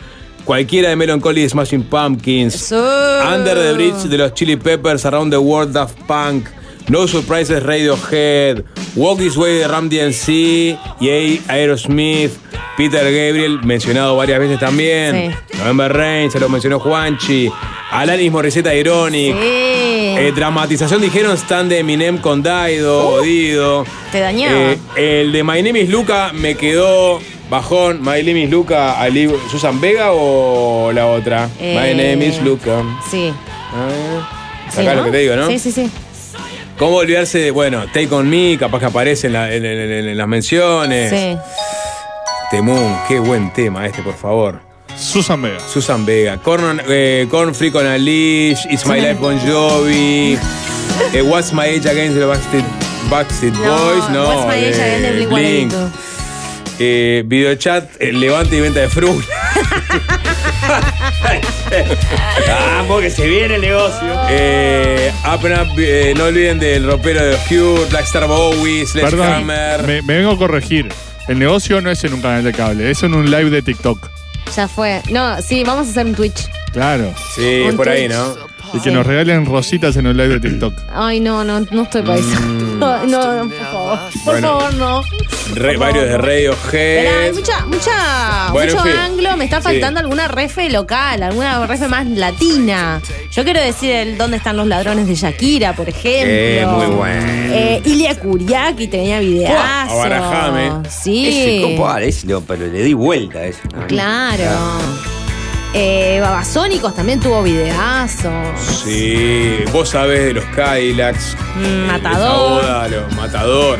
[0.44, 2.70] Cualquiera de Melancholy de Smashing Pumpkins.
[2.70, 6.46] Under the Bridge de los Chili Peppers, Around the World Daft Punk,
[6.88, 8.62] No Surprises Radiohead,
[8.94, 10.28] Walk This Way de Ram DNC
[11.00, 11.08] y
[11.48, 12.30] A- Aerosmith,
[12.76, 15.34] Peter Gabriel, mencionado varias veces también.
[15.58, 17.50] November Rain, se lo mencionó Juanchi.
[17.90, 19.34] Alanis Morissette Ironic.
[19.38, 23.84] Eh, dramatización dijeron stand de Eminem con Daido, Dido.
[24.12, 24.72] Te dañaba.
[24.96, 28.00] Eh, el de My Name is Luca me quedó bajón.
[28.02, 31.48] My Name is Luca, Ali- Susan Vega o la otra.
[31.58, 32.82] Eh, My Name is Luca.
[33.10, 33.32] Sí.
[33.72, 34.30] Ah,
[34.70, 35.46] Sí, lo que te digo, ¿no?
[35.48, 35.88] Sí, sí, sí.
[36.84, 40.08] ¿Cómo olvidarse de, bueno, Take On Me, capaz que aparece en, la- en- en- en-
[40.10, 41.08] en las menciones?
[41.10, 41.34] Sí.
[42.50, 44.60] Temún, qué buen tema este, por favor.
[44.94, 45.56] Susan Vega.
[45.72, 46.36] Susan Vega.
[46.36, 50.36] Corn, eh, Corn Free con Alish, It's My Life con Jovi,
[51.14, 52.64] eh, What's My Age Against the Backstreet,
[53.08, 54.24] Backstreet Boys, no.
[54.28, 55.30] What's My Age Against the de Blink-182.
[55.30, 55.72] Blink.
[56.80, 59.24] Eh, videochat, eh, levante y venta de fruta.
[62.46, 64.06] Vamos, que se viene el negocio.
[64.30, 69.10] Eh, up and Up, eh, no olviden del ropero de los Cure, Blackstar Bowie, Perdón,
[69.10, 69.82] Sledgehammer.
[69.84, 70.88] me, me vengo a corregir.
[71.28, 74.08] El negocio no es en un canal de cable, es en un live de TikTok.
[74.54, 75.00] Ya fue.
[75.10, 76.48] No, sí, vamos a hacer un Twitch.
[76.72, 77.12] Claro.
[77.34, 78.18] Sí, Un por ahí, Twitch.
[78.18, 78.34] ¿no?
[78.74, 80.74] Y que nos regalen rositas en un live de TikTok.
[80.92, 82.28] Ay, no, no, no estoy para eso.
[82.74, 83.98] No, no, por favor.
[84.24, 84.48] Por Bueno.
[84.60, 85.02] favor, no.
[85.54, 87.32] Re- varios de Pero hay Radiohead.
[87.34, 89.00] mucha, mucha, Bueno, mucho en fin.
[89.00, 89.36] anglo.
[89.36, 89.62] Me está Sí.
[89.64, 93.00] faltando alguna refe local, alguna refe más latina.
[93.30, 96.32] Yo quiero decir el dónde están los ladrones de Shakira, por ejemplo.
[96.34, 97.22] Eh, muy bueno.
[97.54, 99.92] Eh, Ilia Kuriaki tenía videazo.
[99.94, 100.72] Abarajame.
[100.90, 101.28] Sí.
[101.28, 103.60] Ese compo, ah, ese lo- pero le di vuelta a eso.
[103.86, 104.50] Claro.
[105.76, 108.60] Eh, Babasónicos también tuvo videazos.
[108.60, 111.36] Sí, vos sabés de los Cadillacs.
[111.56, 112.62] Mm, eh, Matador.
[112.62, 113.78] esa boda, lo- matador.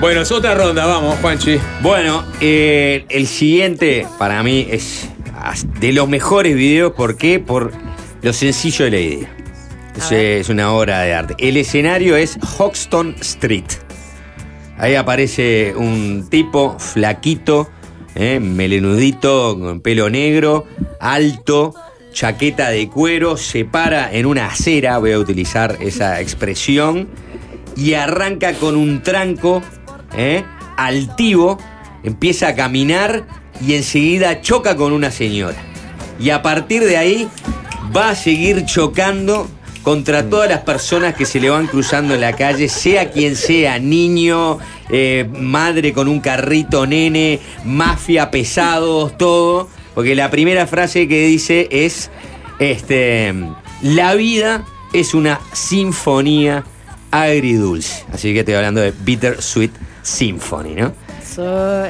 [0.00, 1.58] Bueno, es otra ronda, vamos, Juanchi.
[1.80, 5.08] Bueno, eh, el siguiente para mí es
[5.80, 6.92] de los mejores videos.
[6.92, 7.40] ¿Por qué?
[7.40, 7.72] Por
[8.22, 9.28] lo sencillo de la idea.
[9.96, 11.34] Es, es una obra de arte.
[11.38, 13.64] El escenario es Hoxton Street.
[14.76, 17.68] Ahí aparece un tipo flaquito,
[18.14, 20.66] eh, melenudito, con pelo negro,
[21.00, 21.74] alto,
[22.12, 27.08] chaqueta de cuero, se para en una acera, voy a utilizar esa expresión,
[27.76, 29.62] y arranca con un tranco
[30.16, 30.42] eh,
[30.76, 31.58] altivo,
[32.02, 33.24] empieza a caminar
[33.64, 35.56] y enseguida choca con una señora.
[36.18, 37.28] Y a partir de ahí
[37.96, 39.48] va a seguir chocando
[39.82, 43.78] contra todas las personas que se le van cruzando en la calle, sea quien sea,
[43.78, 44.58] niño,
[44.90, 49.68] eh, madre con un carrito, nene, mafia, pesados, todo.
[49.94, 52.10] Porque la primera frase que dice es,
[52.58, 53.34] este,
[53.82, 56.64] la vida es una sinfonía
[57.10, 58.04] agridulce.
[58.12, 59.72] Así que estoy hablando de Bittersweet
[60.02, 61.07] Symphony, ¿no?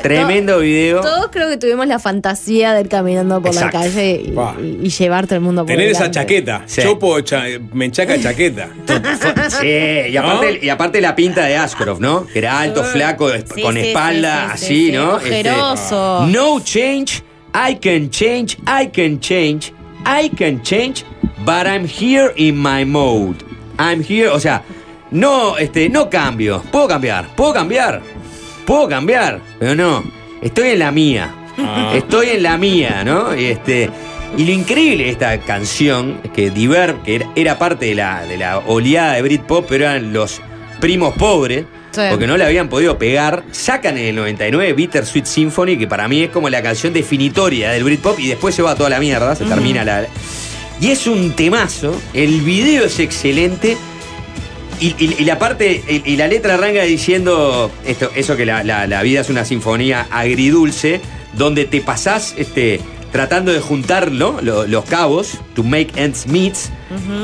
[0.03, 1.01] Tremendo video.
[1.01, 3.79] Todos creo que tuvimos la fantasía de ir caminando por Exacto.
[3.79, 4.55] la calle y, Pa.
[4.61, 6.63] y- y llevar todo el mundo por Tener esa chaqueta.
[6.67, 6.83] Sí.
[6.83, 8.69] Yo puedo cha- me enchaca chaqueta.
[9.49, 9.67] Sí,
[10.11, 12.27] y aparte, y aparte la pinta de Ascroft, ¿no?
[12.27, 15.15] Que era alto, flaco, Sí, con sí, espalda, sí, sí, así, sí, ¿no?
[15.15, 16.25] ojeroso.
[16.27, 17.23] Este, no change,
[17.55, 19.73] I can change, I can change,
[20.05, 21.05] I can change,
[21.45, 23.37] but I'm here in my mode.
[23.79, 24.63] I'm here, o sea,
[25.11, 26.63] no, este, no cambio.
[26.71, 28.03] Puedo cambiar, puedo cambiar,
[28.69, 30.05] puedo cambiar, pero no.
[30.43, 31.35] Estoy en la mía.
[31.57, 31.93] Ah.
[31.95, 33.35] Estoy en la mía, ¿no?
[33.35, 33.89] Y, este,
[34.37, 38.27] y lo increíble de esta canción es que Diver, que era, era parte de la,
[38.27, 40.43] de la oleada de Britpop, pero eran los
[40.81, 41.65] primos pobres.
[41.93, 42.03] Sí.
[42.11, 46.25] Porque no le habían podido pegar, sacan en el 99 Bittersweet Symphony, que para mí
[46.25, 49.47] es como la canción definitoria del Britpop, y después se va toda la mierda, se
[49.47, 50.07] termina la.
[50.79, 53.79] Y es un temazo, el video es excelente,
[54.81, 58.63] y, y- y la parte, y, y la letra arranca diciendo esto, eso que la,
[58.65, 61.01] la- la vida es una sinfonía agridulce,
[61.35, 62.81] donde te pasás este,
[63.13, 64.41] tratando de juntar ¿no?
[64.43, 66.55] Lo- los cabos, to make ends meet,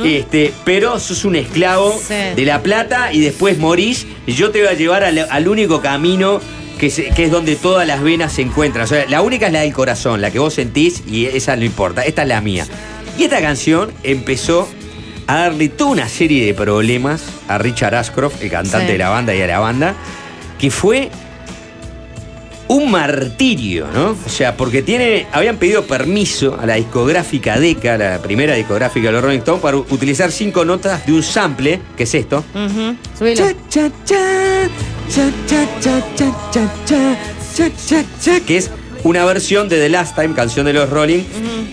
[0.05, 2.15] este, pero sos un esclavo Sí.
[2.37, 5.81] de la plata y después morís, y yo te voy a llevar al, al único
[5.81, 6.41] camino
[6.79, 8.85] que, se- que es donde todas las venas se encuentran.
[8.85, 11.65] O sea, la única es la del corazón, la que vos sentís, y esa no
[11.65, 12.67] importa, esta es la mía.
[13.19, 14.69] Y esta canción empezó
[15.27, 19.35] a darle toda una serie de problemas a Richard Ashcroft, el cantante de la banda
[19.35, 19.95] y a la banda,
[20.59, 21.11] que fue
[22.69, 24.17] un martirio, ¿no?
[24.25, 29.13] O sea, porque tiene, habían pedido permiso a la discográfica Decca, la primera discográfica de
[29.13, 32.45] los Rolling Stones, para utilizar cinco notas de un sample, que es esto.
[32.55, 32.97] Uh -huh.
[33.35, 34.71] cha, cha, cha,
[38.47, 38.71] que es
[39.05, 41.23] una versión de The Last Time, canción de los Rolling,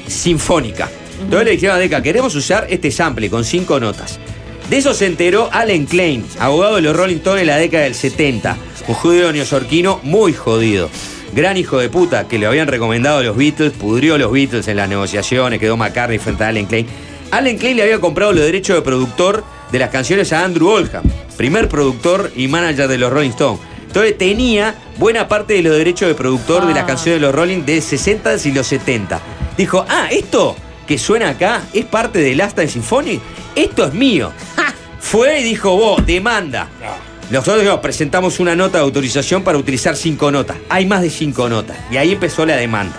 [0.08, 0.90] sinfónica.
[1.22, 4.20] Entonces le dijeron a Decca, queremos usar este sample con cinco notas.
[4.70, 7.96] De eso se enteró Allen Klein, abogado de los Rolling Stones en la década del
[7.96, 8.58] 70.
[8.88, 10.90] Un judío neoyorquino muy jodido.
[11.34, 14.90] Gran hijo de puta que le habían recomendado los Beatles, pudrió los Beatles en las
[14.90, 16.88] negociaciones, quedó McCartney frente a Allen Klein.
[17.32, 21.04] Allen Klein le había comprado los derechos de productor de las canciones a Andrew Oldham,
[21.38, 23.62] primer productor y manager de los Rolling Stones.
[23.88, 26.88] Entonces tenía buena parte de los derechos de productor de las Ah.
[26.88, 29.20] canciones de los Rolling de 60 y los 70.
[29.58, 30.56] Dijo, ah, esto
[30.92, 33.18] que suena acá es parte del Asta Symphony,
[33.56, 34.34] esto es mío.
[35.00, 36.68] Fue y dijo, vos, demanda.
[37.30, 40.58] Nosotros dijimos, presentamos una nota de autorización para utilizar cinco notas.
[40.68, 41.78] Hay más de cinco notas.
[41.90, 42.94] Y ahí empezó la demanda.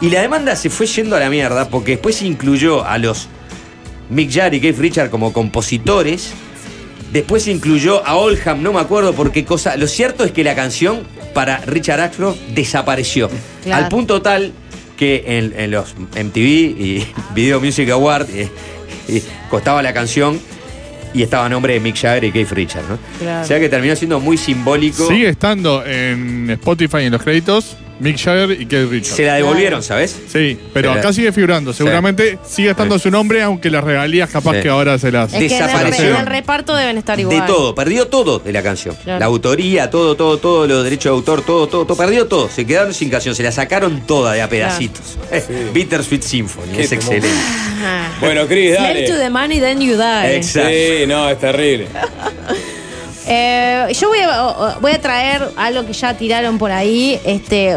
[0.00, 3.28] Y la demanda se fue yendo a la mierda porque después se incluyó a los
[4.10, 6.32] Mick Jagger y Keith Richard como compositores.
[7.12, 9.76] Después se incluyó a Oldham, no me acuerdo por qué cosa.
[9.76, 13.30] Lo cierto es que la canción para Richard Ashcroft desapareció.
[13.62, 13.84] Claro.
[13.84, 14.52] Al punto tal
[14.98, 18.50] que en, en los MTV y Video Music Award eh,
[19.08, 20.38] eh, costaba la canción
[21.14, 22.98] y estaba a nombre de Mick Jagger y Keith Richard, ¿no?
[23.18, 23.42] Claro.
[23.42, 25.08] O sea que terminó siendo muy simbólico.
[25.08, 29.16] Sigue estando en Spotify en los créditos Mick Jagger y Keith Richards.
[29.16, 30.16] Se la devolvieron, ¿sabes?
[30.32, 31.72] Sí, pero Se la- acá sigue figurando.
[31.72, 34.60] Seguramente sigue estando su nombre, aunque las regalías capaz Sí.
[34.62, 35.32] que ahora se las.
[35.32, 36.08] Es que en el, Desapareció.
[36.10, 37.40] en el reparto deben estar igual.
[37.40, 38.94] De todo, perdió todo de la canción.
[39.02, 39.18] Claro.
[39.20, 42.48] La autoría, todo, todo, todo, los derechos de autor, todo, todo, todo, perdió todo.
[42.48, 45.18] Se quedaron sin canción, se la sacaron toda de a pedacitos.
[45.74, 47.04] Bittersweet Symphony, Qué es temón.
[47.04, 47.28] excelente.
[47.80, 48.12] Ajá.
[48.20, 49.06] Bueno, Chris, Slave dale.
[49.08, 50.36] to the money, then you die.
[50.36, 50.68] Exacto.
[50.68, 51.86] Sí, no, es terrible.
[53.30, 57.20] Eh, yo voy a, voy a traer algo que ya tiraron por ahí.
[57.26, 57.76] Este,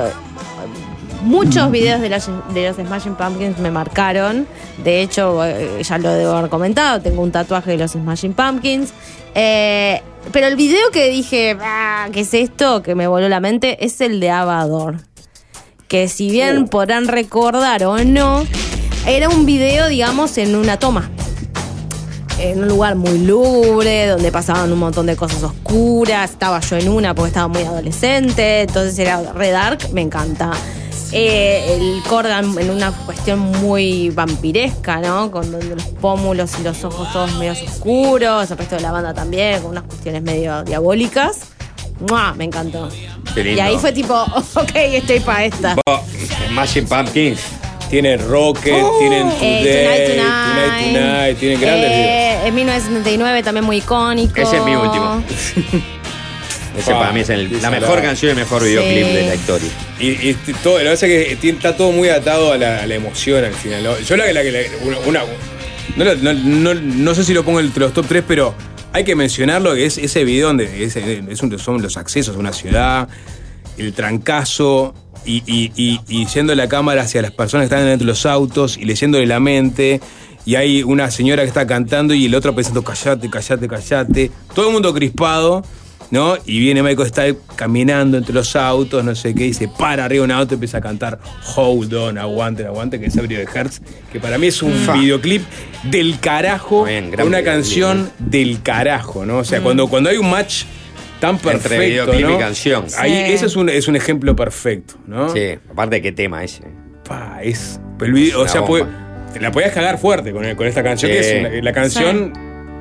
[1.24, 4.48] muchos videos de los, de los Smashing Pumpkins me marcaron.
[4.84, 7.02] De hecho, eh, ya lo debo haber comentado.
[7.02, 8.94] Tengo un tatuaje de los Smashing Pumpkins.
[9.36, 10.02] Eh,
[10.32, 12.82] pero el video que dije, "Ah, ¿qué es esto?
[12.82, 14.98] Que me voló la mente, es el de Avador.
[15.90, 18.46] Que si bien podrán recordar o no,
[19.06, 21.10] era un video, digamos, en una toma
[22.42, 26.32] en un lugar muy lúgubre, donde pasaban un montón de cosas oscuras.
[26.32, 30.52] Estaba yo en una porque estaba muy adolescente, entonces era re dark, me encanta.
[31.14, 35.30] Eh, el Corgan en una cuestión muy vampiresca, ¿no?
[35.30, 39.14] Con donde los pómulos y los ojos todos medio oscuros, el resto de la banda
[39.14, 41.50] también, con unas cuestiones medio diabólicas.
[42.10, 42.34] ¡Mua!
[42.34, 42.90] Me encantó.
[43.36, 44.14] Y ahí fue tipo,
[44.56, 45.76] ok, estoy para esta.
[46.48, 47.42] Smashing Pumpkins.
[47.92, 50.94] Tienen Rocket, tienen Today, Eh, Tonight, Tonight, Tonight.
[50.96, 52.08] Tonight, tienen grandes videos.
[52.08, 54.42] Eh, en 1979 también muy icónico.
[54.42, 55.22] Ese es mi último.
[56.78, 59.14] Ese Ah, para mí es el- la mejor canción y el mejor videoclip Sí.
[59.14, 59.70] de la historia.
[60.00, 62.88] Y, y todo, lo que pasa es que está todo muy atado a la, a
[62.88, 63.84] la emoción al final.
[64.08, 65.24] Yo la que la que la- una, una-
[65.98, 68.56] no, no, no- no sé si lo pongo entre los top 3, pero
[68.94, 72.40] hay que mencionarlo que es ese video donde es, es un- son los accesos a
[72.40, 73.10] una ciudad,
[73.78, 74.94] el trancazo
[75.26, 78.26] y, y, y- y yendo la cámara hacia las personas que están dentro de los
[78.26, 80.00] autos y leyéndole la mente.
[80.46, 84.32] Y hay una señora que está cantando y el otro pensando, callate, callate, callate.
[84.56, 85.64] Todo el mundo crispado.
[86.10, 86.36] ¿no?
[86.46, 90.24] Y viene Michael Stipe caminando entre los autos, no sé qué, y se para arriba
[90.28, 91.20] de un auto y empieza a cantar
[91.56, 93.80] Hold on, aguanten, aguanten, que es el video de Hertz,
[94.12, 94.92] que para mí es un Fa.
[94.92, 95.42] videoclip
[95.84, 99.38] del carajo, Bien, una canción del carajo, ¿no?
[99.38, 100.64] O sea, cuando, cuando hay un match
[101.22, 102.36] tan Entre videoclip ¿no?
[102.36, 102.86] y canción.
[102.98, 103.34] Ahí, Sí.
[103.34, 105.30] ese es un, es un ejemplo perfecto, ¿no?
[105.30, 106.64] Sí, aparte qué tema ese.
[107.08, 108.86] Pa, es, el video, o sea, puede-
[109.40, 111.18] la podías cagar fuerte con, con esta canción, Sí.
[111.18, 112.34] que es una- la canción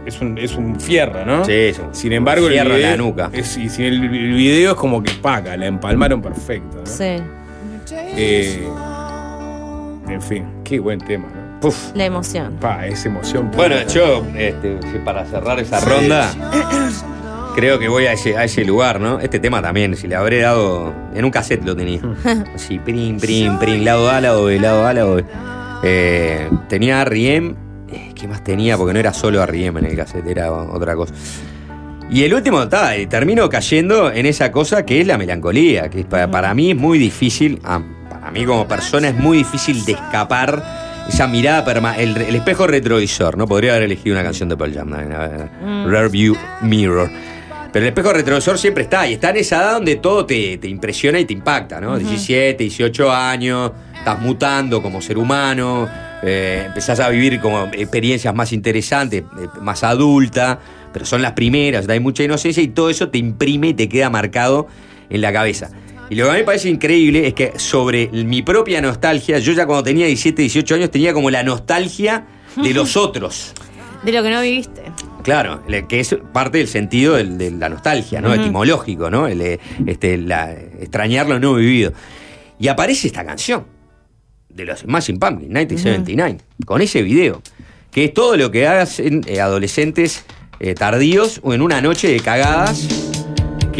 [0.07, 1.45] es, un, es un fierro, ¿no?
[1.45, 3.31] Sí, es un- Sin embargo, el fierro video, la nuca.
[3.33, 6.79] es- y sin el, el video es como que paga, la empalmaron perfecto.
[6.79, 6.87] ¿no?
[6.87, 7.17] Sí.
[7.93, 8.67] Eh,
[10.09, 11.61] en fin, qué buen tema, ¿no?
[11.61, 11.77] Puf.
[11.95, 12.57] La emoción.
[12.61, 13.51] Pa, esa emoción.
[13.55, 16.31] Bueno, yo, este, para cerrar esa ronda,
[17.55, 19.21] creo que voy a ese, a ese lugar, ¿no?
[19.21, 20.93] Este tema también, si le habré dado.
[21.15, 22.01] En un cassette lo tenía.
[22.55, 25.25] Así, prim, prim, prim, lado A, lado B, lado A, lado B.
[25.83, 27.55] Eh, tenía Riem.
[27.91, 28.77] eh, ¿Qué más tenía?
[28.77, 31.15] Porque no era solo Riem en el cassette, era otra cosa.
[32.11, 36.29] Y el último, está, termino cayendo en esa cosa que es la melancolía, que para,
[36.31, 40.61] para mí es muy difícil, ah, para mí como persona es muy difícil de escapar
[41.09, 43.47] esa mirada, perma- el, el espejo retrovisor, ¿no?
[43.47, 44.97] Podría haber elegido una canción de Pearl Jam, ¿no?
[45.65, 45.87] Mm.
[45.89, 47.09] Rear View Mirror.
[47.73, 50.69] Pero el espejo retrovisor siempre está, y está en esa edad donde todo te, te
[50.69, 51.91] impresiona y te impacta, ¿no?
[51.91, 51.99] Ujú.
[51.99, 55.89] 17, 18 años, estás mutando como ser humano,
[56.23, 60.59] eh, empezás a vivir como experiencias más interesantes, eh, más adulta,
[60.93, 64.11] pero son las primeras, hay mucha inocencia y todo eso te imprime y te queda
[64.11, 64.67] marcado
[65.09, 65.71] en la cabeza.
[66.11, 69.53] Y lo que a mí me parece increíble es que sobre mi propia nostalgia, yo
[69.53, 72.27] ya cuando tenía 17, 18 años tenía como la nostalgia
[72.57, 73.53] de los otros.
[74.03, 74.83] De lo que no viviste.
[75.23, 78.33] Claro, que es parte del sentido del- de la nostalgia, ¿no?
[78.35, 79.27] Etimológico, ¿no?
[79.27, 81.93] El, eh, este, la- extrañar lo no vivido.
[82.59, 83.65] Y aparece esta canción
[84.49, 87.41] de los Smashing Pumpkins, 1979, con ese video,
[87.91, 90.25] que es todo lo que hacen eh, adolescentes
[90.59, 93.00] eh, tardíos o en una noche de cagadas.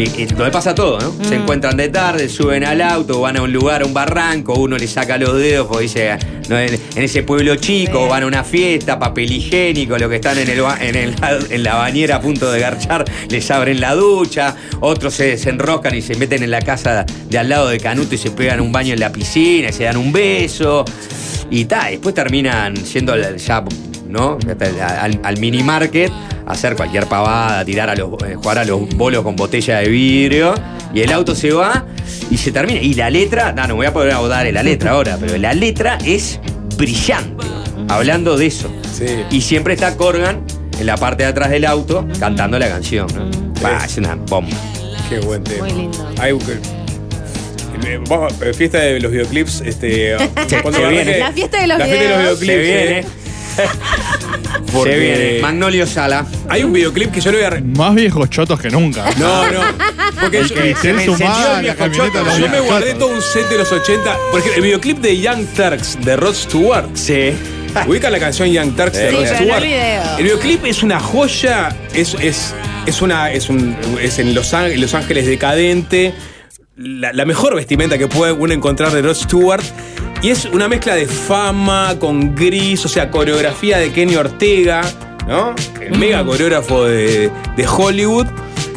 [0.09, 1.23] Que, donde pasa todo, ¿no?
[1.23, 1.41] Se Mm.
[1.41, 4.87] encuentran de tarde, suben al auto, van a un lugar, a un barranco, uno le
[4.87, 6.17] saca los dedos porque dice,
[6.49, 10.37] no, en, en ese pueblo chico, van a una fiesta, papel higiénico, lo que están
[10.37, 11.15] en, el, en, el-
[11.51, 16.01] en la bañera a punto de garchar, les abren la ducha, otros se desenroscan y
[16.01, 18.93] se meten en la casa de al lado de Canuto y se pegan un baño
[18.93, 20.83] en la piscina, y se dan un beso,
[21.49, 23.63] y ta, después terminan siendo ya,
[24.11, 24.37] ¿no?
[24.99, 26.11] Al, al mini market,
[26.45, 30.53] hacer cualquier pavada, tirar a los, eh, jugar a los bolos con botella de vidrio,
[30.93, 31.85] y el auto se va
[32.29, 32.81] y se termina.
[32.81, 35.53] Y la letra, no, no voy a poder abordar en la letra ahora, pero la
[35.53, 36.39] letra es
[36.77, 37.45] brillante,
[37.87, 38.71] hablando de eso.
[39.31, 40.43] Y siempre está Corgan
[40.79, 43.07] en la parte de atrás del auto cantando la canción.
[43.15, 43.29] ¿no?
[43.61, 44.55] Bah, es una bomba.
[45.09, 45.65] Qué buen tema.
[45.65, 46.09] Muy lindo.
[46.19, 46.41] Hay un-
[47.85, 50.15] eh, vamos, eh, fiesta de los videoclips, este.
[50.61, 51.19] cuando arranque- viene.
[51.19, 52.67] La fiesta de los la fiesta de los videoclips.
[52.67, 53.05] Se viene.
[54.73, 55.41] Porque Se viene.
[55.41, 56.25] Magnolio Sala.
[56.47, 57.49] Hay un videoclip que yo le voy a.
[57.51, 59.09] re- Más viejos chotos que nunca.
[59.17, 59.59] No, no.
[60.21, 62.19] Porque El yo, Cristel me sumaba encendió el la viejo camioneta choto.
[62.19, 62.99] de los Yo me viejos guardé chotos.
[62.99, 64.17] todo un set de los 80.
[64.31, 66.85] Por ejemplo, el videoclip de Young Turks de Rod Stewart.
[66.93, 67.33] Sí.
[67.87, 69.63] Ubica la canción Young Turks de Sí, Rod pero no el Stewart.
[69.63, 70.17] video.
[70.17, 71.75] El videoclip es una joya.
[71.93, 72.53] Es, es,
[72.85, 73.31] es una.
[73.31, 73.75] Es un.
[74.01, 76.13] Es en Los, Ángel- Los Ángeles decadente.
[76.81, 79.63] La, la mejor vestimenta que puede uno encontrar de Rod Stewart.
[80.21, 84.81] Y es una mezcla de fama con gris, o sea, coreografía de Kenny Ortega,
[85.27, 85.55] ¿no?
[85.79, 88.27] El mega coreógrafo de, de Hollywood.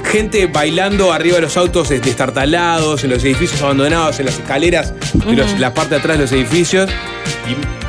[0.05, 4.93] Gente bailando arriba de los autos este, destartalados, en los edificios abandonados, en las escaleras,
[5.15, 6.89] de los- la parte de atrás de los edificios.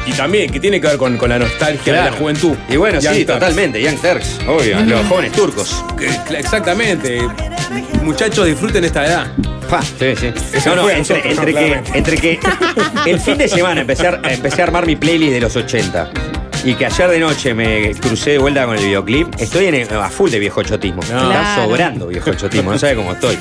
[0.07, 2.55] Y, y también, que tiene que ver con, con la nostalgia de la juventud.
[2.69, 3.39] Y bueno, Young sí, Turks.
[3.39, 3.81] totalmente.
[3.81, 4.79] Young Turks, obvio.
[4.81, 5.83] Los jóvenes turcos.
[5.97, 7.21] Que- Exactamente.
[8.03, 9.27] Muchachos, disfruten esta edad.
[9.99, 10.31] Sí, sí.
[10.67, 11.97] No, no, fue a entre, nosotros, entre no, que, claramente.
[11.97, 12.39] entre que
[13.07, 16.11] el fin de semana empecé a, empecé a armar mi playlist de los 80
[16.65, 20.09] y que ayer de noche me crucé de vuelta con el videoclip, estoy en, a
[20.09, 21.01] full de viejo chotismo.
[21.01, 21.63] Está Claro.
[21.63, 23.37] sobrando viejo chotismo, no sabe cómo estoy.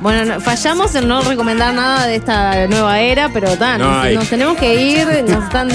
[0.00, 4.04] Bueno, no- fallamos en no recomendar nada de esta nueva era, pero tan, No nos,
[4.04, 4.14] hay.
[4.14, 5.70] nos tenemos que ir, nos están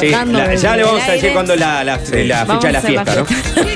[0.00, 3.14] Sí, la- ya le vamos a decir cuándo la, la, la fecha de la fiesta,
[3.16, 3.26] ¿no?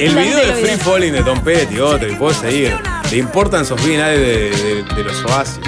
[0.00, 0.76] El video de Free.
[0.78, 2.74] Falling de Tom Petty, otro, y puedo seguir.
[3.10, 5.60] The Importance of Being Alive de, de- de los Oasis.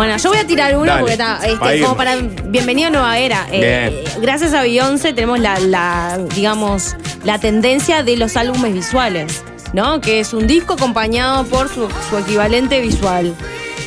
[0.00, 1.80] Bueno, yo voy a tirar uno Dale, porque está, este, irnos.
[1.82, 3.46] como para bienvenido a nueva era.
[3.52, 9.44] Eh, gracias a Beyoncé tenemos la, la, digamos, la tendencia de los álbumes visuales,
[9.74, 10.00] ¿no?
[10.00, 13.34] Que es un disco acompañado por su, su equivalente visual.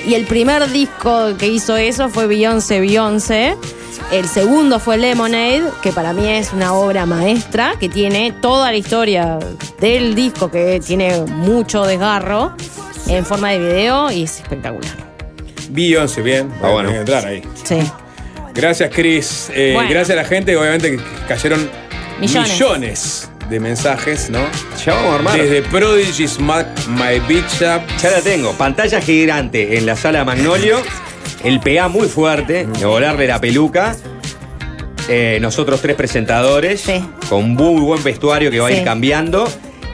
[0.06, 3.57] Y el primer disco que hizo eso fue Beyoncé, Beyoncé.
[4.11, 8.77] El segundo fue Lemonade, que para mí es una obra maestra, que tiene toda la
[8.77, 9.40] historia
[9.80, 12.53] del disco, que tiene mucho desgarro,
[13.07, 15.12] en forma de video y es espectacular.
[15.73, 16.49] Beyoncé, bien.
[16.61, 16.89] Ah, bueno.
[16.89, 17.41] Voy a entrar ahí.
[17.63, 17.79] Sí.
[18.53, 19.49] Gracias, Chris.
[19.53, 19.89] Eh, Bueno.
[19.89, 21.69] Gracias a la gente, obviamente que cayeron
[22.21, 22.51] Millones.
[22.53, 24.39] millones de mensajes, ¿no?
[24.85, 25.37] Ya vamos a armar.
[25.41, 27.81] Desde Prodigy, Smack My Bitch Up.
[28.01, 28.53] Ya la tengo.
[28.53, 30.77] Pantalla gigante en la sala Magnolio.
[31.43, 33.95] El PA muy fuerte, de volarle la peluca.
[35.09, 36.85] Eh, nosotros tres presentadores.
[37.29, 38.77] Con muy buen vestuario que va a Sí.
[38.77, 39.45] ir cambiando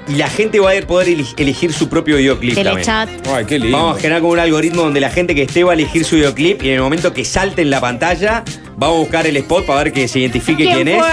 [0.09, 1.07] y la gente va a poder
[1.37, 3.09] elegir su propio videoclip Telechat.
[3.09, 3.35] también.
[3.35, 3.77] Ay, qué lindo.
[3.77, 6.15] Vamos a generar como un algoritmo donde la gente que esté va a elegir su
[6.15, 8.43] videoclip y en el momento que salte en la pantalla
[8.81, 11.03] va a buscar el spot para ver que se identifique quién, es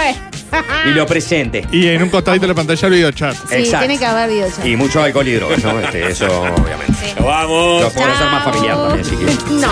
[0.85, 1.65] y lo presente.
[1.71, 3.35] Y en un costadito de la pantalla el videochat.
[3.49, 3.85] Sí, Exacto.
[3.85, 4.65] tiene que haber videochat.
[4.65, 5.51] Y mucho alcohol y ¿no?
[5.51, 6.93] Este, eso, obviamente.
[6.93, 7.13] Sí.
[7.19, 7.81] Vamos.
[7.83, 9.37] Lo podemos hacer más familiar también, si quieres.
[9.51, 9.67] No.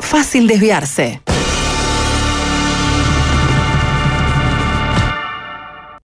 [0.00, 1.20] Fácil desviarse.